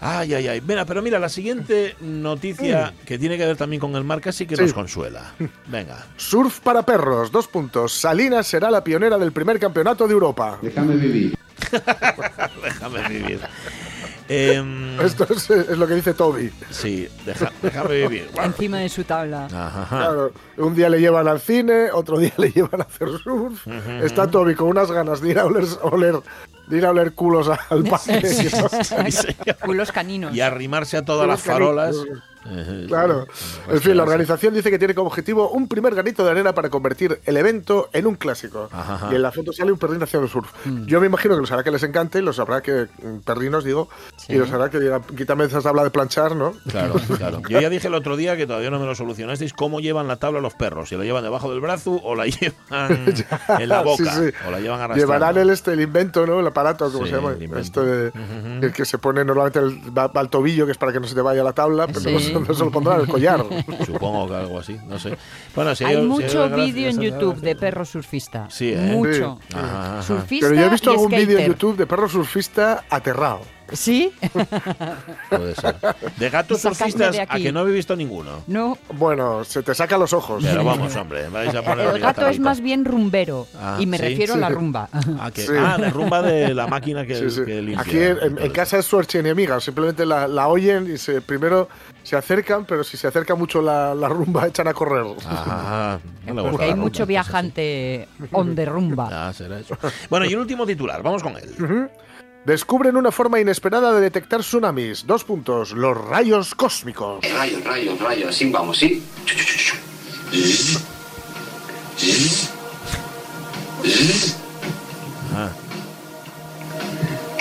Ay, 0.01 0.35
ay, 0.35 0.49
ay. 0.49 0.61
Mira, 0.61 0.85
pero 0.85 1.01
mira, 1.03 1.19
la 1.19 1.29
siguiente 1.29 1.97
noticia 2.01 2.93
que 3.07 3.19
tiene 3.19 3.37
que 3.39 3.47
ver 3.47 3.57
también 3.57 3.81
con 3.81 3.95
el 3.97 4.05
mar 4.05 4.21
casi 4.21 4.47
que 4.47 4.57
Sí. 4.57 4.63
nos 4.63 4.73
consuela. 4.73 5.33
Venga. 5.69 6.07
Surf 6.17 6.61
para 6.61 6.83
perros, 6.83 7.31
dos 7.33 7.49
puntos. 7.49 7.93
Salinas 7.93 8.47
será 8.47 8.71
la 8.71 8.85
pionera 8.85 9.19
del 9.19 9.33
primer 9.33 9.59
campeonato 9.59 10.07
de 10.07 10.13
Europa. 10.13 10.59
Déjame 10.63 10.97
vivir. 10.97 11.37
Em, 14.29 15.01
Esto 15.01 15.25
es, 15.33 15.49
es 15.51 15.79
lo 15.79 15.87
que 15.87 15.95
dice 15.95 16.13
Toby. 16.13 16.51
sí, 16.71 17.07
deja- 17.25 17.53
déjame 17.63 17.95
vivir. 18.09 18.29
Encima 18.43 18.79
de 18.79 18.89
su 18.89 19.05
tabla. 19.05 19.47
Ajá, 19.47 19.83
ajá. 19.83 19.99
Claro, 19.99 20.33
un 20.57 20.75
día 20.75 20.89
le 20.89 20.99
llevan 21.01 21.29
al 21.29 21.41
cine, 21.41 21.93
otro 21.93 22.19
día 22.19 22.33
le 22.37 22.51
llevan 22.51 22.81
a 22.81 22.85
hacer 22.85 23.09
surf. 23.23 23.65
Está 24.03 24.29
Toby 24.29 24.57
con 24.57 24.67
unas 24.69 24.91
ganas 24.91 25.21
de 25.21 25.31
ir 25.31 25.39
a 25.39 25.45
oler, 25.47 25.65
oler- 25.83 26.23
de 26.69 26.79
ir 26.79 26.87
a 26.87 26.91
oler 26.91 27.15
culos 27.15 27.49
al 27.49 27.85
parque. 27.91 28.27
Sí, 28.27 28.49
señor. 28.83 29.57
Culos 29.65 29.93
caninos. 29.93 30.35
y 30.35 30.41
arrimarse 30.41 30.97
a 30.97 31.05
todas 31.05 31.27
las 31.29 31.43
farolas. 31.43 31.97
Eh, 31.97 32.13
Claro. 32.89 33.27
En 33.69 33.81
fin, 33.81 33.97
la 33.97 34.03
organización 34.05 34.55
dice 34.55 34.71
que 34.71 34.79
tiene 34.79 34.95
como 34.95 35.09
objetivo 35.09 35.51
un 35.51 35.69
primer 35.69 35.95
granito 35.95 36.25
de 36.25 36.31
arena 36.31 36.55
para 36.55 36.71
convertir 36.71 37.21
el 37.25 37.37
evento 37.37 37.89
en 37.93 38.07
un 38.07 38.15
clásico. 38.15 38.69
Ajá. 38.73 39.09
Y 39.13 39.15
en 39.17 39.23
la 39.23 39.33
foto 39.33 39.53
sale 39.53 39.73
un 39.73 39.79
perrín 39.79 40.03
haciendo 40.03 40.29
surf. 40.29 40.51
Yo 40.87 41.01
me 41.01 41.07
imagino 41.07 41.35
que 41.35 41.41
los 41.41 41.53
hará 41.53 41.63
que 41.65 41.71
les 41.71 41.83
encante, 41.83 42.19
y 42.19 42.23
los 42.23 42.39
habrá 42.39 42.61
que. 42.63 42.87
mm, 43.03 43.19
perrinos, 43.25 43.65
digo. 43.65 43.89
Y 44.29 44.35
los 44.37 44.51
hará 44.53 44.71
que 44.71 44.79
digan, 44.81 45.03
quítame 45.17 45.45
esa 45.45 45.61
tabla 45.61 45.85
de 45.85 45.91
planchar, 45.91 46.37
¿no? 46.37 46.53
Claro, 46.69 46.95
claro. 47.17 47.43
Yo 47.49 47.61
ya 47.61 47.69
dije 47.71 47.89
el 47.89 47.95
otro 47.95 48.17
día 48.17 48.37
que 48.37 48.47
todavía 48.47 48.71
no 48.71 48.79
me 48.79 48.87
lo 48.87 48.95
solucionasteis 48.95 49.53
cómo 49.53 49.81
llevan 49.81 50.09
la 50.09 50.17
tabla 50.17 50.41
los 50.41 50.55
perros. 50.55 50.89
Si 50.89 50.97
la 50.97 51.05
llevan 51.05 51.23
debajo 51.23 51.51
del 51.51 51.61
brazo 51.61 52.01
o 52.03 52.15
la 52.15 52.27
llevan 52.27 53.15
en 53.59 53.69
la 53.69 53.83
boca. 53.83 54.13
Sí, 54.13 54.27
sí. 54.29 54.33
O 54.47 54.51
la 54.51 54.61
llevan 54.61 54.81
arrastrando. 54.81 54.97
Llevarán 54.97 55.37
el, 55.39 55.51
este, 55.51 55.73
el 55.73 55.81
invento, 55.81 56.27
¿no? 56.27 56.41
El 56.41 56.47
aparato, 56.47 56.91
como 56.93 57.07
se 57.07 57.13
llama. 57.13 57.33
el 57.33 57.39
de, 57.41 58.13
el 58.63 58.73
que 58.73 58.85
se 58.85 58.99
pone 58.99 59.25
normalmente 59.25 59.59
el, 59.59 59.97
va, 59.97 60.07
va 60.09 60.21
al 60.21 60.29
tobillo, 60.31 60.67
que 60.67 60.73
es 60.73 60.79
para 60.79 60.93
que 60.93 61.01
no 61.01 61.07
se 61.07 61.15
te 61.15 61.21
vaya 61.21 61.43
la 61.43 61.53
tabla, 61.53 61.87
pero 61.87 62.01
Sí. 62.01 62.13
no, 62.13 62.19
se- 62.21 62.36
no 62.49 62.55
se 62.55 62.64
lo 62.64 62.70
pondrán 62.70 63.01
el 63.01 63.09
collar. 63.09 63.44
Supongo 63.87 64.29
que 64.29 64.35
algo 64.35 64.59
así, 64.59 64.79
no 64.87 64.99
sé. 64.99 65.16
Bueno, 65.55 65.75
si 65.75 65.85
Hay 65.85 65.96
si 65.96 66.03
mucho 66.03 66.49
gracias, 66.49 66.66
vídeo 66.66 66.88
en 66.90 67.01
YouTube 67.01 67.40
de 67.40 67.57
perro 67.57 67.85
surfista. 67.85 68.46
Sí, 68.51 68.72
¿eh? 68.72 68.92
Mucho. 68.92 69.38
Sí. 69.49 69.57
Ajá, 69.57 69.92
ajá. 69.92 70.03
Surfista 70.03 70.49
Pero 70.49 70.61
yo 70.61 70.66
he 70.66 70.70
visto 70.70 70.90
algún 70.90 71.11
vídeo 71.11 71.38
en. 71.38 71.46
YouTube 71.46 71.77
de 71.77 71.87
perro 71.87 72.09
surfista 72.09 72.85
aterrado. 72.90 73.56
¿Sí? 73.73 74.13
Puede 75.31 75.55
ser. 75.55 75.77
De 76.19 76.31
gatos 76.31 76.61
Sacadme 76.61 76.77
surfistas, 76.93 77.13
de 77.13 77.21
a 77.21 77.23
aquí. 77.25 77.43
que 77.43 77.53
no 77.53 77.61
habéis 77.61 77.77
visto 77.77 77.97
ninguno. 77.97 78.43
No. 78.47 78.79
Bueno, 78.95 79.45
se 79.45 79.63
te 79.63 79.75
saca 79.75 79.99
los 79.99 80.13
ojos. 80.13 80.43
Pero 80.45 80.65
vamos, 80.65 80.95
hombre, 80.97 81.29
vais 81.29 81.55
a 81.55 81.63
poner 81.63 81.89
El 81.89 82.01
gato 82.01 82.27
es 82.29 82.39
más 82.39 82.61
bien 82.61 82.85
rumbero. 82.85 83.47
Ah, 83.59 83.77
y 83.81 83.87
me 83.87 83.99
sí, 83.99 84.05
refiero 84.05 84.35
a 84.35 84.37
la 84.39 84.49
rumba. 84.49 84.89
Ah, 85.19 85.31
que, 85.33 85.43
Sí. 85.43 85.53
ah, 85.59 85.77
de 85.79 85.91
rumba 85.91 86.21
de 86.23 86.53
la 86.55 86.67
máquina 86.67 87.07
que, 87.07 87.17
Sí, 87.17 87.31
sí. 87.31 87.45
que 87.45 87.63
limpia. 87.63 87.81
Aquí 87.81 87.99
en, 87.99 88.39
en 88.39 88.53
casa 88.53 88.79
es 88.79 88.85
su 88.87 88.99
archienemiga, 88.99 89.59
simplemente 89.61 90.05
la, 90.05 90.29
la 90.29 90.49
oyen 90.49 90.93
y 90.93 90.99
se, 90.99 91.21
primero 91.21 91.69
se 92.03 92.17
acercan, 92.17 92.65
pero 92.67 92.85
si 92.85 92.97
se 92.97 93.07
acerca 93.09 93.35
mucho 93.35 93.63
la, 93.63 93.95
la 93.95 94.09
rumba 94.09 94.47
echan 94.47 94.69
a 94.69 94.75
correr. 94.75 95.05
Ajá, 95.27 95.99
no 96.27 96.35
le 96.35 96.41
gusta 96.43 96.51
Porque 96.51 96.59
la 96.59 96.65
hay 96.65 96.71
rumba, 96.73 96.85
mucho 96.85 97.03
entonces, 97.03 97.09
viajante 97.09 98.09
on 98.33 98.55
the 98.55 98.65
rumba. 98.65 99.09
Ah, 99.29 99.33
será 99.33 99.59
eso. 99.59 99.77
Bueno, 100.11 100.27
y 100.27 100.33
el 100.33 100.39
último 100.39 100.67
titular, 100.67 101.03
vamos 101.03 101.23
con 101.23 101.37
él. 101.37 101.89
Descubren 102.47 102.97
una 102.97 103.11
forma 103.11 103.41
inesperada 103.41 103.93
de 103.93 104.01
detectar 104.01 104.41
tsunamis. 104.41 105.05
Dos 105.05 105.25
puntos. 105.25 105.73
Los 105.73 105.99
rayos 105.99 106.55
cósmicos. 106.55 107.19
Rayos, 107.35 107.65
rayos, 107.65 107.99
rayos, 107.99 108.29
así 108.29 108.49
vamos, 108.53 108.79
¿sí? 108.79 109.03
Ah, 115.35 115.51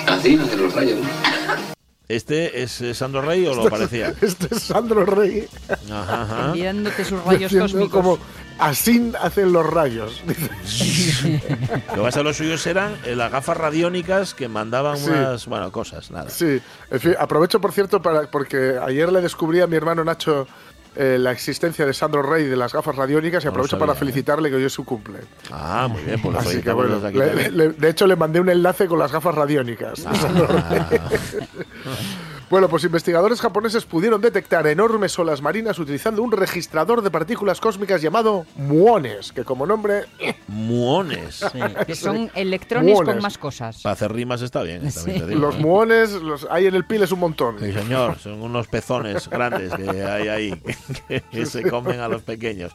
Así 0.08 0.36
hacen 0.38 0.62
los 0.64 0.74
rayos, 0.74 1.00
¿no? 1.00 1.75
¿Este 2.08 2.62
es 2.62 2.84
Sandro 2.94 3.22
Rey 3.22 3.46
o 3.48 3.56
lo 3.56 3.70
parecía? 3.70 4.14
Este 4.22 4.54
es 4.54 4.62
Sandro 4.64 5.06
Rey 5.06 5.48
Ajá, 5.92 6.22
ajá. 6.24 6.46
Enviándote 6.48 7.04
sus 7.04 7.24
rayos 7.24 7.52
cósmicos. 7.52 7.90
como 7.90 8.20
así 8.60 9.12
hacen 9.22 9.52
los 9.52 9.66
rayos. 9.66 10.22
Lo 11.90 11.96
que 11.96 12.02
pasa 12.02 12.22
los 12.24 12.38
suyos 12.38 12.66
eran 12.68 12.96
eh, 13.06 13.16
las 13.16 13.32
gafas 13.32 13.58
radiónicas 13.58 14.34
que 14.34 14.48
mandaban 14.48 14.98
Sí. 14.98 15.10
unas, 15.10 15.46
bueno, 15.48 15.72
cosas, 15.72 16.12
nada. 16.12 16.30
Sí, 16.30 16.62
en 16.92 17.00
fin, 17.00 17.16
aprovecho 17.20 17.60
por 17.60 17.72
cierto 17.72 18.02
para 18.02 18.30
porque 18.30 18.78
ayer 18.84 19.12
le 19.12 19.22
descubrí 19.22 19.62
a 19.62 19.68
mi 19.68 19.76
hermano 19.76 20.04
Nacho 20.04 20.48
eh, 20.96 21.18
la 21.20 21.32
existencia 21.32 21.86
de 21.86 21.94
Sandro 21.94 22.22
Rey 22.22 22.46
de 22.46 22.56
las 22.56 22.74
gafas 22.74 22.96
radiónicas 22.96 23.44
y 23.44 23.46
No 23.46 23.52
aprovecho 23.52 23.72
sabía, 23.72 23.88
para 23.88 23.94
¿eh? 23.98 24.00
felicitarle 24.00 24.50
que 24.50 24.56
hoy 24.56 24.64
es 24.66 24.74
su 24.74 24.86
cumple. 24.86 25.20
Ah, 25.52 25.88
muy 25.92 26.02
bien, 26.04 26.22
pues 26.22 26.34
lo 26.34 26.40
Así 26.40 26.48
que 26.48 26.54
felicitamos 26.72 26.84
bueno, 26.88 26.96
desde 26.96 27.08
aquí 27.10 27.18
le- 27.18 27.28
también. 27.28 27.58
le- 27.58 27.70
de 27.74 27.90
hecho 27.90 28.08
le 28.08 28.16
mandé 28.16 28.40
un 28.40 28.50
enlace 28.50 28.88
con 28.88 29.00
las 29.00 29.12
gafas 29.12 29.36
radiónicas. 29.36 30.06
Ah. 30.06 30.14
Bueno, 32.50 32.70
pues 32.70 32.84
investigadores 32.84 33.42
japoneses 33.42 33.86
pudieron 33.86 34.22
detectar 34.22 34.68
enormes 34.68 35.18
olas 35.18 35.42
marinas 35.42 35.80
utilizando 35.80 36.22
un 36.22 36.32
registrador 36.32 37.02
de 37.02 37.10
partículas 37.10 37.60
cósmicas 37.60 38.02
llamado 38.02 38.46
muones, 38.56 39.32
que 39.32 39.44
como 39.44 39.66
nombre 39.66 40.06
Muones. 40.48 41.44
Que 41.88 41.96
son 41.96 42.30
electrones 42.36 43.02
con 43.02 43.20
más 43.20 43.38
cosas. 43.38 43.82
Para 43.82 43.94
hacer 43.94 44.14
rimas 44.14 44.42
está 44.42 44.62
bien, 44.62 44.90
también 44.92 45.22
te 45.22 45.28
digo, 45.28 45.42
los 45.42 45.56
¿eh? 45.56 45.60
muones 45.60 46.12
los 46.12 46.48
hay 46.50 46.68
en 46.68 46.76
el 46.76 46.86
Piles 46.86 47.12
un 47.12 47.20
montón. 47.20 47.60
Sí, 47.60 47.72
señor, 47.72 48.20
son 48.20 48.42
unos 48.42 48.68
pezones 48.68 49.28
grandes 49.28 49.74
que 49.74 50.04
hay 50.04 50.28
ahí 50.28 50.64
que 51.32 51.46
se 51.46 51.64
comen 51.64 52.00
a 52.00 52.08
los 52.08 52.22
pequeños. 52.22 52.72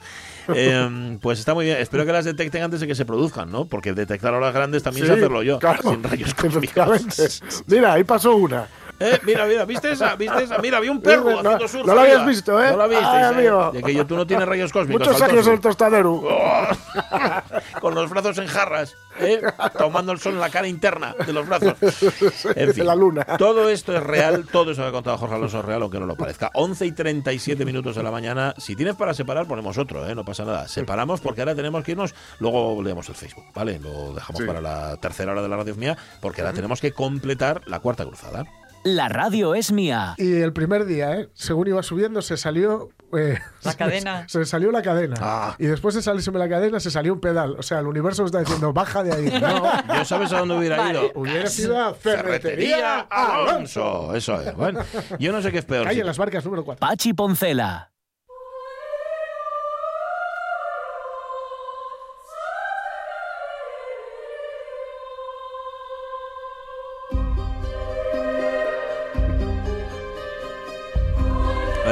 Eh, 0.54 1.18
pues 1.20 1.38
está 1.38 1.54
muy 1.54 1.66
bien. 1.66 1.78
Espero 1.78 2.04
que 2.04 2.12
las 2.12 2.24
detecten 2.24 2.62
antes 2.62 2.80
de 2.80 2.86
que 2.86 2.94
se 2.94 3.04
produzcan, 3.04 3.50
¿no? 3.50 3.66
Porque 3.66 3.92
detectar 3.92 4.34
olas 4.34 4.52
grandes 4.52 4.82
también 4.82 5.06
Sí, 5.06 5.12
hacerlo 5.12 5.42
yo, 5.42 5.58
claro, 5.58 5.82
sin 5.82 6.02
rayos 6.02 6.34
cósmicos. 6.34 7.42
Mira, 7.66 7.92
ahí 7.92 8.04
pasó 8.04 8.34
una. 8.34 8.66
Eh, 9.00 9.18
mira, 9.24 9.46
mira, 9.46 9.64
¿viste 9.64 9.92
esa? 9.92 10.14
¿Viste 10.14 10.44
esa? 10.44 10.58
Mira, 10.58 10.76
había 10.76 10.92
un 10.92 11.00
perro 11.00 11.30
No, 11.30 11.38
haciendo 11.38 11.68
surf. 11.68 11.86
no 11.86 11.94
lo 11.94 12.00
habías 12.02 12.26
visto, 12.26 12.62
¿eh? 12.62 12.70
No 12.70 12.76
lo 12.76 12.88
visteis, 12.88 13.08
Ay. 13.10 13.44
De 13.72 13.82
que 13.82 13.94
yo, 13.94 14.06
tú 14.06 14.14
no 14.16 14.26
tienes 14.26 14.46
rayos 14.46 14.72
cósmicos. 14.72 15.06
Muchos 15.08 15.22
años 15.22 15.46
el 15.46 15.58
tostadero. 15.60 16.22
Con 17.80 17.94
los 17.94 18.10
brazos 18.10 18.36
en 18.38 18.46
jarras, 18.46 18.96
¿eh? 19.18 19.40
tomando 19.78 20.12
el 20.12 20.20
sol 20.20 20.34
en 20.34 20.40
la 20.40 20.50
cara 20.50 20.68
interna 20.68 21.14
de 21.26 21.32
los 21.32 21.46
brazos. 21.48 21.74
En 22.54 22.66
de 22.66 22.74
fin, 22.74 22.86
la 22.86 22.94
luna. 22.94 23.24
Todo 23.38 23.68
esto 23.70 23.96
es 23.96 24.02
real, 24.02 24.46
todo 24.50 24.72
eso 24.72 24.82
que 24.82 24.88
ha 24.88 24.92
contado 24.92 25.16
Jorge 25.18 25.34
Alonso 25.34 25.58
es 25.60 25.64
real, 25.64 25.82
aunque 25.82 25.98
no 25.98 26.06
lo 26.06 26.16
parezca. 26.16 26.50
11 26.54 26.86
y 26.86 26.92
37 26.92 27.64
minutos 27.64 27.96
de 27.96 28.02
la 28.02 28.10
mañana. 28.10 28.54
Si 28.58 28.76
tienes 28.76 28.96
para 28.96 29.14
separar, 29.14 29.46
ponemos 29.46 29.78
otro, 29.78 30.06
¿eh? 30.08 30.14
no 30.14 30.24
pasa 30.24 30.44
nada. 30.44 30.68
Separamos 30.68 31.20
porque 31.20 31.40
ahora 31.40 31.54
tenemos 31.54 31.82
que 31.84 31.92
irnos, 31.92 32.14
luego 32.38 32.82
leemos 32.82 33.08
el 33.08 33.14
Facebook, 33.14 33.44
¿vale? 33.54 33.78
Lo 33.78 34.12
dejamos 34.14 34.40
Sí. 34.40 34.46
para 34.46 34.60
la 34.60 34.96
tercera 34.96 35.32
hora 35.32 35.42
de 35.42 35.48
la 35.48 35.56
radio 35.56 35.74
mía, 35.74 35.96
porque 36.20 36.40
ahora 36.42 36.52
tenemos 36.52 36.80
que 36.80 36.92
completar 36.92 37.62
la 37.66 37.80
cuarta 37.80 38.04
cruzada. 38.04 38.44
La 38.82 39.10
radio 39.10 39.54
es 39.54 39.72
mía. 39.72 40.14
Y 40.16 40.40
el 40.40 40.54
primer 40.54 40.86
día, 40.86 41.14
¿eh? 41.20 41.28
según 41.34 41.68
iba 41.68 41.82
subiendo, 41.82 42.22
se 42.22 42.38
salió. 42.38 42.88
eh, 43.12 43.38
La 43.62 43.74
cadena. 43.74 44.24
Se, 44.28 44.44
salió 44.46 44.70
la 44.72 44.80
cadena. 44.80 45.16
Ah. 45.20 45.54
Y 45.58 45.66
después 45.66 45.94
de 45.94 46.00
salirse 46.00 46.30
la 46.32 46.48
cadena, 46.48 46.80
se 46.80 46.90
salió 46.90 47.12
un 47.12 47.20
pedal. 47.20 47.56
O 47.58 47.62
sea, 47.62 47.80
el 47.80 47.86
universo 47.86 48.22
me 48.22 48.26
está 48.26 48.40
diciendo, 48.40 48.72
baja 48.72 49.02
de 49.02 49.12
ahí. 49.12 49.30
No, 49.40 49.94
¿Yo 49.96 50.04
sabes 50.06 50.32
a 50.32 50.38
dónde 50.38 50.56
hubiera 50.56 50.90
ido? 50.90 51.10
hubiera 51.14 51.46
sido 51.48 51.78
a 51.78 51.92
Ferretería 51.92 53.00
Alonso. 53.00 54.08
Alonso. 54.10 54.14
Eso 54.14 54.40
es. 54.40 54.54
Bueno, 54.54 54.80
yo 55.18 55.30
no 55.32 55.42
sé 55.42 55.52
qué 55.52 55.58
es 55.58 55.64
peor. 55.66 55.84
Calle 55.86 56.00
en 56.00 56.06
las 56.06 56.16
barcas 56.18 56.44
número 56.44 56.64
4. 56.64 56.80
Pachi 56.80 57.12
Poncela. 57.12 57.89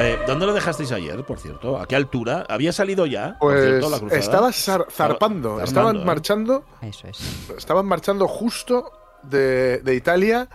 Eh, 0.00 0.18
¿Dónde 0.26 0.46
lo 0.46 0.52
dejasteis 0.54 0.92
ayer, 0.92 1.24
por 1.24 1.38
cierto? 1.38 1.78
¿A 1.78 1.86
qué 1.86 1.96
altura? 1.96 2.46
¿Había 2.48 2.72
salido 2.72 3.06
ya? 3.06 3.36
por 3.38 3.52
Pues 3.52 3.64
cierto, 3.64 3.90
la 3.90 3.98
cruzada? 3.98 4.20
estaba 4.20 4.48
zar- 4.50 4.86
zarpando, 4.90 5.60
estaban 5.60 5.96
¿eh? 5.96 6.04
marchando, 6.04 6.64
Eso 6.82 7.08
es. 7.08 7.50
estaban 7.56 7.86
marchando 7.86 8.28
justo 8.28 8.92
de, 9.22 9.78
de 9.78 9.94
Italia, 9.96 10.48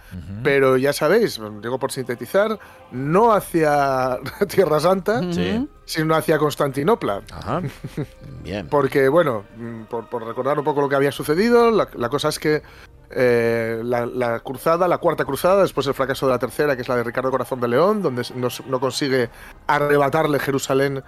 pero 0.43 0.77
ya 0.77 0.93
sabéis, 0.93 1.39
digo 1.61 1.77
por 1.79 1.91
sintetizar, 1.91 2.57
no 2.91 3.33
hacia 3.33 4.17
Tierra 4.47 4.79
Santa, 4.79 5.21
sino 5.85 6.15
hacia 6.15 6.37
Constantinopla. 6.37 7.21
Ajá. 7.31 7.61
Bien. 8.43 8.67
Porque, 8.69 9.09
bueno, 9.09 9.43
por, 9.89 10.07
por 10.07 10.25
recordar 10.25 10.57
un 10.59 10.63
poco 10.65 10.79
lo 10.81 10.87
que 10.89 10.95
había 10.95 11.11
sucedido, 11.11 11.71
la, 11.71 11.89
la 11.95 12.07
cosa 12.09 12.29
es 12.29 12.39
que 12.39 12.61
eh, 13.15 13.81
la, 13.83 14.05
la 14.05 14.39
cruzada, 14.39 14.87
la 14.87 14.97
cuarta 14.97 15.25
cruzada, 15.25 15.61
después 15.61 15.85
del 15.85 15.95
fracaso 15.95 16.25
de 16.27 16.33
la 16.33 16.39
tercera, 16.39 16.75
que 16.75 16.81
es 16.81 16.87
la 16.87 16.95
de 16.95 17.03
Ricardo 17.03 17.31
Corazón 17.31 17.59
de 17.61 17.67
León, 17.67 18.01
donde 18.01 18.23
no, 18.35 18.47
no 18.67 18.79
consigue 18.79 19.29
arrebatarle 19.67 20.39
Jerusalén 20.39 21.03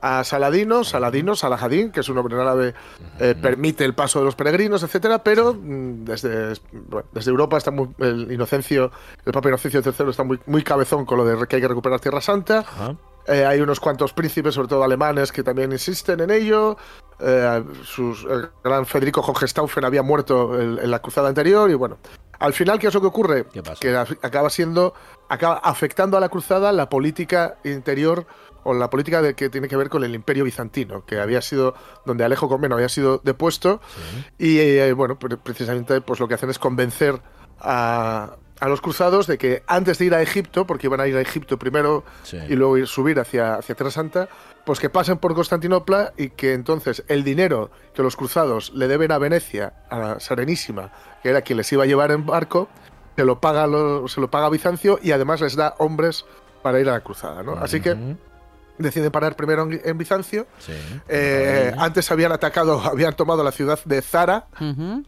a 0.00 0.24
Saladino, 0.24 0.84
Saladino, 0.84 1.34
Salahadín, 1.34 1.90
que 1.90 2.00
es 2.00 2.08
un 2.08 2.16
nombre 2.16 2.40
árabe, 2.40 2.74
eh, 3.18 3.34
permite 3.40 3.84
el 3.84 3.94
paso 3.94 4.20
de 4.20 4.26
los 4.26 4.34
peregrinos, 4.34 4.82
etcétera, 4.82 5.22
pero 5.22 5.54
mm, 5.54 6.04
desde, 6.04 6.54
bueno, 6.72 7.08
desde 7.12 7.30
Europa 7.30 7.56
está 7.56 7.70
muy, 7.70 7.88
el 7.98 8.30
Inocencio, 8.30 8.90
el 9.24 9.32
Papa 9.32 9.48
Inocencio 9.48 9.82
III 9.84 10.10
está 10.10 10.24
muy, 10.24 10.38
muy 10.46 10.62
cabezón 10.62 11.04
con 11.04 11.18
lo 11.18 11.24
de 11.24 11.46
que 11.46 11.56
hay 11.56 11.62
que 11.62 11.68
recuperar 11.68 12.00
Tierra 12.00 12.20
Santa. 12.20 12.60
Ajá. 12.60 12.96
Eh, 13.28 13.44
hay 13.44 13.60
unos 13.60 13.78
cuantos 13.78 14.12
príncipes, 14.12 14.54
sobre 14.54 14.68
todo 14.68 14.82
alemanes, 14.82 15.30
que 15.32 15.42
también 15.42 15.70
insisten 15.70 16.20
en 16.20 16.30
ello. 16.30 16.76
Eh, 17.20 17.62
sus- 17.84 18.24
el 18.24 18.48
gran 18.64 18.86
Federico 18.86 19.20
Hohenstaufen 19.20 19.84
había 19.84 20.02
muerto 20.02 20.58
en, 20.58 20.78
en 20.78 20.90
la 20.90 21.00
cruzada 21.00 21.28
anterior 21.28 21.70
y 21.70 21.74
bueno. 21.74 21.98
Al 22.40 22.52
final, 22.52 22.78
¿qué 22.78 22.86
es 22.86 22.94
lo 22.94 23.00
que 23.00 23.08
ocurre? 23.08 23.46
¿Qué 23.52 23.62
pasa? 23.62 23.80
Que 23.80 23.96
acaba 23.96 24.48
siendo, 24.48 24.94
acaba 25.28 25.56
afectando 25.58 26.16
a 26.16 26.20
la 26.20 26.28
cruzada 26.28 26.70
la 26.72 26.88
política 26.88 27.56
interior 27.64 28.26
o 28.62 28.74
la 28.74 28.88
política 28.90 29.20
de, 29.20 29.34
que 29.34 29.50
tiene 29.50 29.66
que 29.66 29.76
ver 29.76 29.88
con 29.88 30.04
el 30.04 30.14
Imperio 30.14 30.44
Bizantino, 30.44 31.04
que 31.04 31.18
había 31.20 31.42
sido 31.42 31.74
donde 32.06 32.24
Alejo 32.24 32.48
Comneno 32.48 32.76
había 32.76 32.88
sido 32.88 33.20
depuesto 33.24 33.80
y 34.38 34.58
eh, 34.58 34.92
bueno, 34.92 35.18
pre- 35.18 35.36
precisamente 35.36 36.00
pues 36.00 36.20
lo 36.20 36.28
que 36.28 36.34
hacen 36.34 36.50
es 36.50 36.58
convencer 36.60 37.20
a, 37.60 38.36
a 38.60 38.68
los 38.68 38.80
cruzados 38.80 39.26
de 39.26 39.38
que 39.38 39.62
antes 39.66 39.98
de 39.98 40.06
ir 40.06 40.14
a 40.14 40.22
Egipto, 40.22 40.66
porque 40.66 40.86
iban 40.88 41.00
a 41.00 41.06
ir 41.06 41.16
a 41.16 41.20
Egipto 41.20 41.58
primero 41.58 42.04
Sí. 42.24 42.38
y 42.48 42.54
luego 42.56 42.76
ir 42.78 42.86
subir 42.86 43.20
hacia, 43.20 43.54
hacia 43.54 43.74
Tierra 43.74 43.90
Santa, 43.92 44.28
pues 44.64 44.80
que 44.80 44.90
pasen 44.90 45.18
por 45.18 45.34
Constantinopla 45.34 46.12
y 46.16 46.30
que 46.30 46.54
entonces 46.54 47.04
el 47.08 47.22
dinero 47.24 47.70
que 47.94 48.02
los 48.02 48.16
cruzados 48.16 48.72
le 48.74 48.88
deben 48.88 49.12
a 49.12 49.18
Venecia, 49.18 49.74
a 49.88 49.98
la 49.98 50.20
Serenísima, 50.20 50.90
que 51.22 51.30
era 51.30 51.42
quien 51.42 51.56
les 51.58 51.72
iba 51.72 51.84
a 51.84 51.86
llevar 51.86 52.10
en 52.10 52.26
barco, 52.26 52.68
se 53.16 53.24
lo 53.24 53.40
paga, 53.40 53.66
lo- 53.66 54.06
se 54.08 54.20
lo 54.20 54.30
paga 54.30 54.48
Bizancio 54.50 54.98
y 55.02 55.12
además 55.12 55.40
les 55.40 55.56
da 55.56 55.74
hombres 55.78 56.24
para 56.62 56.80
ir 56.80 56.88
a 56.88 56.92
la 56.92 57.00
cruzada, 57.00 57.42
¿no? 57.42 57.52
Así 57.52 57.80
que. 57.80 57.96
Deciden 58.78 59.10
parar 59.10 59.36
primero 59.36 59.62
en, 59.64 59.80
en 59.84 59.98
Bizancio. 59.98 60.46
Sí. 60.58 60.72
Eh, 61.08 61.72
antes 61.78 62.10
habían 62.10 62.32
atacado, 62.32 62.80
habían 62.84 63.14
tomado 63.14 63.42
la 63.44 63.52
ciudad 63.52 63.78
de 63.84 64.02
Zara. 64.02 64.46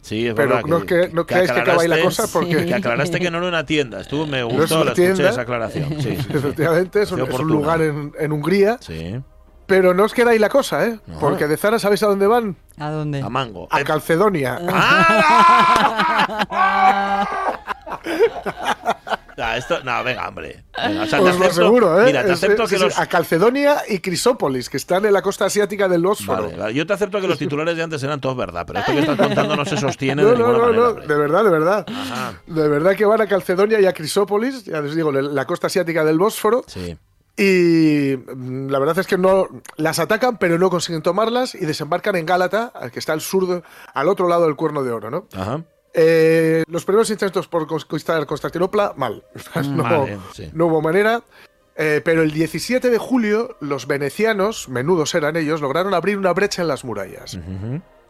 Sí, 0.01 0.27
es 0.27 0.33
pero 0.35 0.49
verdad 0.55 0.63
no, 0.67 0.85
que, 0.85 1.09
no 1.13 1.25
creáis 1.25 1.51
que 1.51 1.59
acaba 1.59 1.81
ahí 1.81 1.87
la 1.87 2.01
cosa 2.01 2.23
aclaraste- 2.23 2.31
porque 2.33 2.65
Que 2.65 2.73
aclaraste 2.75 3.19
que 3.19 3.31
no 3.31 3.37
era 3.39 3.47
una 3.47 3.65
tienda. 3.65 4.01
Estuvo, 4.01 4.25
me 4.27 4.39
es 4.39 4.45
gustó, 4.45 4.75
una 4.75 4.85
la 4.85 4.91
escuché 4.91 5.13
tienda. 5.13 5.29
esa 5.29 5.41
aclaración. 5.41 5.89
Sí, 6.01 6.01
sí, 6.15 6.17
sí. 6.21 6.27
efectivamente 6.33 7.01
es 7.01 7.11
un, 7.11 7.21
es 7.21 7.39
lugar 7.39 7.81
en, 7.81 8.13
en 8.19 8.31
Hungría, 8.31 8.77
Sí. 8.81 9.19
pero 9.67 9.93
no 9.93 10.03
os 10.03 10.13
queda 10.13 10.31
ahí 10.31 10.39
la 10.39 10.49
cosa, 10.49 10.85
¿eh? 10.85 10.99
No. 11.07 11.19
Porque 11.19 11.47
de 11.47 11.57
Zara, 11.57 11.79
¿sabéis 11.79 12.03
a 12.03 12.07
dónde 12.07 12.27
van? 12.27 12.55
¿A 12.77 12.89
dónde? 12.91 13.21
A 13.21 13.29
mango. 13.29 13.67
A 13.71 13.79
Eh, 13.81 13.83
Calcedonia. 13.83 14.59
ah, 19.37 19.57
esto, 19.57 19.83
no, 19.83 20.03
venga, 20.03 20.27
hombre. 20.27 20.63
Venga, 20.77 21.03
o 21.03 21.05
sea, 21.05 21.19
Os 21.21 21.25
te 21.25 21.39
lo 21.39 21.45
acepto- 21.45 21.61
aseguro, 21.61 22.01
¿eh? 22.01 22.05
Mira, 22.05 22.23
te 22.23 22.31
Es- 22.33 22.43
acepto 22.43 22.67
que 22.67 22.77
los. 22.79 22.97
A 22.97 23.05
Calcedonia 23.07 23.77
y 23.87 23.99
Crisópolis, 23.99 24.69
que 24.69 24.77
están 24.77 25.05
en 25.05 25.13
la 25.13 25.21
costa 25.21 25.45
asiática 25.45 25.87
del 25.87 26.01
Bósforo. 26.01 26.43
Vale, 26.43 26.57
vale, 26.57 26.73
Yo 26.73 26.85
te 26.87 26.93
acepto 26.93 27.19
que 27.21 27.27
los 27.27 27.37
titulares 27.37 27.75
de 27.75 27.83
antes 27.83 28.01
eran 28.03 28.19
todos 28.21 28.35
verdad, 28.37 28.65
pero 28.65 28.79
esto 28.79 28.91
que 28.93 28.99
estás 28.99 29.17
contando 29.17 29.55
no 29.55 29.65
se 29.65 29.77
sostiene 29.77 30.21
No, 30.23 30.29
de 30.31 30.37
no, 30.37 30.51
no, 30.51 30.59
manera. 30.59 30.77
no, 30.77 30.93
de 30.93 31.15
verdad, 31.17 31.43
de 31.43 31.49
verdad. 31.49 31.85
Ajá. 31.89 32.41
De 32.47 32.67
verdad 32.67 32.95
que 32.95 33.05
van 33.05 33.21
a 33.21 33.27
Calcedonia 33.27 33.79
y 33.79 33.85
a 33.85 33.93
Crisópolis, 33.93 34.65
ya 34.65 34.81
les 34.81 34.95
digo, 34.95 35.11
la 35.11 35.45
costa 35.45 35.67
asiática 35.67 36.03
del 36.03 36.17
Bósforo. 36.17 36.63
Sí. 36.67 36.97
Y 37.37 38.17
mm, 38.17 38.69
la 38.69 38.77
verdad 38.79 38.99
es 38.99 39.07
que 39.07 39.17
no 39.17 39.47
las 39.77 39.99
atacan, 39.99 40.37
pero 40.37 40.57
no 40.59 40.69
consiguen 40.69 41.01
tomarlas 41.01 41.55
y 41.55 41.65
desembarcan 41.65 42.15
en 42.17 42.25
Gálata, 42.25 42.71
que 42.91 42.99
está 42.99 43.13
al 43.13 43.21
sur, 43.21 43.47
de- 43.47 43.63
al 43.93 44.09
otro 44.09 44.27
lado 44.27 44.43
del 44.45 44.55
Cuerno 44.55 44.83
de 44.83 44.91
Oro, 44.91 45.09
¿no? 45.09 45.27
Ajá. 45.33 45.61
Eh, 45.93 46.63
los 46.67 46.85
primeros 46.85 47.09
intentos 47.09 47.47
por 47.47 47.67
conquistar 47.67 48.25
Constantinopla, 48.25 48.93
mal. 48.95 49.23
no, 49.69 49.83
Vale, 49.83 50.19
sí. 50.33 50.49
no 50.53 50.67
hubo 50.67 50.81
manera. 50.81 51.23
Eh, 51.75 52.01
pero 52.03 52.21
el 52.21 52.31
17 52.31 52.89
de 52.89 52.97
julio, 52.97 53.55
los 53.61 53.87
venecianos, 53.87 54.67
menudos 54.69 55.15
eran 55.15 55.37
ellos, 55.37 55.61
lograron 55.61 55.93
abrir 55.93 56.17
una 56.17 56.33
brecha 56.33 56.61
en 56.61 56.67
las 56.67 56.83
murallas. 56.83 57.39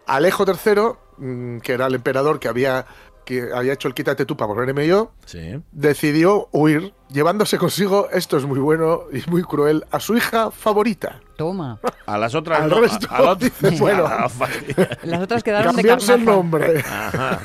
Alejo 0.08 0.46
III, 0.46 0.82
mm, 1.18 1.60
que 1.60 1.74
era 1.74 1.86
el 1.86 1.96
emperador 1.96 2.40
que 2.40 2.48
había, 2.48 2.86
que 3.26 3.50
había 3.54 3.74
hecho 3.74 3.88
el 3.88 3.94
quítate 3.94 4.26
tú 4.26 4.36
para 4.36 4.48
volverme 4.54 4.88
yo, 4.88 5.12
Sí. 5.26 5.62
decidió 5.72 6.50
huir, 6.52 6.94
llevándose 7.10 7.58
consigo, 7.58 8.10
esto 8.12 8.38
es 8.38 8.46
muy 8.46 8.60
bueno 8.60 9.02
y 9.14 9.30
muy 9.30 9.44
cruel, 9.44 9.86
a 9.92 10.00
su 10.00 10.16
hija 10.18 10.52
favorita. 10.52 11.20
Toma. 11.38 11.80
A 12.06 12.18
las 12.18 12.36
otras 12.36 12.62
Al 12.62 12.70
no. 12.70 12.82
resto, 12.82 13.08
a, 13.10 13.16
a 13.18 13.22
la 13.22 13.32
otra- 13.32 13.50
dice, 13.50 13.80
bueno. 13.82 14.08
Las 15.04 15.22
otras 15.22 15.44
quedaron 15.44 15.76
de 15.76 15.82
Cambiarse 15.84 16.14
el 16.14 16.26
nombre 16.26 16.80
Ajá. 16.80 17.40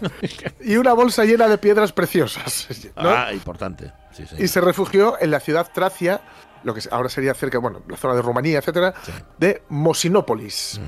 y 0.60 0.76
una 0.76 0.92
bolsa 0.92 1.24
llena 1.24 1.48
de 1.48 1.58
piedras 1.58 1.92
preciosas. 1.92 2.68
¿no? 2.96 3.08
Ah, 3.10 3.32
importante. 3.32 3.92
Sí. 4.12 4.24
y 4.38 4.48
se 4.48 4.60
refugió 4.60 5.16
en 5.20 5.30
la 5.30 5.40
ciudad 5.40 5.70
tracia, 5.72 6.20
lo 6.64 6.74
que 6.74 6.80
ahora 6.90 7.08
sería 7.08 7.34
cerca, 7.34 7.58
bueno, 7.58 7.82
la 7.88 7.96
zona 7.96 8.14
de 8.14 8.22
Rumanía, 8.22 8.58
etcétera, 8.58 8.94
de 9.38 9.62
Mosinópolis. 9.68 10.80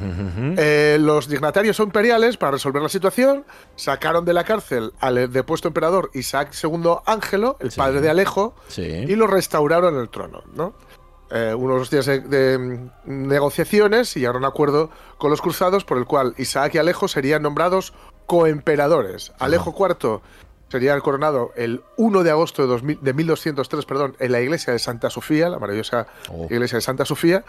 Eh, 0.57 0.99
los 1.01 1.29
dignatarios 1.29 1.79
imperiales, 1.81 2.37
para 2.37 2.53
resolver 2.53 2.83
la 2.83 2.89
situación, 2.89 3.45
sacaron 3.77 4.25
de 4.25 4.33
la 4.35 4.45
cárcel 4.45 4.93
al 5.01 5.31
depuesto 5.33 5.69
emperador 5.69 6.11
Isaac 6.15 6.53
II 6.63 6.97
Ángelo, 7.07 7.57
el 7.61 7.71
Sí. 7.71 7.79
padre 7.79 8.01
de 8.01 8.11
Alejo, 8.11 8.55
Sí. 8.69 8.83
y 8.83 9.15
lo 9.17 9.27
restauraron 9.27 9.95
en 9.95 10.01
el 10.01 10.09
trono, 10.09 10.43
¿no? 10.55 10.75
Eh, 11.31 11.55
unos 11.57 11.91
días 11.91 12.07
de, 12.07 12.21
de, 12.21 12.59
mm, 12.59 12.91
negociaciones 13.29 14.15
y 14.17 14.21
llegaron 14.21 14.45
a 14.45 14.49
un 14.49 14.53
acuerdo 14.53 14.91
con 15.19 15.31
los 15.31 15.41
cruzados 15.41 15.85
por 15.85 15.99
el 15.99 16.05
cual 16.05 16.35
Isaac 16.37 16.75
y 16.75 16.79
Alejo 16.79 17.09
serían 17.09 17.43
nombrados 17.43 17.93
coemperadores. 18.27 19.33
Alejo 19.39 19.75
IV 19.77 20.21
sería 20.75 20.99
coronado 20.99 21.53
el 21.55 21.83
1 21.99 22.25
de 22.25 22.31
agosto 22.33 22.63
de, 22.63 22.69
2000 22.69 22.99
de 23.01 23.13
1203 23.13 23.85
perdón, 23.85 24.17
en 24.19 24.33
la 24.33 24.41
iglesia 24.41 24.73
de 24.73 24.81
Santa 24.81 25.09
Sofía, 25.09 25.49
la 25.49 25.61
maravillosa 25.61 26.09
Oh. 26.29 26.49
iglesia 26.51 26.79
de 26.79 26.83
Santa 26.83 27.05
Sofía. 27.05 27.45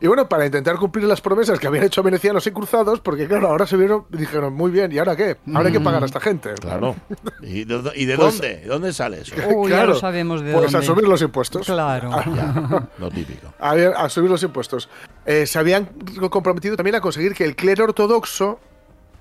Y 0.00 0.06
bueno, 0.06 0.26
para 0.26 0.46
intentar 0.46 0.76
cumplir 0.76 1.04
las 1.04 1.20
promesas 1.20 1.60
que 1.60 1.66
habían 1.66 1.84
hecho 1.84 2.02
venecianos 2.02 2.46
y 2.46 2.50
cruzados, 2.50 3.00
porque 3.00 3.28
claro, 3.28 3.48
ahora 3.48 3.66
se 3.66 3.76
vieron 3.76 4.06
y 4.10 4.16
dijeron, 4.16 4.54
muy 4.54 4.70
bien, 4.70 4.90
¿y 4.90 4.98
ahora 4.98 5.14
qué? 5.14 5.36
Ahora 5.54 5.66
hay 5.68 5.72
que 5.74 5.80
pagar 5.80 6.02
a 6.02 6.06
esta 6.06 6.18
gente. 6.18 6.54
Claro. 6.54 6.96
¿Y 7.42 7.64
de, 7.64 7.92
y 7.94 8.06
de 8.06 8.16
Pues- 8.16 8.38
dónde? 8.38 8.56
¿De 8.56 8.66
dónde 8.68 8.92
sale 8.94 9.20
eso? 9.20 9.34
Uy, 9.54 9.70
ya 9.70 9.76
Claro, 9.76 9.92
lo 9.92 9.98
sabemos 10.00 10.40
de 10.40 10.52
Pues 10.54 10.72
dónde. 10.72 10.78
a 10.78 10.82
subir 10.90 11.06
los 11.06 11.20
impuestos. 11.20 11.66
Claro. 11.66 12.10
Ya, 12.34 12.88
lo 12.98 13.10
típico. 13.10 13.52
a, 13.60 13.74
ver, 13.74 13.92
a 13.94 14.08
subir 14.08 14.30
los 14.30 14.42
impuestos. 14.42 14.88
Eh, 15.26 15.46
se 15.46 15.58
habían 15.58 15.84
comprometido 16.30 16.74
también 16.74 16.96
a 16.96 17.00
conseguir 17.02 17.34
que 17.34 17.44
el 17.44 17.54
clero 17.54 17.84
ortodoxo, 17.84 18.58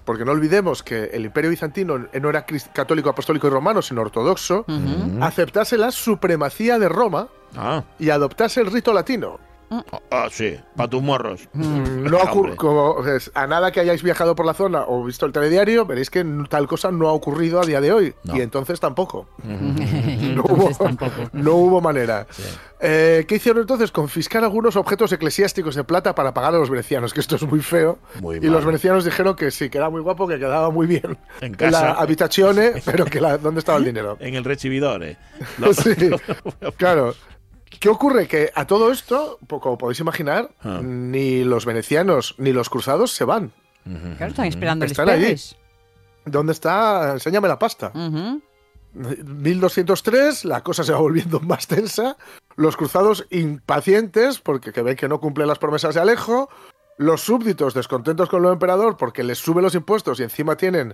porque 0.05 0.25
no 0.25 0.31
olvidemos 0.31 0.83
que 0.83 1.05
el 1.13 1.25
imperio 1.25 1.49
bizantino 1.49 1.97
no 1.97 2.29
era 2.29 2.45
católico, 2.73 3.09
apostólico 3.09 3.47
y 3.47 3.49
romano, 3.49 3.81
sino 3.81 4.01
ortodoxo, 4.01 4.65
aceptase 5.21 5.77
la 5.77 5.91
supremacía 5.91 6.79
de 6.79 6.89
Roma 6.89 7.27
Ah, 7.57 7.83
y 7.99 8.09
adoptase 8.09 8.61
el 8.61 8.71
rito 8.71 8.93
latino. 8.93 9.37
Ah, 10.11 10.27
sí, 10.31 10.57
para 10.75 10.89
tus 10.89 11.01
morros. 11.01 11.47
No 11.53 12.17
Hombre. 12.17 12.53
ocur- 12.53 12.55
como, 12.55 13.05
es, 13.07 13.31
a 13.33 13.47
nada 13.47 13.71
que 13.71 13.79
hayáis 13.79 14.03
viajado 14.03 14.35
por 14.35 14.45
la 14.45 14.53
zona 14.53 14.83
o 14.87 15.03
visto 15.03 15.25
el 15.25 15.31
telediario, 15.31 15.85
veréis 15.85 16.09
que 16.09 16.23
tal 16.49 16.67
cosa 16.67 16.91
no 16.91 17.07
ha 17.07 17.13
ocurrido 17.13 17.61
a 17.61 17.65
día 17.65 17.79
de 17.81 17.91
hoy. 17.91 18.13
No. 18.23 18.35
Y 18.37 18.41
entonces 18.41 18.79
tampoco. 18.79 19.27
No 20.31 20.43
Entonces 20.43 20.77
hubo, 20.79 20.85
tampoco. 20.85 21.11
no 21.33 21.55
hubo 21.55 21.81
manera. 21.81 22.25
Eh, 22.79 23.25
¿Qué 23.27 23.35
hicieron 23.35 23.61
entonces? 23.61 23.91
Confiscar 23.91 24.43
algunos 24.43 24.75
objetos 24.75 25.11
eclesiásticos 25.11 25.75
de 25.75 25.83
plata 25.83 26.15
para 26.15 26.33
pagar 26.33 26.55
a 26.55 26.57
los 26.57 26.69
venecianos, 26.69 27.13
que 27.13 27.19
esto 27.19 27.35
es 27.35 27.43
muy 27.43 27.59
feo. 27.61 27.99
Muy 28.21 28.37
y 28.37 28.41
mal. 28.41 28.51
los 28.51 28.65
venecianos 28.65 29.03
dijeron 29.05 29.35
que 29.35 29.51
sí, 29.51 29.69
que 29.69 29.77
era 29.77 29.89
muy 29.89 30.01
guapo, 30.01 30.27
que 30.27 30.37
quedaba 30.39 30.69
muy 30.69 30.87
bien 30.87 31.17
En 31.41 31.51
la 31.51 31.57
casa. 31.57 31.91
habitazione, 31.93 32.73
pero 32.85 33.05
que 33.05 33.19
la, 33.19 33.37
¿dónde 33.37 33.59
estaba 33.59 33.77
el 33.77 33.85
dinero? 33.85 34.17
En 34.19 34.35
el 34.35 34.43
recibidor, 34.43 35.03
¿eh? 35.03 35.17
Sí, 35.73 36.09
claro. 36.77 37.13
¿Qué 37.79 37.89
ocurre? 37.89 38.27
Que 38.27 38.51
a 38.53 38.67
todo 38.67 38.91
esto, 38.91 39.39
como 39.47 39.77
podéis 39.77 39.99
imaginar, 39.99 40.49
Ah. 40.63 40.79
ni 40.83 41.43
los 41.43 41.65
venecianos 41.65 42.35
ni 42.37 42.51
los 42.53 42.69
cruzados 42.69 43.11
se 43.13 43.23
van. 43.25 43.51
Claro, 44.17 44.27
están 44.31 44.45
esperando 44.45 44.85
Están 44.85 45.09
allí. 45.09 45.21
les 45.29 45.55
¿Dónde 46.25 46.53
está? 46.53 47.13
Enséñame 47.13 47.47
la 47.47 47.57
pasta. 47.57 47.91
Ujú. 47.95 48.41
1203, 48.93 50.45
la 50.45 50.61
cosa 50.63 50.83
se 50.83 50.91
va 50.91 50.99
volviendo 50.99 51.39
más 51.41 51.67
tensa. 51.67 52.17
Los 52.55 52.77
cruzados 52.77 53.25
impacientes 53.31 54.39
porque 54.39 54.71
que 54.71 54.81
ven 54.81 54.95
que 54.95 55.07
no 55.07 55.19
cumplen 55.19 55.47
las 55.47 55.59
promesas 55.59 55.95
de 55.95 56.01
Alejo. 56.01 56.49
Los 56.97 57.21
súbditos 57.21 57.73
descontentos 57.73 58.29
con 58.29 58.45
el 58.45 58.51
emperador 58.51 58.97
porque 58.97 59.23
les 59.23 59.39
sube 59.39 59.61
los 59.61 59.73
impuestos 59.73 60.19
y 60.19 60.23
encima 60.23 60.55
tienen 60.57 60.93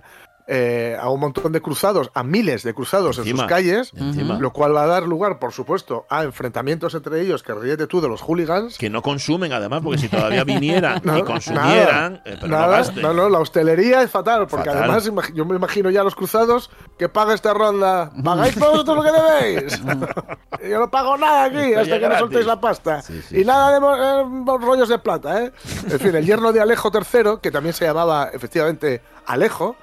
eh, 0.50 0.96
a 0.98 1.10
un 1.10 1.20
montón 1.20 1.52
de 1.52 1.60
cruzados, 1.60 2.10
a 2.14 2.22
miles 2.22 2.62
de 2.62 2.72
cruzados 2.72 3.18
en 3.18 3.26
sus 3.26 3.42
calles. 3.44 3.92
Encima. 3.94 4.38
Lo 4.38 4.50
cual 4.52 4.74
va 4.74 4.84
a 4.84 4.86
dar 4.86 5.02
lugar, 5.02 5.38
por 5.38 5.52
supuesto, 5.52 6.06
a 6.08 6.24
enfrentamientos 6.24 6.94
entre 6.94 7.20
ellos, 7.20 7.42
que 7.42 7.52
ríete 7.52 7.86
tú 7.86 8.00
de 8.00 8.08
los 8.08 8.22
hooligans. 8.22 8.78
Que 8.78 8.88
no 8.88 9.02
consumen, 9.02 9.52
además, 9.52 9.82
porque 9.84 9.98
si 9.98 10.08
todavía 10.08 10.44
vinieran 10.44 11.00
No, 11.04 11.18
y 11.18 11.22
consumieran, 11.22 12.14
nada, 12.14 12.22
eh, 12.24 12.36
pero 12.40 12.48
no 12.48 12.58
nada, 12.58 12.92
no, 12.96 13.12
no, 13.12 13.28
la 13.28 13.40
hostelería 13.40 14.00
es 14.02 14.10
fatal, 14.10 14.46
porque 14.46 14.70
Fatal. 14.70 14.90
además 14.90 15.32
yo 15.34 15.44
me 15.44 15.56
imagino 15.56 15.90
ya 15.90 16.00
a 16.00 16.04
los 16.04 16.14
cruzados 16.14 16.70
que 16.96 17.10
paga 17.10 17.34
esta 17.34 17.52
ronda. 17.52 18.10
¿Pagáis 18.24 18.56
por 18.56 18.70
vosotros 18.70 18.96
lo 18.96 19.02
que 19.02 19.12
debéis? 19.12 19.80
yo 20.68 20.80
no 20.80 20.90
pago 20.90 21.18
nada 21.18 21.44
aquí 21.44 21.74
hasta 21.74 21.84
que 21.96 22.00
no 22.00 22.08
gratis. 22.08 22.18
soltéis 22.20 22.46
la 22.46 22.60
pasta. 22.60 23.02
Sí, 23.02 23.20
sí, 23.28 23.40
y 23.42 23.44
nada 23.44 23.72
de 23.72 23.76
eh, 23.78 24.58
rollos 24.60 24.88
de 24.88 24.98
plata, 24.98 25.44
¿eh? 25.44 25.52
En 25.90 26.00
fin, 26.00 26.14
el 26.16 26.24
yerno 26.24 26.52
de 26.52 26.60
Alejo 26.62 26.90
III, 26.90 27.38
que 27.42 27.50
también 27.50 27.74
se 27.74 27.84
llamaba 27.84 28.30
efectivamente 28.32 29.02
Alejo, 29.26 29.76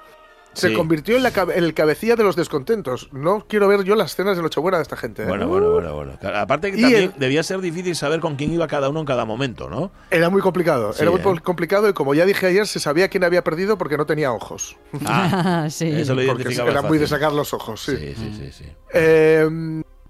se 0.56 0.68
Sí. 0.70 0.74
convirtió 0.74 1.16
en, 1.16 1.22
la 1.22 1.28
en 1.54 1.64
el 1.64 1.74
cabecilla 1.74 2.16
de 2.16 2.24
los 2.24 2.34
descontentos. 2.34 3.08
No 3.12 3.44
quiero 3.48 3.68
ver 3.68 3.84
yo 3.84 3.94
las 3.94 4.16
cenas 4.16 4.36
de 4.36 4.42
Nochebuena 4.42 4.78
de 4.78 4.82
esta 4.82 4.96
gente. 4.96 5.22
¿eh? 5.22 5.26
Bueno, 5.26 5.46
bueno, 5.48 5.70
bueno, 5.70 5.94
bueno. 5.94 6.18
Aparte 6.34 6.72
que 6.72 6.78
Y 6.78 6.80
también 6.82 7.02
el- 7.02 7.14
debía 7.20 7.42
ser 7.42 7.60
difícil 7.60 7.94
saber 7.94 8.20
con 8.20 8.36
quién 8.36 8.52
iba 8.52 8.66
cada 8.66 8.88
uno 8.88 9.00
en 9.00 9.06
cada 9.06 9.24
momento, 9.26 9.68
¿no? 9.68 9.90
Era 10.10 10.30
muy 10.30 10.40
complicado, 10.40 10.92
Sí, 10.94 11.02
era 11.02 11.10
muy 11.10 11.20
¿eh? 11.20 11.40
complicado 11.42 11.88
y 11.88 11.92
como 11.92 12.14
ya 12.14 12.24
dije 12.24 12.46
ayer, 12.46 12.66
se 12.66 12.80
sabía 12.80 13.08
quién 13.08 13.22
había 13.24 13.44
perdido 13.44 13.76
porque 13.78 13.96
no 13.98 14.06
tenía 14.06 14.32
ojos. 14.32 14.76
Ah, 15.04 15.66
sí. 15.70 15.88
eso 15.90 16.14
lo 16.14 16.22
identificaba 16.22 16.70
era 16.70 16.82
muy 16.82 16.98
de 16.98 17.06
sacar 17.06 17.32
los 17.32 17.52
ojos, 17.52 17.82
sí. 17.82 17.96
Sí, 17.96 18.14
sí, 18.16 18.32
sí, 18.36 18.52
sí. 18.52 18.64
Eh, 18.94 19.46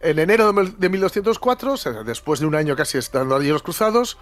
en 0.01 0.19
enero 0.19 0.47
de 0.47 0.53
mil- 0.53 0.79
de 0.79 0.89
1204, 0.89 1.73
o 1.73 1.77
sea, 1.77 1.93
después 2.05 2.39
de 2.41 2.47
un 2.47 2.55
año 2.55 2.77
casi 2.77 2.99
estando 2.99 3.35
allí 3.35 3.49
los 3.49 3.63
cruzados, 3.63 4.17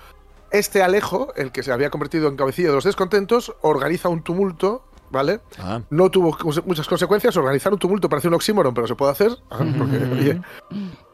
este 0.51 0.83
Alejo, 0.83 1.33
el 1.37 1.51
que 1.53 1.63
se 1.65 1.73
había 1.73 1.91
convertido 1.91 2.29
en 2.29 2.37
cabecilla 2.37 2.69
de 2.69 2.75
los 2.77 2.85
descontentos, 2.85 3.53
organiza 3.61 4.09
un 4.09 4.23
tumulto, 4.23 4.87
¿vale? 5.15 5.41
Ah, 5.59 5.81
No 5.89 6.11
tuvo 6.11 6.37
muchas 6.67 6.87
consecuencias, 6.87 7.35
organizar 7.39 7.73
un 7.73 7.79
tumulto 7.79 8.11
parece 8.11 8.29
un 8.29 8.35
oxímoron, 8.35 8.75
pero 8.75 8.87
se 8.87 8.95
puede 8.95 9.13
hacer. 9.13 9.31
porque, 9.49 9.97
oye. 10.13 10.41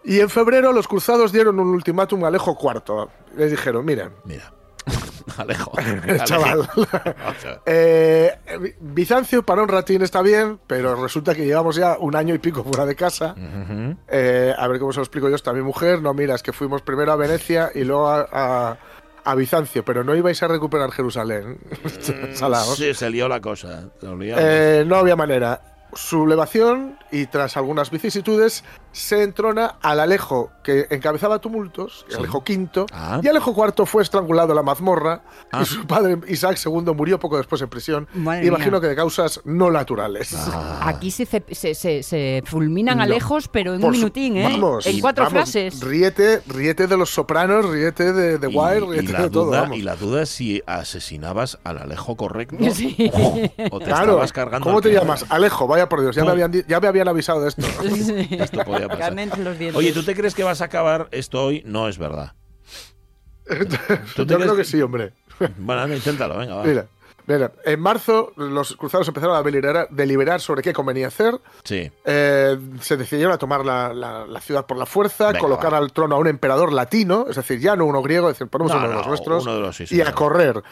Y 0.03 0.19
en 0.19 0.29
febrero 0.29 0.73
los 0.73 0.89
cruzados 0.89 1.31
dieron 1.31 1.61
un 1.61 1.69
ultimátum 1.69 2.25
a 2.25 2.29
Alejo 2.29 2.59
IV. 2.61 3.09
Les 3.37 3.51
dijeron, 3.53 3.85
miren, 3.85 4.11
mira. 4.25 4.53
Alejo. 5.37 5.71
chaval. 6.25 6.69
Eh, 7.67 8.33
Bizancio 8.81 9.43
para 9.45 9.63
un 9.63 9.69
ratín 9.69 10.03
está 10.03 10.23
bien, 10.23 10.59
pero 10.67 11.01
resulta 11.01 11.35
que 11.35 11.45
llevamos 11.47 11.77
ya 11.77 11.97
un 11.99 12.17
año 12.17 12.35
y 12.35 12.39
pico 12.39 12.65
fuera 12.65 12.87
de 12.87 12.97
casa. 12.97 13.35
Eh, 14.09 14.53
a 14.57 14.69
ver 14.69 14.81
cómo 14.81 14.93
se 14.93 14.99
lo 14.99 15.05
explico 15.05 15.29
yo 15.29 15.37
esto 15.37 15.51
a 15.51 15.55
mi 15.55 15.63
mujer. 15.63 16.03
No, 16.03 16.15
mira, 16.15 16.35
es 16.35 16.43
que 16.43 16.53
fuimos 16.53 16.83
primero 16.83 17.13
a 17.13 17.17
Venecia 17.17 17.71
y 17.75 17.85
luego 17.85 18.09
a, 18.09 18.27
a- 18.33 18.79
a 19.25 19.35
Bizancio, 19.35 19.85
pero 19.85 20.05
no 20.05 20.15
ibais 20.15 20.43
a 20.43 20.49
recuperar 20.49 20.91
Jerusalén. 20.93 21.59
Salaos. 22.35 22.77
Sí, 22.77 22.95
se 22.95 23.11
lió 23.11 23.29
la 23.29 23.41
cosa. 23.41 23.91
Eh, 24.03 24.85
no 24.87 24.97
había 24.97 25.17
manera. 25.17 25.61
Sublevación 25.93 26.99
y 27.13 27.27
tras 27.27 27.57
algunas 27.57 27.91
vicisitudes 27.91 28.65
se 28.93 29.23
entrona 29.23 29.77
al 29.83 30.01
Alejo 30.01 30.51
que 30.63 30.87
encabezaba 30.91 31.39
tumultos, 31.41 32.05
Sí. 32.09 32.17
Alejo 32.17 32.39
V, 32.47 32.87
Ah. 32.93 33.21
y 33.23 33.29
Alejo 33.29 33.53
IV 33.57 33.87
fue 33.87 34.03
estrangulado 34.03 34.51
en 34.51 34.57
la 34.57 34.63
mazmorra 34.63 35.23
Ah. 35.53 35.63
y 35.63 35.65
su 35.65 35.87
padre 35.87 36.19
Isaac 36.29 36.59
II 36.65 36.93
murió 36.95 37.19
poco 37.21 37.37
después 37.37 37.61
en 37.63 37.69
prisión, 37.69 38.09
Madre 38.15 38.47
imagino 38.47 38.73
mía. 38.73 38.81
que 38.81 38.87
de 38.89 38.97
causas 38.97 39.41
no 39.45 39.71
naturales. 39.71 40.35
Ah. 40.37 40.81
Aquí 40.89 41.11
se, 41.11 41.27
se, 41.27 41.75
se- 41.75 42.03
se 42.03 42.43
fulminan 42.47 42.99
No. 42.99 43.05
a 43.05 43.07
lejos, 43.07 43.49
pero 43.49 43.75
en 43.75 43.81
Por 43.81 43.91
un 43.91 43.95
su- 43.95 44.01
minutín, 44.01 44.37
¿eh? 44.37 44.45
Vamos, 44.45 44.87
en 44.87 45.01
cuatro 45.01 45.25
vamos, 45.25 45.39
frases. 45.51 45.81
Ríete, 45.81 46.43
ríete 46.47 46.87
de 46.87 46.97
los 46.97 47.11
sopranos, 47.11 47.69
ríete 47.69 48.13
de, 48.13 48.39
de 48.39 48.51
Y- 48.51 48.57
Wire, 48.57 48.87
y, 48.87 48.91
ríete 49.01 49.13
la 49.13 49.23
de 49.23 49.31
todo. 49.31 49.45
duda, 49.47 49.61
vamos. 49.63 49.77
y 49.79 49.83
la 49.83 49.97
duda 49.97 50.23
es 50.23 50.29
si 50.31 50.63
asesinabas 50.67 51.59
al 51.65 51.79
Alejo 51.79 52.17
correcto 52.17 52.57
Sí. 52.75 53.11
o 53.71 53.79
te 53.79 53.85
Claro, 53.87 54.03
estabas 54.13 54.33
cargando 54.33 54.65
¿cómo 54.65 54.81
te 54.81 54.93
llamas? 54.93 55.27
Alejo, 55.29 55.67
vaya 55.67 55.89
por 55.89 56.01
Dios, 56.01 56.15
ya 56.17 56.25
me 56.25 56.31
habían, 56.33 56.53
ya 56.53 56.81
me 56.81 56.89
habían 56.89 57.00
avisado 57.09 57.41
de 57.43 57.49
esto. 57.49 57.63
Esto 58.31 58.65
podía 58.65 58.89
pasar. 58.89 58.99
Carne 58.99 59.23
entre 59.25 59.43
los 59.45 59.59
dientes. 59.59 59.77
Oye, 59.79 59.93
¿tú 59.93 60.03
te 60.03 60.15
crees 60.15 60.35
que 60.35 60.45
vas 60.45 60.61
a 60.61 60.67
acabar 60.67 61.09
esto 61.11 61.45
hoy? 61.45 61.63
No 61.67 61.89
es 61.89 61.99
verdad. 61.99 62.33
¿Tú 63.49 63.57
te 63.57 63.67
Yo 63.67 64.27
crees 64.27 64.43
creo 64.43 64.57
que 64.57 64.65
sí, 64.65 64.81
hombre. 64.81 65.13
Bueno, 65.59 65.83
anda, 65.83 65.97
inténtalo, 65.97 66.37
venga, 66.39 66.57
va. 66.57 66.65
Mira, 66.65 66.87
mira, 67.27 67.53
en 67.65 67.81
marzo 67.81 68.33
los 68.37 68.77
cruzados 68.77 69.09
empezaron 69.09 69.35
a 69.35 69.43
deliberar, 69.43 69.89
deliberar 69.91 70.41
sobre 70.41 70.63
qué 70.63 70.73
convenía 70.73 71.09
hacer. 71.09 71.41
Sí. 71.65 71.91
Eh, 72.05 72.59
se 72.81 72.97
decidieron 72.97 73.33
a 73.33 73.39
tomar 73.39 73.65
la, 73.65 73.93
la- 73.95 74.27
la 74.27 74.41
ciudad 74.41 74.67
por 74.67 74.77
la 74.77 74.87
fuerza, 74.87 75.29
Venga, 75.29 75.41
colocar 75.41 75.73
va. 75.73 75.79
al 75.79 75.93
trono 75.93 76.17
a 76.17 76.19
un 76.19 76.27
emperador 76.29 76.73
latino, 76.73 77.27
es 77.29 77.37
decir, 77.37 77.59
ya 77.59 77.75
no 77.75 77.87
uno 77.87 78.03
griego, 78.03 78.29
es 78.29 78.37
decir, 78.39 78.49
ponemos 78.51 78.73
No, 78.73 78.79
uno 78.79 78.89
de 78.89 78.95
los 78.95 79.07
nuestros 79.07 79.43
uno 79.45 79.55
de 79.55 79.61
los 79.63 79.77
sí, 79.77 79.85
y 79.91 80.01
a 80.03 80.13
correr. 80.13 80.63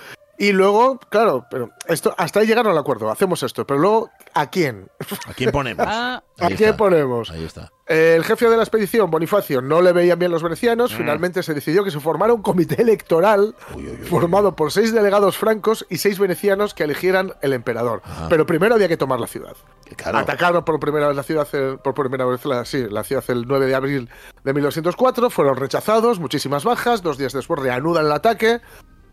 Y 0.41 0.53
luego, 0.53 1.01
claro, 1.11 1.47
pero 1.51 1.71
esto 1.89 2.15
hasta 2.17 2.39
ahí 2.41 2.47
llegaron 2.47 2.71
al 2.71 2.79
acuerdo, 2.79 3.11
hacemos 3.11 3.43
esto, 3.43 3.67
pero 3.67 3.81
luego, 3.81 4.11
¿a 4.35 4.49
quién? 4.49 4.89
¿A 5.27 5.35
quién 5.35 5.51
ponemos? 5.51 5.85
Ah. 5.91 6.23
¿A 6.41 6.47
quién 6.47 6.71
está. 6.71 6.77
ponemos? 6.77 7.31
Ahí 7.33 7.45
está. 7.45 7.73
Eh, 7.89 8.15
el 8.17 8.23
jefe 8.23 8.49
de 8.49 8.57
la 8.57 8.63
expedición, 8.63 9.11
Bonifacio, 9.11 9.61
no 9.61 9.83
le 9.83 9.93
veían 9.93 10.19
bien 10.19 10.31
los 10.31 10.43
venecianos. 10.43 10.95
Finalmente 10.95 11.43
se 11.43 11.53
decidió 11.53 11.83
que 11.83 11.91
se 11.91 11.99
formara 11.99 12.33
un 12.33 12.43
comité 12.43 12.81
electoral. 12.81 13.57
Uy, 13.75 13.89
uy, 13.89 13.99
uy, 14.01 14.07
formado 14.07 14.55
por 14.55 14.71
seis 14.71 14.93
delegados 14.93 15.37
francos 15.37 15.85
y 15.91 15.97
seis 15.97 16.21
venecianos 16.21 16.75
que 16.75 16.85
eligieran 16.85 17.33
el 17.43 17.55
emperador. 17.55 18.03
Pero 18.29 18.47
primero 18.47 18.77
había 18.77 18.87
que 18.87 18.97
tomar 18.97 19.19
la 19.19 19.27
ciudad. 19.27 19.57
Claro. 19.97 20.19
Atacaron 20.19 20.65
por 20.65 20.79
primera 20.79 21.09
vez 21.09 21.17
la 21.17 21.25
ciudad, 21.25 21.49
eh, 21.53 21.77
por 21.83 21.95
primera 21.95 22.25
vez 22.27 22.45
la, 22.45 22.65
sí, 22.65 22.87
la 22.89 23.03
ciudad 23.03 23.25
el 23.29 23.49
9 23.49 23.67
de 23.67 23.75
abril 23.75 24.11
de 24.45 24.55
1204. 24.55 25.31
Fueron 25.31 25.57
rechazados, 25.57 26.21
muchísimas 26.21 26.63
bajas. 26.63 27.03
Dos 27.03 27.19
días 27.19 27.33
después 27.33 27.61
reanudan 27.61 28.07
el 28.07 28.13
ataque. 28.13 28.61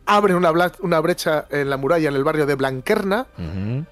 Abren 0.07 0.35
una, 0.35 0.99
brecha 0.99 1.45
en 1.49 1.69
la 1.69 1.77
muralla 1.77 2.09
en 2.09 2.15
el 2.15 2.23
barrio 2.23 2.45
de 2.45 2.55
Blanquerna. 2.55 3.25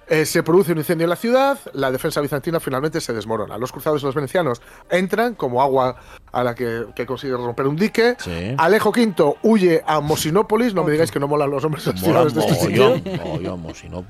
Eh, 0.08 0.26
se 0.26 0.44
produce 0.44 0.72
un 0.72 0.78
incendio 0.78 1.06
en 1.06 1.10
la 1.10 1.16
ciudad, 1.16 1.58
la 1.74 1.92
defensa 1.92 2.22
bizantina 2.22 2.60
finalmente 2.60 3.02
se 3.02 3.14
desmorona. 3.14 3.58
Los 3.58 3.72
cruzados 3.72 4.02
y 4.02 4.06
los 4.06 4.16
venecianos 4.16 4.62
entran 4.90 5.36
como 5.36 5.62
agua 5.62 5.96
a 6.32 6.44
la 6.44 6.54
que, 6.56 6.86
que 6.96 7.06
consigue 7.06 7.34
romper 7.34 7.68
un 7.68 7.76
dique. 7.76 8.16
Sí. 8.20 8.56
Alejo 8.58 8.90
V 8.90 9.36
huye 9.44 9.82
a 9.86 10.00
Mosinópolis, 10.02 10.74
no 10.74 10.84
me 10.84 10.92
digáis 10.92 11.12
que 11.12 11.20
no 11.20 11.28
molan 11.28 11.50
los 11.50 11.64
nombres 11.64 11.86
de 11.86 11.98
ciudades 11.98 12.34
de 12.34 12.42
este 12.42 12.56
sitio. 12.56 12.96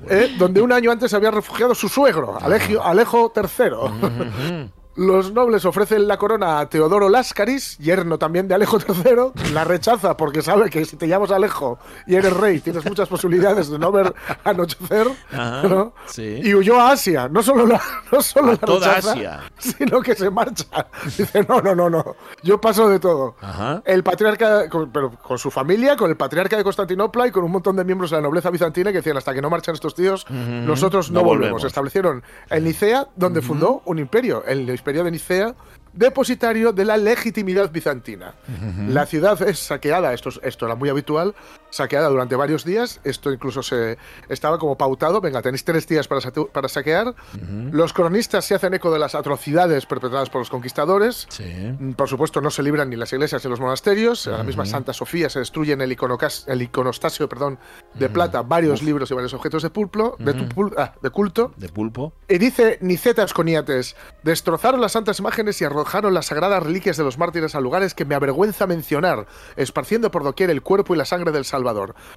eh, 0.08 0.34
donde 0.38 0.60
un 0.60 0.72
año 0.72 0.90
antes 0.90 1.12
había 1.14 1.30
refugiado 1.30 1.74
su 1.74 1.88
suegro, 1.88 2.38
Alejo 2.82 3.32
III. 3.34 4.70
Los 4.96 5.32
nobles 5.32 5.64
ofrecen 5.64 6.06
la 6.06 6.16
corona 6.18 6.60
a 6.60 6.68
Teodoro 6.68 7.08
Láscaris, 7.08 7.76
yerno 7.78 8.16
también 8.18 8.46
de 8.46 8.54
Alejo 8.54 8.78
III. 8.78 9.52
La 9.52 9.64
rechaza 9.64 10.16
porque 10.16 10.40
sabe 10.40 10.70
que 10.70 10.84
si 10.84 10.96
te 10.96 11.08
llamas 11.08 11.32
Alejo 11.32 11.78
y 12.06 12.14
eres 12.14 12.32
rey, 12.32 12.60
tienes 12.60 12.84
muchas 12.84 13.08
posibilidades 13.08 13.68
de 13.70 13.78
no 13.78 13.90
ver 13.90 14.14
anochecer. 14.44 15.08
Ajá, 15.32 15.62
¿no? 15.68 15.92
sí. 16.06 16.40
Y 16.44 16.54
huyó 16.54 16.80
a 16.80 16.92
Asia. 16.92 17.28
No 17.28 17.42
solo 17.42 17.66
la, 17.66 17.80
no 18.12 18.22
solo 18.22 18.48
A 18.48 18.52
la 18.52 18.56
toda 18.58 18.88
rechaza, 18.94 19.12
Asia. 19.12 19.40
sino 19.58 20.00
que 20.00 20.14
se 20.14 20.30
marcha. 20.30 20.86
Dice, 21.04 21.44
no, 21.48 21.60
no, 21.60 21.74
no, 21.74 21.90
no. 21.90 22.14
Yo 22.42 22.60
paso 22.60 22.88
de 22.88 23.00
todo. 23.00 23.34
Ajá. 23.40 23.82
El 23.84 24.04
patriarca, 24.04 24.68
con, 24.68 24.92
pero 24.92 25.10
con 25.10 25.38
su 25.38 25.50
familia, 25.50 25.96
con 25.96 26.08
el 26.10 26.16
patriarca 26.16 26.56
de 26.56 26.62
Constantinopla 26.62 27.26
y 27.26 27.30
con 27.32 27.42
un 27.42 27.50
montón 27.50 27.74
de 27.74 27.84
miembros 27.84 28.10
de 28.10 28.16
la 28.18 28.22
nobleza 28.22 28.50
bizantina 28.50 28.92
que 28.92 28.98
decían, 28.98 29.16
hasta 29.16 29.34
que 29.34 29.42
no 29.42 29.50
marchan 29.50 29.74
estos 29.74 29.94
tíos, 29.96 30.24
nosotros 30.30 31.10
no, 31.10 31.18
No 31.20 31.24
volvemos. 31.24 31.50
volvemos. 31.50 31.64
Establecieron 31.64 32.22
en 32.50 32.64
Nicea, 32.64 33.08
donde 33.16 33.42
fundó 33.42 33.82
un 33.86 33.98
imperio, 33.98 34.44
el 34.46 34.68
imperio 34.84 35.02
de 35.04 35.10
Nicea, 35.12 35.54
depositario 35.94 36.70
de 36.72 36.84
la 36.84 36.98
legitimidad 36.98 37.70
bizantina. 37.72 38.34
La 38.90 39.06
ciudad 39.06 39.40
es 39.48 39.58
saqueada, 39.60 40.12
esto, 40.12 40.28
es- 40.28 40.40
esto 40.42 40.66
era 40.66 40.74
muy 40.74 40.90
habitual, 40.90 41.34
saqueada 41.74 42.08
durante 42.08 42.36
varios 42.36 42.64
días, 42.64 43.00
esto 43.04 43.32
incluso 43.32 43.62
se 43.62 43.98
estaba 44.28 44.58
como 44.58 44.76
pautado, 44.78 45.20
venga, 45.20 45.42
tenéis 45.42 45.64
tres 45.64 45.86
días 45.88 46.06
para, 46.08 46.20
saquear. 46.68 47.14
Los 47.72 47.92
cronistas 47.92 48.44
se 48.44 48.54
hacen 48.54 48.74
eco 48.74 48.92
de 48.92 48.98
las 48.98 49.14
atrocidades 49.14 49.86
perpetradas 49.86 50.30
por 50.30 50.40
los 50.40 50.50
conquistadores. 50.50 51.26
Sí. 51.30 51.44
Mm, 51.78 51.92
Por 51.92 52.08
supuesto, 52.08 52.40
no 52.40 52.50
se 52.50 52.62
libran 52.62 52.88
ni 52.90 52.96
las 52.96 53.12
iglesias 53.12 53.44
ni 53.44 53.50
los 53.50 53.60
monasterios. 53.60 54.26
En 54.26 54.32
la 54.34 54.42
misma 54.44 54.64
Santa 54.66 54.92
Sofía 54.92 55.28
se 55.28 55.40
destruyen 55.40 55.80
el, 55.80 55.96
el 56.46 56.62
iconostasio 56.62 57.28
perdón, 57.28 57.58
de 57.94 58.08
plata, 58.08 58.42
varios 58.42 58.82
libros 58.82 59.10
y 59.10 59.14
varios 59.14 59.34
objetos 59.34 59.62
de, 59.62 59.70
pulpo, 59.70 60.16
de, 60.18 60.34
tu- 60.34 60.44
pul- 60.48 60.74
ah, 60.78 60.94
de 61.02 61.10
culto. 61.10 61.52
De 61.56 61.68
pulpo. 61.68 62.12
Y 62.28 62.38
dice 62.38 62.78
Nicetas 62.80 63.32
Coniates, 63.34 63.96
destrozaron 64.22 64.80
las 64.80 64.92
santas 64.92 65.18
imágenes 65.18 65.60
y 65.60 65.64
arrojaron 65.64 66.14
las 66.14 66.26
sagradas 66.26 66.62
reliquias 66.62 66.96
de 66.96 67.04
los 67.04 67.18
mártires 67.18 67.54
a 67.54 67.60
lugares 67.60 67.94
que 67.94 68.04
me 68.04 68.14
avergüenza 68.14 68.66
mencionar, 68.66 69.26
esparciendo 69.56 70.10
por 70.10 70.22
doquier 70.22 70.50
el 70.50 70.62
cuerpo 70.62 70.94
y 70.94 70.98
la 70.98 71.04
sangre 71.04 71.32
del 71.32 71.44
Salvador. 71.44 71.63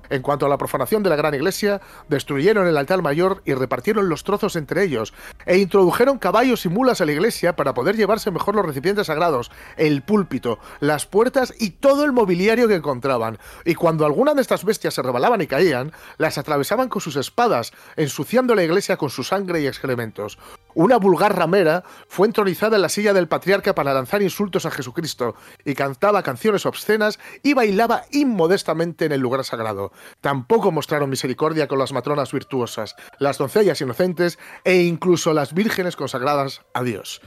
En 0.10 0.22
cuanto 0.22 0.46
a 0.46 0.50
la 0.50 0.58
profanación 0.58 1.04
de 1.04 1.10
la 1.10 1.16
gran 1.16 1.34
iglesia, 1.34 1.82
destruyeron 2.10 2.68
el 2.68 2.78
altar 2.78 3.02
mayor 3.02 3.42
y 3.46 3.54
repartieron 3.54 4.10
los 4.10 4.24
trozos 4.24 4.56
entre 4.56 4.84
ellos, 4.84 5.14
e 5.46 5.58
introdujeron 5.58 6.18
caballos 6.18 6.66
y 6.66 6.70
mulas 6.70 7.02
a 7.02 7.06
la 7.06 7.12
iglesia 7.12 7.56
para 7.56 7.74
poder 7.74 7.96
llevarse 7.96 8.32
mejor 8.32 8.56
los 8.56 8.66
recipientes 8.66 9.08
sagrados, 9.08 9.52
el 9.78 10.02
púlpito, 10.02 10.60
las 10.80 11.06
puertas 11.06 11.54
y 11.60 11.72
todo 11.72 12.04
el 12.04 12.12
mobiliario 12.12 12.68
que 12.68 12.76
encontraban. 12.76 13.38
Y 13.66 13.76
cuando 13.76 14.06
alguna 14.06 14.34
de 14.34 14.42
estas 14.42 14.66
bestias 14.66 14.94
se 14.94 15.02
rebalaban 15.02 15.42
y 15.42 15.48
caían, 15.48 15.92
las 16.18 16.38
atravesaban 16.38 16.90
con 16.90 17.02
sus 17.02 17.16
espadas, 17.16 17.72
ensuciando 17.96 18.56
la 18.56 18.64
iglesia 18.64 18.98
con 18.98 19.10
su 19.10 19.24
sangre 19.24 19.62
y 19.62 19.68
excrementos. 19.68 20.38
Una 20.78 20.98
vulgar 20.98 21.36
ramera 21.36 21.84
fue 22.08 22.28
entronizada 22.28 22.76
en 22.76 22.84
la 22.84 22.90
silla 22.90 23.12
del 23.12 23.28
patriarca 23.28 23.74
para 23.74 23.96
lanzar 23.96 24.22
insultos 24.22 24.68
a 24.68 24.70
Jesucristo 24.70 25.34
y 25.66 25.74
cantaba 25.74 26.22
canciones 26.22 26.68
obscenas 26.68 27.18
y 27.42 27.56
bailaba 27.56 28.04
inmodestamente 28.12 29.06
en 29.06 29.12
el 29.12 29.20
lugar 29.20 29.44
sagrado. 29.44 29.92
Tampoco 30.22 30.72
mostraron 30.72 31.10
misericordia 31.10 31.68
con 31.68 31.80
las 31.80 31.94
matronas 31.94 32.32
virtuosas, 32.32 32.96
las 33.18 33.40
doncellas 33.40 33.82
inocentes 33.82 34.38
e 34.64 34.84
incluso 34.84 35.34
las 35.34 35.56
vírgenes 35.56 35.96
consagradas 35.96 36.62
a 36.76 36.84
Dios. 36.84 37.22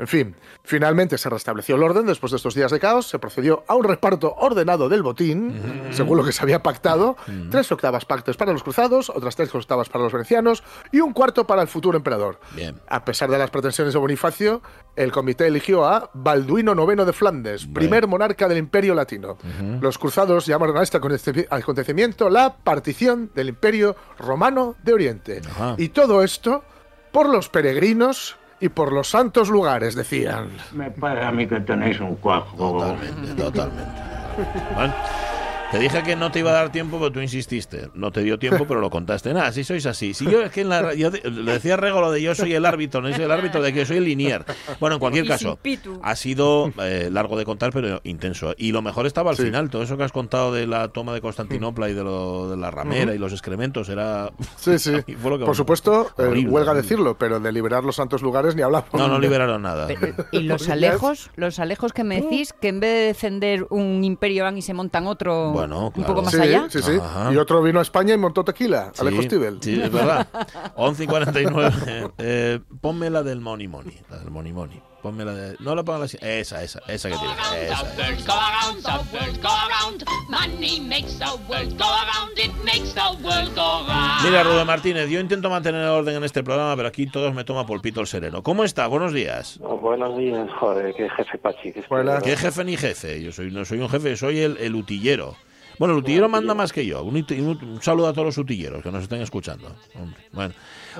En 0.00 0.08
fin, 0.08 0.34
finalmente 0.64 1.16
se 1.16 1.30
restableció 1.30 1.76
el 1.76 1.84
orden 1.84 2.06
después 2.06 2.32
de 2.32 2.38
estos 2.38 2.56
días 2.56 2.72
de 2.72 2.80
caos, 2.80 3.06
se 3.06 3.20
procedió 3.20 3.62
a 3.68 3.76
un 3.76 3.84
reparto 3.84 4.34
ordenado 4.34 4.88
del 4.88 5.04
botín, 5.04 5.92
según 5.92 6.18
lo 6.18 6.24
que 6.24 6.32
se 6.32 6.42
había 6.42 6.60
pactado, 6.60 7.16
tres 7.52 7.70
octavas 7.70 8.04
pactos 8.04 8.36
para 8.36 8.52
los 8.52 8.64
cruzados, 8.64 9.10
otras 9.10 9.36
tres 9.36 9.54
octavas 9.54 9.88
para 9.88 10.02
los 10.02 10.12
venecianos 10.12 10.64
y 10.90 10.98
un 10.98 11.12
cuarto 11.12 11.46
para 11.46 11.62
el 11.62 11.68
futuro 11.68 11.96
emperador. 11.96 12.40
Bien. 12.56 12.80
A 12.96 13.04
pesar 13.04 13.30
de 13.30 13.36
las 13.36 13.50
pretensiones 13.50 13.92
de 13.92 14.00
Bonifacio, 14.00 14.62
el 14.96 15.12
comité 15.12 15.46
eligió 15.46 15.84
a 15.84 16.10
Balduino 16.14 16.72
IX 16.90 17.04
de 17.04 17.12
Flandes, 17.12 17.66
primer 17.66 18.06
monarca 18.06 18.48
del 18.48 18.56
Imperio 18.56 18.94
Latino. 18.94 19.36
Los 19.82 19.98
cruzados 19.98 20.46
llamaron 20.46 20.78
a 20.78 20.82
este 20.82 20.98
aconte- 20.98 21.46
acontecimiento 21.50 22.30
la 22.30 22.56
partición 22.56 23.30
del 23.34 23.50
Imperio 23.50 23.96
Romano 24.18 24.76
de 24.82 24.94
Oriente. 24.94 25.42
Y 25.76 25.90
todo 25.90 26.22
esto 26.22 26.64
por 27.12 27.28
los 27.28 27.50
peregrinos 27.50 28.36
y 28.60 28.70
por 28.70 28.92
los 28.92 29.10
santos 29.10 29.50
lugares, 29.50 29.94
decían. 29.94 30.48
Me 30.72 30.90
parece 30.90 31.26
a 31.26 31.32
mí 31.32 31.46
que 31.46 31.60
tenéis 31.60 32.00
un 32.00 32.16
cuajo. 32.16 32.56
Totalmente, 32.56 33.34
totalmente. 33.34 33.92
te 35.72 35.78
dije 35.80 36.02
que 36.04 36.16
no 36.16 36.30
te 36.30 36.38
iba 36.38 36.50
a 36.50 36.54
dar 36.54 36.70
tiempo, 36.72 36.98
pero 36.98 37.10
tú 37.12 37.20
insististe. 37.20 37.90
No 37.94 38.10
te 38.12 38.22
dio 38.22 38.38
tiempo, 38.38 38.66
pero 38.66 38.80
lo 38.80 38.88
contaste. 38.88 39.34
Nada, 39.34 39.50
si 39.52 39.64
sois 39.64 39.84
así. 39.86 40.14
Si 40.14 40.24
yo 40.24 40.40
es 40.42 40.52
que 40.52 40.60
en 40.62 40.68
la, 40.68 40.94
yo 40.94 41.10
le 41.10 41.52
decía 41.52 41.74
a 41.74 41.76
Rego 41.76 42.00
lo 42.00 42.10
de 42.12 42.22
yo 42.22 42.34
soy 42.34 42.54
el 42.54 42.64
árbitro, 42.64 43.02
no 43.02 43.12
soy 43.12 43.24
el 43.24 43.30
árbitro 43.32 43.60
de 43.60 43.72
que 43.72 43.84
soy 43.84 43.96
el 43.98 44.04
linier. 44.04 44.44
Bueno, 44.80 44.94
en 44.96 45.00
cualquier 45.00 45.26
caso, 45.26 45.58
ha 46.02 46.16
sido 46.16 46.72
eh, 46.82 47.08
largo 47.10 47.36
de 47.36 47.44
contar, 47.44 47.72
pero 47.72 48.00
intenso. 48.04 48.54
Y 48.56 48.72
lo 48.72 48.80
mejor 48.80 49.06
estaba 49.06 49.30
al 49.30 49.36
Sí. 49.36 49.42
final. 49.44 49.68
Todo 49.68 49.82
eso 49.82 49.96
que 49.96 50.04
has 50.04 50.12
contado 50.12 50.52
de 50.52 50.66
la 50.66 50.88
toma 50.88 51.12
de 51.12 51.20
Constantinopla 51.20 51.90
y 51.90 51.94
de, 51.94 52.04
lo, 52.04 52.48
de 52.50 52.56
la 52.56 52.70
ramera 52.70 53.14
y 53.14 53.18
los 53.18 53.32
excrementos 53.32 53.88
era. 53.88 54.30
Sí, 54.56 54.78
sí. 54.78 54.92
Y 55.06 55.14
fue 55.14 55.30
lo 55.30 55.38
que- 55.38 55.44
Por 55.44 55.56
supuesto, 55.56 56.10
eh, 56.18 56.22
huelga 56.22 56.70
horrible. 56.72 56.74
decirlo, 56.82 57.18
pero 57.18 57.38
de 57.40 57.52
liberar 57.52 57.84
los 57.84 57.96
santos 57.96 58.22
lugares 58.22 58.54
ni 58.54 58.62
hablamos. 58.62 58.92
No, 58.94 59.08
no 59.08 59.18
liberaron 59.18 59.62
nada. 59.62 59.88
Pero- 59.88 60.14
y 60.32 60.40
los 60.40 60.68
alejos, 60.70 61.30
los 61.36 61.58
alejos 61.58 61.92
que 61.92 62.04
me 62.04 62.20
decís, 62.22 62.52
que 62.60 62.68
en 62.68 62.80
vez 62.80 62.90
de 62.94 63.06
defender 63.06 63.66
un 63.70 64.04
imperio 64.04 64.44
van 64.44 64.56
y 64.58 64.62
se 64.62 64.72
montan 64.74 65.06
otro 65.06 65.55
Bueno, 65.58 65.86
un 65.86 65.90
claro. 65.92 66.08
poco 66.14 66.22
más 66.22 66.32
Sí, 66.32 66.40
allá. 66.40 66.66
sí, 66.68 66.82
sí. 66.82 66.98
Ajá. 67.02 67.32
Y 67.32 67.36
otro 67.36 67.62
vino 67.62 67.78
a 67.78 67.82
España 67.82 68.14
y 68.14 68.18
montó 68.18 68.44
tequila, 68.44 68.90
Sí, 68.94 69.00
Alejo 69.02 69.22
Stivel. 69.22 69.58
Sí, 69.60 69.80
es 69.80 69.90
verdad. 69.92 70.26
11 70.76 71.04
y 71.04 71.06
49. 71.06 71.72
Eh, 72.18 72.60
ponme 72.80 73.10
la 73.10 73.22
del 73.22 73.40
Money 73.40 73.68
Money. 73.68 74.00
La 74.10 74.18
del 74.18 74.30
Money 74.30 74.52
Money. 74.52 74.82
Ponme 75.02 75.24
la 75.24 75.32
de. 75.34 75.56
No 75.60 75.74
la 75.74 75.84
pongas 75.84 76.02
así. 76.02 76.18
Esa, 76.20 76.62
esa, 76.64 76.80
esa 76.88 77.08
que 77.10 77.16
tiene. 77.16 77.32
Esa, 77.66 77.82
esa. 77.82 78.26
go 78.26 78.32
around, 78.32 78.82
the 78.82 79.16
world 79.16 79.42
go 79.42 79.48
around. 79.48 80.04
Money 80.28 80.80
makes 80.80 81.16
the 81.18 81.26
world 81.48 81.78
go 81.78 81.84
around. 81.84 82.36
It 82.36 82.52
makes 82.64 82.92
the 82.94 83.24
world 83.24 83.54
go 83.54 83.86
round. 83.86 84.24
Mira, 84.24 84.42
Rubén 84.42 84.66
Martínez, 84.66 85.08
yo 85.08 85.20
intento 85.20 85.48
mantener 85.48 85.82
el 85.82 85.88
orden 85.90 86.16
en 86.16 86.24
este 86.24 86.42
programa, 86.42 86.74
pero 86.76 86.88
aquí 86.88 87.06
todos 87.06 87.32
me 87.34 87.44
toma 87.44 87.64
polpito 87.66 88.00
el 88.00 88.06
sereno. 88.08 88.42
¿Cómo 88.42 88.64
está? 88.64 88.86
Buenos 88.88 89.12
días. 89.12 89.60
Oh, 89.62 89.76
buenos 89.76 90.16
días, 90.18 90.48
joder, 90.58 90.92
qué 90.96 91.08
jefe 91.10 91.38
Pachi. 91.38 91.72
Buenas. 91.88 92.22
¿Qué 92.22 92.36
jefe 92.36 92.64
ni 92.64 92.76
jefe? 92.76 93.22
Yo 93.22 93.30
soy, 93.32 93.50
no 93.52 93.64
soy 93.64 93.78
un 93.78 93.88
jefe, 93.88 94.16
soy 94.16 94.40
el, 94.40 94.56
el 94.56 94.74
utillero. 94.74 95.36
Bueno, 95.78 95.92
el 95.94 96.00
utillero 96.00 96.28
manda 96.28 96.54
más 96.54 96.72
que 96.72 96.86
yo. 96.86 97.02
Un, 97.04 97.16
un- 97.16 97.58
un 97.62 97.82
saludo 97.82 98.08
a 98.08 98.12
todos 98.12 98.24
los 98.26 98.38
utilleros 98.38 98.82
que 98.82 98.90
nos 98.90 99.02
estén 99.02 99.20
escuchando. 99.20 99.76
Hombre, 99.94 100.20
Bueno. 100.32 100.54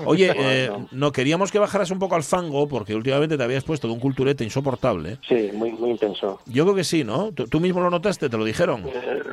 Oye, 0.05 0.31
eh, 0.37 0.71
no 0.91 1.11
queríamos 1.11 1.51
que 1.51 1.59
bajaras 1.59 1.91
un 1.91 1.99
poco 1.99 2.15
al 2.15 2.23
fango 2.23 2.67
porque 2.67 2.95
últimamente 2.95 3.37
te 3.37 3.43
habías 3.43 3.63
puesto 3.63 3.87
de 3.87 3.93
un 3.93 3.99
culturete 3.99 4.43
insoportable. 4.43 5.17
Sí, 5.27 5.49
muy, 5.53 5.71
muy 5.71 5.91
intenso. 5.91 6.39
Yo 6.45 6.63
creo 6.65 6.75
que 6.75 6.83
sí, 6.83 7.03
¿no? 7.03 7.31
¿Tú, 7.31 7.47
tú 7.47 7.59
mismo 7.59 7.79
lo 7.81 7.89
notaste? 7.89 8.29
¿Te 8.29 8.37
lo 8.37 8.45
dijeron? 8.45 8.85
Eh, 8.87 9.23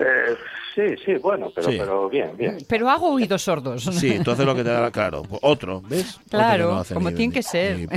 eh, 0.00 0.36
sí, 0.74 0.82
sí, 1.04 1.14
bueno, 1.16 1.50
pero, 1.54 1.70
Sí. 1.70 1.76
pero 1.78 2.08
bien, 2.08 2.36
bien. 2.36 2.58
Pero 2.68 2.88
hago 2.90 3.12
oídos 3.12 3.42
sordos. 3.42 3.84
Sí, 3.92 4.18
tú 4.24 4.32
haces 4.32 4.44
lo 4.44 4.54
que 4.54 4.64
te 4.64 4.70
da 4.70 4.90
claro. 4.90 5.22
Otro, 5.42 5.80
¿ves? 5.82 6.16
Otro 6.16 6.28
Claro, 6.30 6.74
no 6.74 6.84
como 6.94 7.10
ni- 7.10 7.16
tiene 7.16 7.32
que 7.32 7.42
ser. 7.42 7.88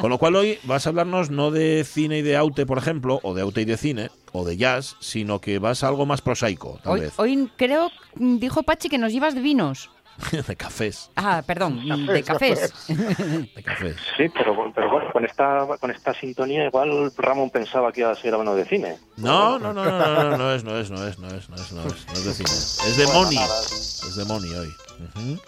Con 0.00 0.10
lo 0.10 0.18
cual 0.18 0.36
hoy 0.36 0.58
vas 0.64 0.86
a 0.86 0.90
hablarnos 0.90 1.30
no 1.30 1.50
de 1.50 1.84
cine 1.84 2.18
y 2.18 2.22
de 2.22 2.36
aute, 2.36 2.66
por 2.66 2.78
ejemplo, 2.78 3.20
o 3.22 3.34
de 3.34 3.42
aute 3.42 3.62
y 3.62 3.64
de 3.64 3.76
cine, 3.76 4.10
o 4.32 4.44
de 4.44 4.56
jazz, 4.56 4.96
sino 5.00 5.40
que 5.40 5.58
vas 5.58 5.82
a 5.82 5.88
algo 5.88 6.06
más 6.06 6.20
prosaico, 6.20 6.78
tal 6.82 6.92
Hoy, 6.94 7.00
vez. 7.00 7.18
hoy 7.18 7.50
creo, 7.56 7.90
dijo 8.14 8.62
Pachi, 8.62 8.88
que 8.88 8.98
nos 8.98 9.12
llevas 9.12 9.34
de 9.34 9.40
vinos. 9.40 9.90
de 10.46 10.56
cafés. 10.56 11.10
Ah, 11.16 11.42
perdón, 11.46 12.06
de 12.06 12.22
cafés. 12.22 12.72
De 12.88 13.62
cafés. 13.62 13.96
Sí, 14.16 14.28
pero, 14.28 14.54
pero 14.74 14.90
bueno, 14.90 15.12
con 15.12 15.24
esta, 15.24 15.66
con 15.80 15.90
esta 15.90 16.14
sintonía 16.14 16.66
igual 16.66 17.12
Ramón 17.16 17.50
pensaba 17.50 17.92
que 17.92 18.00
iba 18.00 18.10
a 18.10 18.16
ser 18.16 18.32
hablando 18.34 18.54
de 18.54 18.64
cine. 18.66 18.98
No, 19.16 19.58
no, 19.58 19.72
no, 19.72 19.84
no, 19.84 19.90
no, 19.98 20.24
no, 20.30 20.36
no 20.38 20.52
es, 20.52 20.64
no 20.64 20.78
es, 20.78 20.90
no 20.90 21.06
es, 21.06 21.18
no 21.18 21.28
es, 21.28 21.48
no 21.48 21.56
es, 21.56 21.72
no 21.72 21.82
es, 21.86 22.06
no 22.06 22.12
es 22.12 22.24
de 22.24 22.34
cine. 22.34 22.50
Es 22.50 22.96
de 22.96 23.04
Bueno, 23.06 23.22
Money. 23.24 23.38
nada. 23.38 23.60
Es 23.62 24.16
de 24.16 24.24
Money 24.24 24.54
hoy. 24.54 24.74
Ujú. 25.14 25.40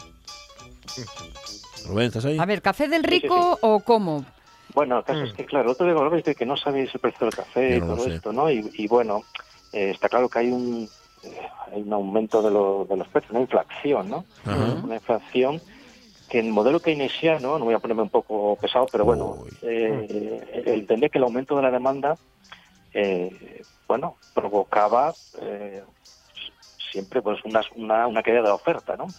Rubén, 1.87 2.07
¿estás 2.07 2.25
ahí? 2.25 2.39
A 2.39 2.45
ver, 2.47 2.63
¿café 2.63 2.89
del 2.89 3.03
rico 3.03 3.59
o 3.61 3.81
cómo? 3.81 4.25
Bueno, 4.75 4.99
el 4.99 5.05
caso 5.05 5.25
es 5.25 5.33
que, 5.35 5.45
claro, 5.45 5.73
otro 5.73 5.87
día 5.87 5.95
hablabais 5.95 6.25
de 6.25 6.35
que 6.35 6.47
no 6.47 6.57
sabéis 6.57 6.91
el 6.95 7.01
precio 7.01 7.27
del 7.27 7.35
café 7.35 7.77
y 7.77 7.81
todo 7.81 8.05
sé. 8.05 8.15
esto, 8.15 8.33
¿no? 8.33 8.51
Y, 8.51 8.71
y 8.75 8.87
bueno, 8.89 9.23
eh, 9.73 9.91
está 9.91 10.09
claro 10.09 10.29
que 10.29 10.39
hay 10.39 10.51
un, 10.51 10.89
hay 11.73 11.83
un 11.83 11.93
aumento 11.93 12.43
de, 12.43 12.51
lo- 12.51 12.85
de 12.85 12.97
los 12.97 13.09
precios, 13.09 13.31
una 13.31 13.41
inflación, 13.41 14.09
¿no? 14.11 14.25
Ajá. 14.45 14.57
Una 14.83 14.95
inflación 14.97 15.63
que 16.29 16.39
en 16.39 16.47
el 16.47 16.53
modelo 16.53 16.81
keynesiano, 16.81 17.59
no 17.59 17.65
voy 17.65 17.75
a 17.75 17.79
ponerme 17.79 18.03
un 18.03 18.11
poco 18.11 18.57
pesado, 18.57 18.89
pero 18.91 19.05
bueno, 19.05 19.45
eh, 19.61 20.63
entender 20.67 21.11
que 21.11 21.19
el 21.19 21.25
aumento 21.25 21.57
de 21.57 21.63
la 21.63 21.71
demanda, 21.71 22.19
eh, 22.95 23.65
bueno, 23.87 24.19
provocaba 24.33 25.15
eh, 25.41 25.83
siempre 26.91 27.23
pues 27.23 27.43
una, 27.45 27.61
una, 27.75 28.07
una 28.07 28.23
caída 28.23 28.43
de 28.43 28.49
la 28.49 28.55
oferta, 28.55 28.97
¿no? 28.97 29.15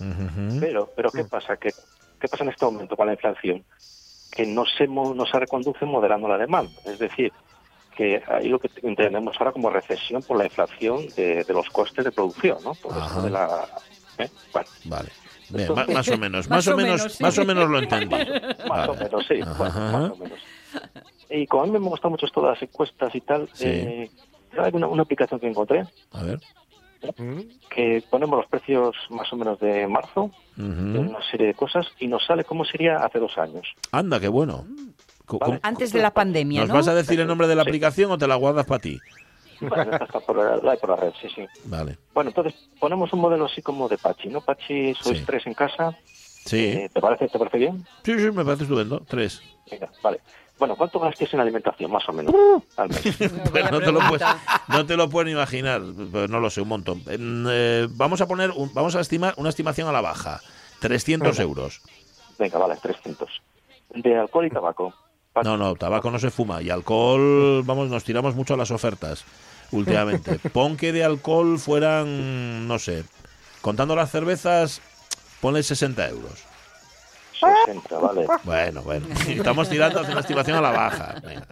Pero, 0.59 0.91
pero 0.95 1.11
¿qué 1.11 1.23
pasa? 1.29 1.57
¿Qué, 1.57 1.73
¿Qué 2.19 2.27
pasa 2.27 2.43
en 2.43 2.49
este 2.49 2.65
momento 2.65 2.95
con 2.95 3.07
la 3.07 3.13
inflación? 3.13 3.63
Que 4.31 4.45
no 4.45 4.65
se, 4.65 4.87
mo- 4.87 5.13
no 5.13 5.25
se 5.25 5.39
reconduce 5.39 5.85
moderando 5.85 6.27
la 6.27 6.37
demanda. 6.37 6.81
Es 6.85 6.97
decir, 6.99 7.31
que 7.93 8.21
ahí 8.27 8.49
lo 8.49 8.59
que 8.59 8.69
entendemos 8.81 9.35
ahora 9.39 9.51
como 9.51 9.69
recesión 9.69 10.21
por 10.23 10.37
la 10.37 10.45
inflación 10.45 11.07
de, 11.15 11.43
de 11.43 11.53
los 11.53 11.69
costes 11.69 12.03
de 12.05 12.11
producción, 12.11 12.57
¿no? 12.63 12.73
Por 12.75 12.93
Ajá. 12.93 13.05
eso 13.07 13.21
de 13.23 13.29
la... 13.29 13.67
¿eh? 14.19 14.29
Bueno, 14.51 14.67
Vale. 14.85 15.09
Bien, 15.49 15.73
ma- 15.75 15.85
más 15.93 16.07
o 16.09 16.17
menos, 16.17 16.47
Más 16.49 16.65
más, 16.65 16.67
o 16.67 16.73
o 16.73 16.77
menos, 16.77 16.97
menos, 16.99 17.13
sí. 17.13 17.23
más 17.23 17.37
o 17.37 17.45
menos 17.45 17.69
lo 17.69 17.79
entendí. 17.79 18.15
Más 18.67 18.89
o 18.89 18.93
Vale. 18.93 19.03
menos, 19.03 19.25
sí. 19.27 19.35
bueno, 19.57 19.73
más 19.91 20.11
o 20.11 20.15
menos. 20.15 20.39
Y 21.29 21.47
como 21.47 21.63
a 21.63 21.65
mí 21.67 21.71
me 21.73 21.79
gustan 21.79 22.11
mucho 22.11 22.27
todas 22.27 22.51
las 22.59 22.63
encuestas 22.63 23.13
y 23.13 23.21
tal, 23.21 23.49
Sí. 23.53 23.65
eh, 23.67 24.09
hay 24.57 24.71
una, 24.73 24.87
una 24.87 25.03
aplicación 25.03 25.39
que 25.39 25.47
encontré 25.47 25.85
A 26.11 26.23
ver. 26.23 26.39
que 27.69 28.03
ponemos 28.09 28.37
los 28.39 28.47
precios 28.47 28.95
más 29.09 29.31
o 29.33 29.35
menos 29.35 29.59
de 29.59 29.87
marzo 29.87 30.31
de 30.55 30.63
Ujú. 30.99 31.09
una 31.09 31.19
serie 31.31 31.47
de 31.47 31.53
cosas 31.55 31.87
y 31.99 32.07
nos 32.07 32.23
sale 32.25 32.43
cómo 32.45 32.63
sería 32.65 32.97
hace 32.97 33.19
dos 33.19 33.37
años. 33.37 33.67
Anda, 33.91 34.19
qué 34.19 34.27
bueno. 34.27 34.65
Co- 35.25 35.39
Vale. 35.39 35.53
¿cómo- 35.53 35.59
Antes 35.63 35.93
de 35.93 36.01
la 36.01 36.11
pandemia, 36.13 36.61
¿Nos 36.61 36.69
¿no? 36.69 36.75
vas 36.75 36.87
a 36.87 36.93
decir 36.95 37.19
el 37.19 37.27
nombre 37.27 37.47
de 37.47 37.55
la 37.55 37.63
Sí. 37.63 37.69
aplicación 37.69 38.11
o 38.11 38.17
te 38.17 38.27
la 38.27 38.35
guardas 38.35 38.65
para 38.65 38.79
ti? 38.79 38.99
Bueno, 39.61 39.93
está 39.95 40.19
por 40.19 40.35
la, 40.37 40.57
la 40.57 40.71
hay 40.73 40.77
por 40.77 40.89
la 40.89 40.95
red, 40.97 41.13
sí, 41.21 41.27
sí. 41.33 41.45
Vale. 41.65 41.97
Bueno, 42.13 42.31
entonces 42.31 42.53
ponemos 42.79 43.13
un 43.13 43.21
modelo 43.21 43.45
así 43.45 43.61
como 43.61 43.87
de 43.87 43.97
Pachi, 43.97 44.27
¿no? 44.27 44.41
Pachi, 44.41 44.93
sois 44.95 45.19
Sí. 45.19 45.23
tres 45.25 45.47
en 45.47 45.53
casa. 45.53 45.97
Sí. 46.45 46.57
Eh, 46.65 46.89
¿te, 46.93 46.99
parece, 46.99 47.29
¿Te 47.29 47.39
parece 47.39 47.57
bien? 47.57 47.85
Sí, 48.03 48.19
sí, 48.19 48.31
me 48.31 48.43
parece 48.43 48.63
estupendo. 48.63 49.01
Tres. 49.07 49.41
Venga, 49.71 49.89
vale. 50.01 50.19
Bueno, 50.59 50.75
¿cuánto 50.75 50.99
gastéis 50.99 51.33
en 51.33 51.39
alimentación, 51.39 51.89
más 51.89 52.07
o 52.09 52.13
menos, 52.13 52.35
al 52.75 52.89
mes? 52.89 53.01
Pues 53.51 53.71
no, 53.71 53.79
te 53.79 53.91
lo 53.91 53.99
puedes, 54.07 54.27
no 54.67 54.85
te 54.85 54.97
lo 54.97 55.09
puedes 55.09 55.27
ni 55.27 55.31
imaginar. 55.31 55.81
Pues 56.11 56.29
no 56.29 56.39
lo 56.41 56.49
sé, 56.49 56.59
un 56.61 56.67
montón. 56.67 57.01
Eh, 57.07 57.87
vamos 57.91 58.19
a 58.19 58.27
poner, 58.27 58.51
un- 58.51 58.73
vamos 58.73 58.95
a 58.95 58.99
estimar 58.99 59.33
una 59.37 59.49
estimación 59.49 59.87
a 59.87 59.93
la 59.93 60.01
baja. 60.01 60.41
300 60.81 61.39
euros. 61.39 61.81
Venga, 62.37 62.57
vale, 62.59 62.75
300. 62.81 63.29
De 63.95 64.17
alcohol 64.17 64.45
y 64.45 64.49
tabaco. 64.49 64.93
No, 65.41 65.57
no, 65.57 65.75
tabaco 65.75 66.11
no 66.11 66.19
se 66.19 66.29
fuma. 66.29 66.61
Y 66.61 66.69
alcohol, 66.69 67.63
vamos, 67.63 67.89
nos 67.89 68.03
tiramos 68.03 68.35
mucho 68.35 68.53
a 68.53 68.57
las 68.57 68.71
ofertas 68.71 69.25
últimamente. 69.71 70.39
Pon 70.53 70.77
que 70.77 70.93
de 70.93 71.03
alcohol 71.03 71.57
fueran, 71.57 72.67
no 72.67 72.77
sé, 72.77 73.03
contando 73.61 73.95
las 73.95 74.11
cervezas, 74.11 74.81
ponle 75.41 75.63
60 75.63 76.07
euros. 76.09 76.52
60, 77.65 77.99
vale. 77.99 78.27
Bueno, 78.43 78.81
bueno. 78.83 79.05
Estamos 79.27 79.69
tirando 79.69 79.99
hacia 79.99 80.11
una 80.11 80.21
estimación 80.21 80.57
a 80.57 80.61
la 80.61 80.71
baja. 80.71 81.15
Venga. 81.23 81.47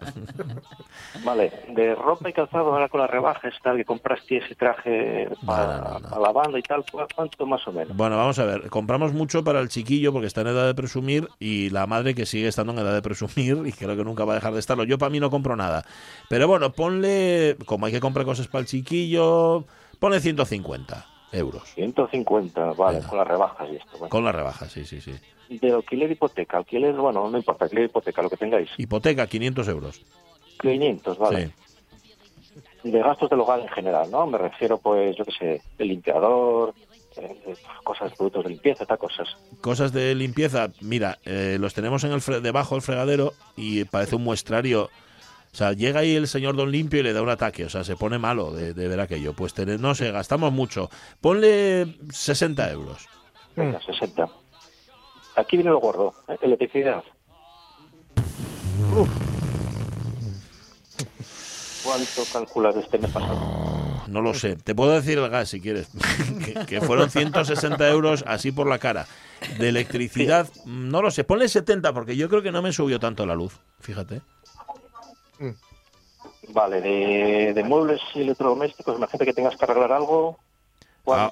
Vale, 1.24 1.52
de 1.68 1.94
ropa 1.94 2.28
y 2.30 2.32
calzado 2.32 2.72
ahora 2.72 2.88
con 2.88 3.00
las 3.00 3.10
rebajas, 3.10 3.54
tal, 3.62 3.76
que 3.76 3.84
compraste 3.84 4.38
ese 4.38 4.54
traje 4.54 5.28
para, 5.46 5.76
No, 5.78 5.84
no, 5.84 5.98
no. 6.00 6.08
para 6.08 6.20
la 6.22 6.32
banda 6.32 6.58
y 6.58 6.62
tal, 6.62 6.84
¿cu- 6.90 6.98
¿cuánto 7.14 7.46
más 7.46 7.66
o 7.68 7.72
menos? 7.72 7.96
Bueno, 7.96 8.16
vamos 8.16 8.38
a 8.38 8.44
ver. 8.44 8.68
Compramos 8.70 9.12
mucho 9.12 9.44
para 9.44 9.60
el 9.60 9.68
chiquillo 9.68 10.12
porque 10.12 10.26
está 10.26 10.40
en 10.40 10.48
edad 10.48 10.66
de 10.66 10.74
presumir 10.74 11.28
y 11.38 11.70
la 11.70 11.86
madre 11.86 12.14
que 12.14 12.26
sigue 12.26 12.48
estando 12.48 12.72
en 12.72 12.78
edad 12.78 12.94
de 12.94 13.02
presumir 13.02 13.58
y 13.66 13.72
creo 13.72 13.96
que 13.96 14.04
nunca 14.04 14.24
va 14.24 14.32
a 14.32 14.36
dejar 14.36 14.52
de 14.54 14.60
estarlo. 14.60 14.84
Yo 14.84 14.98
para 14.98 15.10
mí 15.10 15.20
no 15.20 15.30
compro 15.30 15.54
nada. 15.54 15.84
Pero 16.28 16.48
bueno, 16.48 16.72
ponle, 16.72 17.56
como 17.66 17.86
hay 17.86 17.92
que 17.92 18.00
comprar 18.00 18.24
cosas 18.26 18.48
para 18.48 18.60
el 18.62 18.66
chiquillo, 18.66 19.64
ponle 20.00 20.20
150 20.20 21.06
euros. 21.32 21.62
150, 21.74 22.72
vale, 22.74 22.96
Venga. 22.98 23.08
con 23.08 23.18
las 23.18 23.26
rebajas 23.28 23.68
y 23.72 23.76
esto. 23.76 23.90
Bueno. 23.92 24.08
Con 24.08 24.24
la 24.24 24.32
rebaja, 24.32 24.68
sí, 24.68 24.84
sí, 24.84 25.00
sí. 25.00 25.14
De 25.48 25.72
alquiler 25.72 26.10
hipoteca, 26.10 26.58
alquiler, 26.58 26.94
bueno, 26.94 27.28
no 27.28 27.36
importa, 27.36 27.64
alquiler 27.64 27.86
hipoteca, 27.86 28.22
lo 28.22 28.30
que 28.30 28.36
tengáis. 28.36 28.70
Hipoteca, 28.78 29.26
500 29.26 29.68
euros. 29.68 30.02
500, 30.60 31.18
vale. 31.18 31.46
Sí. 32.82 32.90
De 32.90 32.98
gastos 33.00 33.30
del 33.30 33.40
hogar 33.40 33.60
en 33.60 33.68
general, 33.68 34.10
¿no? 34.10 34.26
Me 34.26 34.38
refiero, 34.38 34.78
pues, 34.78 35.16
yo 35.16 35.24
qué 35.24 35.32
sé, 35.32 35.62
el 35.78 35.88
limpiador, 35.88 36.74
eh, 37.16 37.54
cosas, 37.84 38.12
productos 38.16 38.44
de 38.44 38.50
limpieza, 38.50 38.84
tal, 38.86 38.98
cosas. 38.98 39.28
Cosas 39.60 39.92
de 39.92 40.14
limpieza, 40.14 40.68
mira, 40.80 41.18
eh, 41.24 41.56
los 41.60 41.74
tenemos 41.74 42.02
en 42.04 42.12
el 42.12 42.20
fre- 42.20 42.40
debajo 42.40 42.74
del 42.74 42.82
fregadero 42.82 43.32
y 43.56 43.84
parece 43.84 44.16
un 44.16 44.24
muestrario. 44.24 44.90
O 45.52 45.56
sea, 45.56 45.72
llega 45.74 46.00
ahí 46.00 46.16
el 46.16 46.28
señor 46.28 46.56
Don 46.56 46.70
Limpio 46.72 47.00
y 47.00 47.02
le 47.02 47.12
da 47.12 47.20
un 47.20 47.28
ataque. 47.28 47.66
O 47.66 47.68
sea, 47.68 47.84
se 47.84 47.94
pone 47.94 48.18
malo 48.18 48.52
de, 48.52 48.72
de 48.72 48.88
ver 48.88 49.00
aquello. 49.00 49.34
Pues 49.34 49.52
tener- 49.52 49.78
no 49.80 49.94
sé, 49.94 50.10
gastamos 50.10 50.50
mucho. 50.50 50.88
Ponle 51.20 51.98
60 52.10 52.70
euros. 52.70 53.06
Venga, 53.54 53.78
60. 53.84 54.26
Aquí 55.36 55.58
viene 55.58 55.70
lo 55.70 55.78
gordo, 55.78 56.14
¿eh? 56.28 56.36
electricidad. 56.40 57.02
¿Cuánto 61.84 62.22
calculas 62.32 62.76
este 62.76 62.98
mes 62.98 63.10
pasado? 63.10 64.04
No 64.06 64.22
lo 64.22 64.32
sé. 64.34 64.56
Te 64.56 64.74
puedo 64.74 64.92
decir 64.92 65.18
el 65.18 65.28
gas 65.28 65.50
si 65.50 65.60
quieres. 65.60 65.88
que, 66.44 66.54
que 66.66 66.80
fueron 66.80 67.10
160 67.10 67.88
euros 67.90 68.24
así 68.26 68.52
por 68.52 68.66
la 68.68 68.78
cara. 68.78 69.06
De 69.58 69.68
electricidad, 69.68 70.48
no 70.64 71.02
lo 71.02 71.10
sé. 71.10 71.24
Ponle 71.24 71.48
70 71.48 71.92
porque 71.92 72.16
yo 72.16 72.28
creo 72.30 72.40
que 72.42 72.52
no 72.52 72.62
me 72.62 72.72
subió 72.72 72.98
tanto 73.00 73.26
la 73.26 73.34
luz. 73.34 73.58
Fíjate. 73.80 74.22
Vale, 76.48 76.80
de, 76.80 77.52
de 77.54 77.64
muebles 77.64 78.00
y 78.14 78.20
electrodomésticos, 78.20 78.96
imagínate 78.96 79.24
que 79.24 79.32
tengas 79.32 79.56
que 79.56 79.64
arreglar 79.64 79.92
algo. 79.92 80.38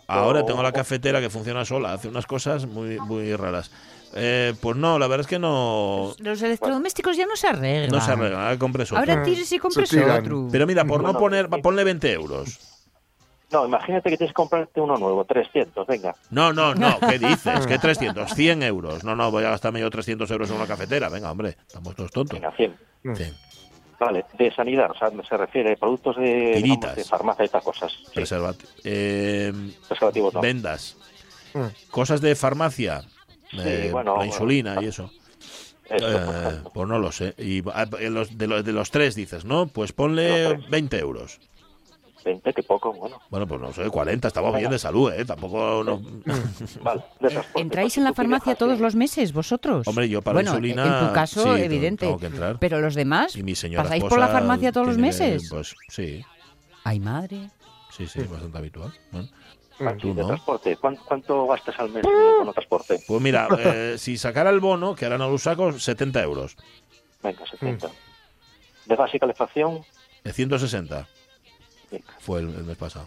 Ahora 0.08 0.44
tengo 0.44 0.62
la 0.62 0.72
cafetera 0.72 1.20
que 1.20 1.30
funciona 1.30 1.64
sola. 1.64 1.92
Hace 1.92 2.08
unas 2.08 2.26
cosas 2.26 2.66
muy, 2.66 2.98
muy 3.00 3.34
raras. 3.36 3.70
Eh, 4.14 4.54
pues 4.60 4.76
no, 4.76 4.98
la 4.98 5.06
verdad 5.06 5.20
es 5.20 5.26
que 5.28 5.38
no, 5.38 6.12
Los 6.18 6.42
electrodomésticos 6.42 7.16
ya 7.16 7.26
no 7.26 7.36
se 7.36 7.46
arreglan. 7.46 7.90
no 7.90 8.00
se 8.00 8.10
arregla. 8.10 8.42
Ahora 8.42 8.58
compres 8.58 8.90
otro. 8.90 8.98
Ahora 8.98 9.22
tires 9.22 9.50
y 9.52 9.58
compres 9.58 9.92
otro. 9.92 10.48
Pero 10.50 10.66
mira, 10.66 10.84
por 10.84 11.02
no 11.02 11.16
poner, 11.16 11.48
ponle 11.48 11.84
20 11.84 12.12
euros. 12.12 12.58
No, 13.52 13.66
imagínate 13.66 14.10
que 14.10 14.16
tienes 14.16 14.30
que 14.30 14.34
comprarte 14.36 14.80
uno 14.80 14.96
nuevo, 14.96 15.24
300, 15.24 15.84
venga. 15.84 16.14
No, 16.30 16.52
no, 16.52 16.72
no, 16.72 17.00
¿qué 17.08 17.18
dices? 17.18 17.66
¿Qué 17.66 17.78
300? 17.78 18.32
100 18.32 18.62
euros. 18.62 19.02
No, 19.02 19.16
no, 19.16 19.30
voy 19.32 19.42
a 19.44 19.50
gastarme 19.50 19.80
yo 19.80 19.90
300 19.90 20.30
euros 20.30 20.50
en 20.50 20.56
una 20.56 20.66
cafetera. 20.68 21.08
Venga, 21.08 21.32
hombre, 21.32 21.56
estamos 21.66 21.96
todos 21.96 22.12
tontos. 22.12 22.38
Venga, 22.38 22.52
100. 22.56 22.76
Sí. 23.16 23.24
Vale, 24.00 24.24
de 24.38 24.50
sanidad, 24.52 24.90
o 24.90 24.94
sea, 24.98 25.10
se 25.28 25.36
refiere 25.36 25.72
a 25.74 25.76
productos 25.76 26.16
de, 26.16 26.52
Tiritas. 26.54 26.80
digamos, 26.80 26.96
de 26.96 27.04
farmacia 27.04 27.42
y 27.42 27.46
estas 27.46 27.62
cosas. 27.62 27.92
Sí, 27.92 28.18
Preservati- 28.18 28.66
eh, 28.82 29.52
preservativos 29.86 30.32
no. 30.34 30.40
vendas. 30.40 30.96
Mm. 31.52 31.66
Cosas 31.90 32.20
de 32.22 32.34
farmacia. 32.34 33.02
eh, 33.52 33.90
bueno, 33.92 34.16
la 34.16 34.24
insulina 34.26 34.82
y 34.82 34.86
eso. 34.88 35.10
Eh, 35.90 36.60
pues 36.72 36.88
no 36.88 36.98
lo 36.98 37.12
sé. 37.12 37.34
Y 37.36 37.62
ah, 37.74 37.84
los- 38.08 38.38
de, 38.38 38.46
los, 38.46 38.64
de 38.64 38.72
los 38.72 38.90
tres 38.90 39.14
dices, 39.16 39.44
¿no? 39.44 39.66
Pues 39.66 39.92
ponle 39.92 40.44
Los 40.44 40.58
tres. 40.60 40.70
20 40.70 40.98
euros. 40.98 41.40
20, 42.24 42.52
que 42.52 42.62
poco, 42.62 42.92
bueno. 42.92 43.20
Bueno, 43.30 43.46
pues 43.46 43.60
no 43.60 43.72
sé, 43.72 43.88
40. 43.88 44.28
Estamos 44.28 44.56
bien 44.56 44.70
de 44.70 44.78
salud, 44.78 45.12
¿eh? 45.12 45.24
Tampoco. 45.24 45.82
no- 45.84 46.00
Vale, 46.82 47.02
de. 47.20 47.40
¿Entráis 47.56 47.96
en 47.98 48.04
la 48.04 48.12
farmacia 48.14 48.54
todos 48.54 48.78
los 48.80 48.94
meses, 48.94 49.32
vosotros? 49.32 49.86
Hombre, 49.88 50.08
yo 50.08 50.22
para 50.22 50.34
bueno, 50.34 50.50
insulina. 50.50 51.00
en 51.00 51.08
tu 51.08 51.12
caso, 51.14 51.40
sí, 51.42 51.48
tengo- 51.48 51.56
evidente. 51.64 52.06
Tengo 52.06 52.18
que 52.18 52.26
entrar. 52.26 52.58
Pero 52.58 52.80
los 52.80 52.94
demás, 52.94 53.36
Y 53.36 53.42
mi 53.42 53.54
señora 53.54 53.82
¿pasáis 53.84 54.04
por 54.04 54.18
la 54.18 54.28
farmacia 54.28 54.72
todos 54.72 54.86
los 54.88 54.96
tiene- 54.96 55.08
meses? 55.08 55.48
Pues 55.50 55.74
sí, 55.88 56.24
Ay, 56.84 57.00
madre. 57.00 57.50
sí, 57.90 58.06
sí, 58.06 58.20
bastante 58.24 58.58
habitual. 58.58 58.92
Bueno, 59.12 59.96
tú 59.98 60.14
de 60.14 60.20
no. 60.20 60.26
transporte, 60.28 60.76
¿cuán- 60.76 60.96
¿cuánto 61.06 61.46
gastas 61.46 61.78
al 61.78 61.88
mes 61.90 62.04
con 62.04 62.52
transporte? 62.52 63.02
Pues 63.06 63.20
mira, 63.22 63.48
eh, 63.58 63.94
si 63.98 64.18
sacara 64.18 64.50
el 64.50 64.60
bono, 64.60 64.94
que 64.94 65.06
ahora 65.06 65.16
no 65.18 65.30
lo 65.30 65.38
saco, 65.38 65.72
70 65.72 66.22
euros. 66.22 66.56
Venga, 67.22 67.46
70. 67.46 67.88
De 68.86 68.96
gas 68.96 69.14
y 69.14 69.18
calefacción, 69.18 69.80
De 70.24 70.32
160 70.34 71.06
fue 72.20 72.40
el, 72.40 72.48
el 72.54 72.64
mes 72.64 72.76
pasado. 72.76 73.06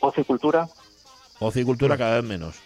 Ocio 0.00 0.22
y 0.22 0.24
cultura, 0.24 0.68
Ocio 1.40 1.62
y 1.62 1.64
cultura 1.64 1.96
cada 1.96 2.16
vez 2.16 2.24
menos. 2.24 2.56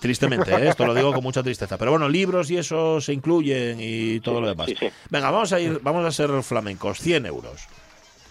Tristemente, 0.00 0.52
¿eh? 0.54 0.68
esto 0.68 0.84
lo 0.86 0.94
digo 0.94 1.12
con 1.12 1.22
mucha 1.22 1.42
tristeza. 1.42 1.78
Pero 1.78 1.92
bueno, 1.92 2.08
libros 2.08 2.50
y 2.50 2.58
eso 2.58 3.00
se 3.00 3.12
incluyen 3.12 3.78
y 3.80 4.20
todo 4.20 4.36
Sí, 4.36 4.40
lo 4.42 4.48
demás. 4.48 4.66
sí, 4.66 4.76
sí. 4.78 4.88
Venga, 5.08 5.30
vamos 5.30 5.52
a 5.52 5.60
ir, 5.60 5.80
vamos 5.82 6.04
a 6.04 6.10
ser 6.12 6.42
flamencos. 6.42 6.98
100 6.98 7.26
euros. 7.26 7.62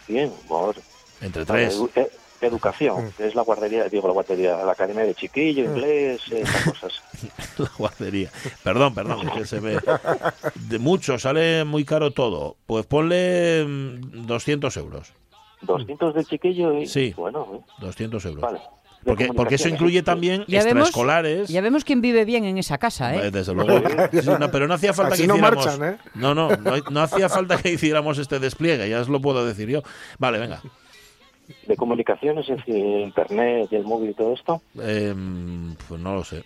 100, 0.06 0.32
por 0.48 0.76
Entre 1.22 1.46
tres. 1.46 1.78
edu- 1.80 1.90
e- 1.96 2.12
educación, 2.42 3.12
que 3.18 3.28
es 3.28 3.36
la 3.36 3.42
guardería, 3.42 3.86
digo 3.90 4.08
la 4.08 4.14
guardería, 4.14 4.58
la 4.64 4.72
academia 4.74 5.04
de 5.04 5.16
chiquillo, 5.16 5.64
inglés, 5.66 6.22
eh, 6.32 6.42
estas 6.44 6.64
cosas. 6.66 6.94
La 7.58 7.70
guardería. 7.78 8.32
Perdón, 8.64 8.94
perdón, 8.96 9.30
que 9.36 9.46
se 9.46 9.60
ve. 9.60 9.80
De 10.56 10.80
mucho, 10.80 11.18
sale 11.20 11.66
muy 11.66 11.84
caro 11.84 12.12
todo. 12.12 12.56
Pues 12.66 12.86
ponle 12.86 13.66
mm, 13.66 14.26
200 14.28 14.78
euros. 14.78 15.12
200 15.62 16.14
del 16.16 16.26
chiquillo 16.26 16.74
y 16.74 16.88
Sí. 16.88 17.14
bueno, 17.18 17.48
eh, 17.54 17.72
200 17.82 18.26
euros. 18.26 18.42
vale. 18.42 18.60
De 19.02 19.06
Porque, 19.12 19.28
porque 19.34 19.56
eso 19.56 19.70
incluye 19.70 20.00
sí. 20.00 20.04
también 20.04 20.44
Ya 20.50 20.60
vemos, 20.66 20.88
extraescolares. 20.90 21.48
ya 21.48 21.62
vemos 21.62 21.86
quién 21.86 22.02
vive 22.02 22.26
bien 22.26 22.44
en 22.44 22.58
esa 22.58 22.78
casa, 22.78 23.16
¿eh? 23.16 23.28
Eh, 23.28 23.32
Desde 23.32 23.54
luego. 23.54 23.80
Sí, 24.12 24.30
no, 24.38 24.52
pero 24.52 24.68
no 24.68 24.74
hacía 24.74 24.94
falta 24.94 25.14
Así 25.14 25.22
que 25.24 25.28
no 25.30 25.36
hiciéramos. 25.38 25.66
marchan, 25.66 25.94
¿eh? 25.94 25.98
No, 26.16 26.36
no, 26.36 26.50
no, 26.58 26.74
no 26.92 27.00
hacía 27.02 27.30
falta 27.30 27.56
que 27.62 27.72
hiciéramos 27.72 28.18
este 28.18 28.40
despliegue, 28.40 28.90
ya 28.90 29.00
os 29.00 29.08
lo 29.08 29.22
puedo 29.22 29.46
decir 29.46 29.70
yo. 29.70 29.84
Vale, 30.18 30.38
venga. 30.38 30.62
De 31.66 31.78
comunicaciones, 31.78 32.50
es 32.50 32.58
decir, 32.58 32.76
internet 32.76 33.70
y 33.72 33.76
el 33.78 33.84
móvil 33.86 34.10
y 34.10 34.14
todo 34.16 34.34
esto. 34.34 34.62
Em, 34.82 35.76
pues 35.88 36.02
no 36.02 36.16
lo 36.16 36.26
sé. 36.26 36.44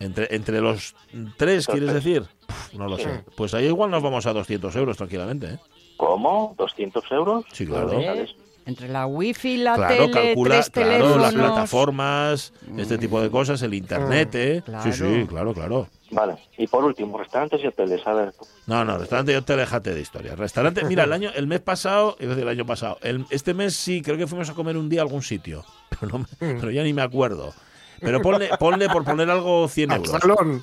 Entre, 0.00 0.34
entre 0.34 0.60
los 0.60 0.96
tres, 1.36 1.68
¿quieres 1.68 1.90
tres. 1.90 2.04
decir? 2.04 2.22
Puf, 2.46 2.74
no 2.74 2.88
lo 2.88 2.98
sé. 2.98 3.22
Pues 3.36 3.54
ahí 3.54 3.66
igual 3.66 3.92
nos 3.92 4.02
vamos 4.02 4.26
a 4.26 4.32
200 4.32 4.74
euros 4.74 4.96
tranquilamente. 4.96 5.46
¿eh? 5.46 5.58
¿Cómo? 5.96 6.56
¿200 6.58 7.02
euros? 7.12 7.44
Sí, 7.52 7.64
claro. 7.64 7.90
Joder, 7.90 8.34
Entre 8.66 8.88
la 8.88 9.06
wifi, 9.06 9.58
la 9.58 9.74
Claro, 9.74 9.94
tele, 10.08 10.10
calcula, 10.10 10.54
tres 10.54 10.70
claro, 10.70 10.88
teléfonos... 10.90 11.20
las 11.22 11.34
plataformas, 11.34 12.52
este 12.78 12.96
tipo 12.98 13.20
de 13.20 13.30
cosas, 13.30 13.60
el 13.62 13.74
internet, 13.74 14.34
¿eh? 14.34 14.62
Claro. 14.64 14.90
Sí, 14.90 14.92
sí, 14.92 15.26
claro, 15.28 15.52
claro. 15.52 15.88
Vale. 16.10 16.36
Y 16.56 16.66
por 16.66 16.84
último, 16.84 17.18
restaurantes 17.18 17.62
y 17.62 17.66
hoteles. 17.66 18.06
A 18.06 18.14
ver, 18.14 18.32
No, 18.66 18.84
no, 18.84 18.96
restaurante 18.96 19.32
yo 19.32 19.42
te 19.42 19.56
déjate 19.56 19.92
de 19.94 20.00
historia. 20.00 20.34
Restaurante, 20.34 20.82
mira, 20.84 21.04
el 21.04 21.12
año, 21.12 21.30
el 21.34 21.46
mes 21.46 21.60
pasado, 21.60 22.16
a 22.18 22.24
decir 22.24 22.42
el 22.42 22.48
año 22.48 22.64
pasado, 22.64 22.98
el- 23.02 23.26
este 23.30 23.52
mes 23.52 23.74
sí, 23.76 24.00
creo 24.00 24.16
que 24.16 24.26
fuimos 24.26 24.48
a 24.48 24.54
comer 24.54 24.76
un 24.78 24.88
día 24.88 25.00
a 25.00 25.04
algún 25.04 25.22
sitio, 25.22 25.64
pero, 26.00 26.12
no 26.12 26.18
me- 26.20 26.26
pero 26.54 26.70
ya 26.70 26.82
ni 26.82 26.92
me 26.94 27.02
acuerdo. 27.02 27.52
Pero 28.00 28.22
ponle, 28.22 28.48
ponle 28.58 28.88
por 28.88 29.04
poner 29.04 29.28
algo 29.30 29.68
100 29.68 29.92
euros. 29.92 30.10
Salón. 30.10 30.62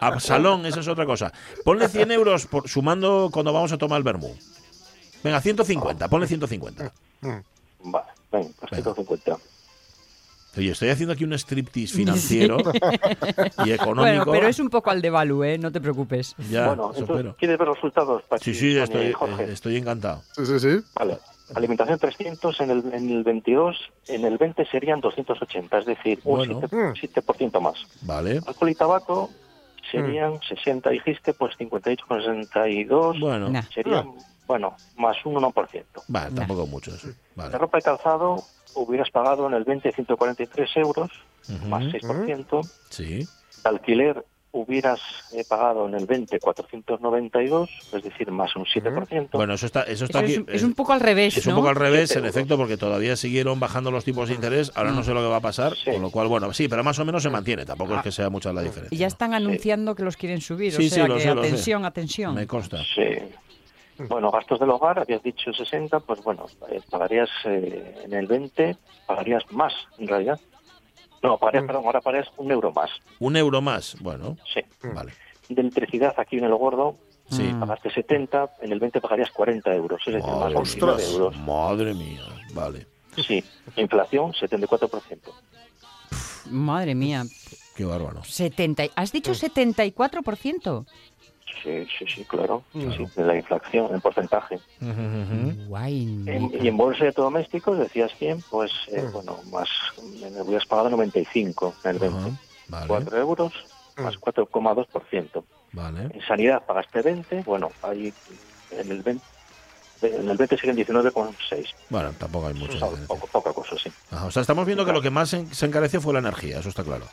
Absalón, 0.00 0.66
eso 0.66 0.80
es 0.80 0.88
otra 0.88 1.06
cosa. 1.06 1.32
Ponle 1.64 1.88
100 1.88 2.10
euros 2.12 2.46
por, 2.46 2.68
sumando 2.68 3.30
cuando 3.32 3.52
vamos 3.52 3.72
a 3.72 3.78
tomar 3.78 3.98
el 3.98 4.04
vermú. 4.04 4.34
Venga, 5.22 5.40
150, 5.40 6.08
ponle 6.08 6.26
150. 6.26 6.92
Vale, 7.84 8.06
venga, 8.30 8.48
pues 8.60 8.70
150. 8.72 9.36
Oye, 10.54 10.70
estoy 10.70 10.90
haciendo 10.90 11.14
aquí 11.14 11.24
un 11.24 11.32
striptease 11.32 11.94
financiero 11.96 12.58
y 13.64 13.70
económico. 13.72 14.02
Bueno, 14.02 14.24
pero 14.30 14.48
es 14.48 14.58
un 14.60 14.68
poco 14.68 14.90
al 14.90 15.00
de 15.00 15.08
Value, 15.08 15.44
¿eh? 15.44 15.56
No 15.58 15.72
te 15.72 15.80
preocupes. 15.80 16.34
Ya, 16.50 16.66
bueno, 16.68 16.92
entonces. 16.94 17.34
¿quieres 17.38 17.58
ver 17.58 17.68
los 17.68 17.76
resultados? 17.78 18.22
Pachi, 18.24 18.52
Sí, 18.52 18.60
sí, 18.72 18.78
estoy, 18.78 19.12
Jorge? 19.12 19.44
eh, 19.44 19.52
estoy 19.52 19.76
encantado. 19.78 20.22
Sí, 20.36 20.44
sí, 20.44 20.58
sí. 20.60 20.80
Vale. 20.94 21.18
Alimentación 21.54 21.98
300 21.98 22.60
en 22.60 22.70
el, 22.70 22.78
en 22.92 23.10
el 23.10 23.24
22, 23.24 23.76
en 24.08 24.24
el 24.26 24.36
20 24.38 24.66
serían 24.66 25.00
280, 25.00 25.78
es 25.78 25.86
decir, 25.86 26.20
un 26.24 26.36
Bueno. 26.38 26.60
7%, 26.60 26.94
7% 27.24 27.60
más. 27.60 27.74
Vale. 28.02 28.40
Alcohol 28.46 28.70
y 28.70 28.74
tabaco 28.74 29.30
serían 29.90 30.38
60, 30.48 30.90
dijiste, 30.90 31.32
pues 31.34 31.54
58,62. 31.58 33.20
Bueno, 33.20 33.48
Nah. 33.50 33.62
Bueno, 34.46 34.76
más 34.96 35.16
un 35.24 35.34
1%. 35.36 35.84
vale, 36.08 36.34
tampoco 36.34 36.66
mucho 36.66 36.94
eso. 36.94 37.08
De 37.08 37.14
Vale. 37.36 37.58
ropa 37.58 37.78
y 37.78 37.82
calzado 37.82 38.42
hubieras 38.74 39.10
pagado 39.10 39.46
en 39.46 39.54
el 39.54 39.64
20 39.64 39.92
143 39.92 40.70
euros, 40.76 41.10
Ujú. 41.48 41.66
más 41.68 41.84
6%. 41.84 42.60
Sí. 42.90 43.18
De 43.62 43.68
alquiler 43.68 44.24
hubieras 44.54 45.00
eh, 45.32 45.44
pagado 45.48 45.88
en 45.88 45.94
el 45.94 46.04
20 46.04 46.38
492, 46.38 47.70
es 47.94 48.02
decir, 48.02 48.30
más 48.30 48.54
un 48.56 48.64
7%. 48.66 49.30
Bueno, 49.32 49.54
eso 49.54 49.64
está, 49.64 49.82
eso 49.84 50.04
está 50.04 50.18
Eso 50.18 50.24
aquí. 50.24 50.32
es, 50.32 50.38
un- 50.40 50.46
es 50.50 50.62
un 50.62 50.74
poco 50.74 50.92
al 50.92 51.00
revés, 51.00 51.36
Es 51.38 51.46
¿no? 51.46 51.52
un 51.52 51.56
poco 51.60 51.68
al 51.70 51.76
revés, 51.76 52.10
en 52.12 52.18
euros. 52.18 52.36
efecto, 52.36 52.56
porque 52.58 52.76
todavía 52.76 53.16
siguieron 53.16 53.58
bajando 53.60 53.90
los 53.90 54.04
tipos 54.04 54.28
de 54.28 54.34
interés. 54.34 54.70
Ahora 54.74 54.90
no 54.92 55.02
sé 55.04 55.14
lo 55.14 55.20
que 55.20 55.28
va 55.28 55.36
a 55.36 55.40
pasar, 55.40 55.74
Sí. 55.76 55.90
con 55.92 56.02
lo 56.02 56.10
cual, 56.10 56.28
bueno, 56.28 56.52
sí, 56.52 56.68
pero 56.68 56.84
más 56.84 56.98
o 56.98 57.04
menos 57.06 57.22
se 57.22 57.30
mantiene. 57.30 57.64
Tampoco 57.64 57.94
es 57.96 58.02
que 58.02 58.12
sea 58.12 58.28
mucha 58.28 58.52
la 58.52 58.60
diferencia. 58.60 58.94
Y 58.94 58.98
ya 58.98 59.06
están 59.06 59.32
anunciando 59.32 59.94
que 59.94 60.02
los 60.02 60.16
quieren 60.18 60.42
subir. 60.42 60.72
Sí, 60.72 60.78
o 60.78 60.80
sí, 60.82 60.90
sea 60.90 61.06
lo 61.08 61.14
que 61.14 61.20
sé, 61.22 61.34
lo 61.34 61.42
sé. 61.42 61.48
atención, 61.48 61.84
atención. 61.86 62.34
Me 62.34 62.46
consta. 62.46 62.78
Sí. 62.94 63.02
Bueno, 63.98 64.30
gastos 64.30 64.58
del 64.58 64.70
hogar, 64.70 64.98
habías 64.98 65.22
dicho 65.22 65.52
60, 65.52 66.00
pues 66.00 66.22
bueno, 66.22 66.46
eh, 66.70 66.80
pagarías 66.90 67.28
eh, 67.44 68.02
en 68.04 68.12
el 68.14 68.26
20, 68.26 68.76
pagarías 69.06 69.42
más, 69.52 69.72
en 69.98 70.08
realidad. 70.08 70.40
No, 71.22 71.38
pagarías, 71.38 71.64
perdón, 71.66 71.84
ahora 71.86 72.00
pagarías 72.00 72.28
un 72.36 72.50
euro 72.50 72.72
más. 72.72 72.90
Un 73.20 73.36
euro 73.36 73.60
más, 73.60 73.96
bueno, 74.00 74.36
Sí. 74.52 74.60
vale. 74.92 75.12
De 75.48 75.60
electricidad, 75.60 76.14
aquí 76.16 76.38
en 76.38 76.44
el 76.44 76.54
gordo, 76.54 76.96
Sí. 77.30 77.50
pagaste 77.60 77.90
70, 77.90 78.50
en 78.60 78.72
el 78.72 78.80
20 78.80 79.00
pagarías 79.00 79.30
40 79.30 79.72
euros, 79.74 80.00
es 80.06 80.14
decir, 80.14 80.30
más 80.30 80.40
Madre, 80.40 80.54
29 80.54 81.04
euros. 81.12 81.36
madre 81.38 81.94
mía, 81.94 82.22
vale. 82.54 82.86
Sí, 83.26 83.44
inflación 83.76 84.32
74%. 84.32 85.32
Madre 86.50 86.94
mía. 86.94 87.24
Qué 87.76 87.84
bárbaro. 87.84 88.22
70, 88.24 88.84
¿Has 88.96 89.12
dicho 89.12 89.32
74%? 89.34 90.86
Sí, 91.62 91.86
sí, 91.98 92.04
sí, 92.14 92.24
claro. 92.24 92.64
Sí, 92.72 92.88
sí, 92.96 93.08
de 93.14 93.24
la 93.24 93.36
inflación, 93.36 93.94
en 93.94 94.00
porcentaje. 94.00 94.60
Guay. 95.68 96.24
En- 96.26 96.50
y 96.64 96.68
en 96.68 96.76
bolsa 96.76 97.00
de 97.00 97.04
electrodomésticos, 97.06 97.78
decías 97.78 98.12
100, 98.18 98.42
pues 98.42 98.70
eh, 98.88 99.04
bueno, 99.12 99.42
más, 99.50 99.68
me 100.02 100.42
hubieras 100.42 100.66
pagado 100.66 100.90
95 100.90 101.74
en 101.84 101.90
el 101.90 101.98
20. 101.98 102.18
Ajá, 102.18 102.30
Vale, 102.68 102.86
4 102.88 103.18
euros 103.18 103.52
más 103.96 104.16
4,2%. 104.18 105.44
vale. 105.72 106.02
En 106.04 106.20
sanidad 106.26 106.64
pagaste 106.66 107.02
20, 107.02 107.42
bueno, 107.42 107.72
ahí 107.82 108.14
en 108.70 108.90
el 108.90 109.02
20, 109.02 109.24
en 110.02 110.28
el 110.28 110.36
20 110.36 110.56
siguen 110.58 110.76
19,6. 110.76 111.66
Bueno, 111.90 112.12
tampoco 112.18 112.46
hay 112.46 112.54
es 112.54 113.06
poco, 113.06 113.26
poca 113.26 113.52
cosa, 113.52 113.76
sí. 113.82 113.92
Ajá, 114.10 114.26
o 114.26 114.30
sea, 114.30 114.40
estamos 114.42 114.64
viendo 114.66 114.84
que 114.84 114.92
lo 114.92 115.02
que 115.02 115.10
más 115.10 115.28
se 115.28 115.46
se 115.54 115.66
encareció 115.66 116.00
fue 116.00 116.12
la 116.14 116.20
energía, 116.20 116.58
eso 116.60 116.68
está 116.70 116.82
claro. 116.82 117.04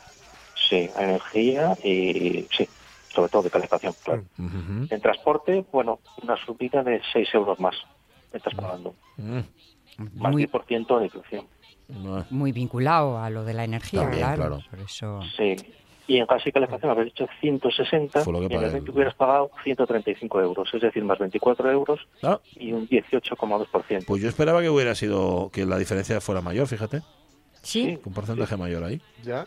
Sí, 0.68 0.88
energía 0.96 1.76
y 1.82 2.46
sí, 2.56 2.68
sobre 3.14 3.28
todo 3.30 3.42
de 3.42 3.50
calefacción, 3.50 3.94
claro. 4.04 4.24
Ujú. 4.38 4.86
En 4.90 5.00
transporte, 5.00 5.64
bueno, 5.72 6.00
una 6.22 6.36
subida 6.44 6.82
de 6.82 7.00
6 7.12 7.28
euros 7.34 7.58
más. 7.60 7.74
Me 8.32 8.38
estás 8.38 8.54
pagando. 8.54 8.94
Mm, 9.16 9.40
Más 10.16 10.32
Muy, 10.32 10.46
10% 10.46 10.98
de 10.98 11.04
inflación. 11.04 11.46
muy 12.30 12.52
vinculado 12.52 13.18
a 13.18 13.28
lo 13.30 13.44
de 13.44 13.52
la 13.54 13.64
energía, 13.64 14.02
También, 14.02 14.22
claro. 14.22 14.36
claro. 14.36 14.58
Por 14.70 14.78
eso. 14.80 15.20
Sí. 15.36 15.56
Y 16.06 16.18
en 16.18 16.26
gas 16.26 16.44
y 16.46 16.50
calefacción 16.50 16.90
habéis 16.90 17.12
dicho 17.12 17.26
160 17.40 18.24
Fue 18.24 18.32
lo 18.32 18.40
que 18.40 18.52
y 18.52 18.56
en 18.56 18.64
el 18.64 18.70
20 18.72 18.90
hubieras 18.90 19.14
pagado 19.14 19.50
135 19.62 20.40
euros, 20.40 20.68
es 20.72 20.80
decir, 20.80 21.04
más 21.04 21.18
24 21.18 21.70
euros 21.70 22.00
Ah, 22.22 22.40
y 22.56 22.72
un 22.72 22.88
18,2%. 22.88 24.04
pues 24.06 24.22
yo 24.22 24.28
esperaba 24.28 24.60
que 24.60 24.70
hubiera 24.70 24.94
sido 24.96 25.50
que 25.52 25.64
la 25.66 25.78
diferencia 25.78 26.20
fuera 26.20 26.40
mayor, 26.40 26.66
fíjate. 26.66 27.02
Sí, 27.62 27.98
Un 28.04 28.12
porcentaje 28.14 28.56
mayor 28.56 28.82
ahí. 28.84 29.00
Ya. 29.22 29.44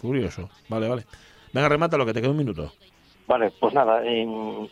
Curioso. 0.00 0.48
Vale, 0.68 0.88
vale. 0.88 1.04
Venga, 1.52 1.68
remata 1.68 1.96
lo 1.98 2.06
que 2.06 2.14
te 2.14 2.20
queda 2.22 2.30
un 2.30 2.38
minuto. 2.38 2.72
Vale, 3.26 3.52
pues 3.60 3.74
nada, 3.74 4.04
en, 4.04 4.68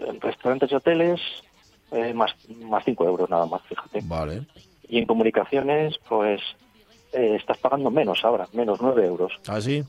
en 0.00 0.20
restaurantes 0.20 0.70
y 0.72 0.74
hoteles 0.74 1.20
eh, 1.90 2.12
más, 2.14 2.34
más 2.62 2.84
5 2.84 3.04
euros 3.06 3.28
nada 3.30 3.46
más, 3.46 3.62
fíjate. 3.62 4.00
Vale. 4.04 4.46
Y 4.88 4.98
en 4.98 5.06
comunicaciones, 5.06 5.94
pues 6.08 6.40
eh, 7.12 7.36
estás 7.36 7.58
pagando 7.58 7.90
menos 7.90 8.24
ahora, 8.24 8.48
menos 8.52 8.80
9 8.80 9.06
euros. 9.06 9.32
¿Ah, 9.46 9.60
sí? 9.60 9.84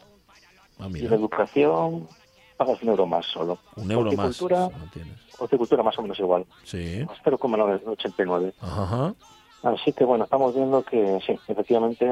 Ah, 0.80 0.88
Y 0.94 1.06
en 1.06 1.14
educación 1.14 2.08
pagas 2.58 2.82
un 2.82 2.90
euro 2.90 3.06
más 3.06 3.26
solo. 3.26 3.58
Un 3.76 3.92
euro 3.92 4.12
más. 4.14 4.42
No 4.42 4.72
horticultura 5.40 5.84
más 5.84 5.98
o 6.00 6.02
menos 6.02 6.20
igual, 6.20 6.46
Sí. 6.64 7.04
más 7.08 7.18
0,89. 7.24 8.54
Ajá. 8.62 9.14
Así 9.64 9.94
que 9.94 10.04
bueno, 10.06 10.26
estamos 10.26 10.54
viendo 10.56 10.84
que 10.84 11.20
sí, 11.26 11.40
efectivamente 11.48 12.08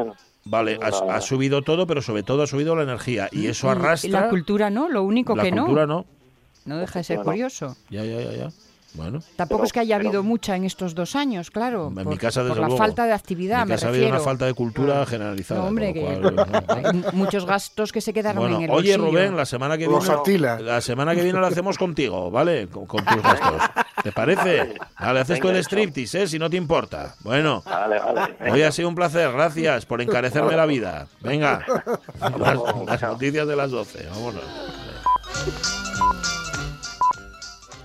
Vale, 0.45 0.77
ha, 0.81 0.89
La- 0.89 1.15
ha 1.15 1.21
subido 1.21 1.61
todo, 1.61 1.87
pero 1.87 2.01
sobre 2.01 2.23
todo 2.23 2.43
ha 2.43 2.47
subido 2.47 2.75
la 2.75 2.83
energía. 2.83 3.29
Y 3.31 3.47
eso 3.47 3.67
Y 3.67 3.69
arrastra. 3.69 4.21
la 4.21 4.29
cultura 4.29 4.69
no, 4.69 4.89
lo 4.89 5.03
único 5.03 5.35
la 5.35 5.43
que 5.43 5.51
cultura 5.51 5.85
no. 5.85 5.99
no. 5.99 6.05
No 6.65 6.77
deja 6.77 6.99
de 6.99 7.03
ser 7.03 7.17
Bueno. 7.17 7.31
curioso. 7.31 7.77
Ya, 7.89 8.03
ya, 8.03 8.21
ya, 8.21 8.31
ya. 8.33 8.49
Bueno. 8.95 9.19
Tampoco 9.35 9.59
Pero- 9.59 9.65
es 9.65 9.73
que 9.73 9.79
haya 9.79 9.97
pero- 9.97 10.09
habido 10.09 10.23
mucha 10.23 10.55
en 10.55 10.65
estos 10.65 10.93
dos 10.93 11.15
años, 11.15 11.49
claro. 11.49 11.87
En 11.87 11.95
por, 11.95 12.05
mi 12.05 12.17
casa, 12.17 12.41
por 12.41 12.49
desde 12.49 12.61
la 12.61 12.67
luego. 12.67 12.77
falta 12.77 13.05
de 13.05 13.13
actividad, 13.13 13.63
En 13.63 13.69
mi 13.69 13.75
me 13.75 13.81
ha 13.81 13.87
habido 13.87 14.07
una 14.09 14.19
falta 14.19 14.45
de 14.45 14.53
cultura 14.53 15.05
generalizada. 15.05 15.61
No, 15.61 15.67
hombre, 15.67 15.93
que 15.93 17.11
muchos 17.13 17.45
gastos 17.45 17.91
que 17.91 18.01
se 18.01 18.13
quedaron 18.13 18.41
Bueno, 18.43 18.57
en 18.57 18.63
el 18.63 18.69
oye 18.69 18.95
bolsillo. 18.97 19.11
Rubén, 19.11 19.35
la 19.37 19.45
semana 19.45 19.77
que 19.77 19.85
Los 19.85 20.03
viene 20.03 20.19
Atila. 20.19 20.59
la 20.59 20.81
semana 20.81 21.15
que 21.15 21.23
viene 21.23 21.39
lo 21.39 21.47
hacemos 21.47 21.77
contigo, 21.77 22.29
¿vale? 22.29 22.67
Con, 22.67 22.85
con 22.85 23.03
tus 23.03 23.21
gastos. 23.23 23.61
¿Te 24.03 24.11
parece? 24.11 24.73
Vale, 24.99 25.19
haces 25.21 25.39
tú 25.39 25.49
el 25.49 25.57
striptease, 25.63 26.23
¿eh? 26.23 26.27
Si 26.27 26.37
no 26.37 26.49
te 26.49 26.57
importa. 26.57 27.15
Bueno, 27.21 27.63
Vale, 27.65 27.99
vale. 27.99 28.51
hoy 28.51 28.61
ha 28.61 28.71
sido 28.71 28.89
un 28.89 28.95
placer, 28.95 29.31
gracias 29.31 29.85
por 29.85 30.01
encarecerme 30.01 30.55
la 30.55 30.65
vida. 30.65 31.07
Venga, 31.21 31.65
las, 32.19 32.59
las 32.85 33.01
noticias 33.01 33.47
de 33.47 33.55
las 33.55 33.71
12, 33.71 34.07
vámonos. 34.11 34.43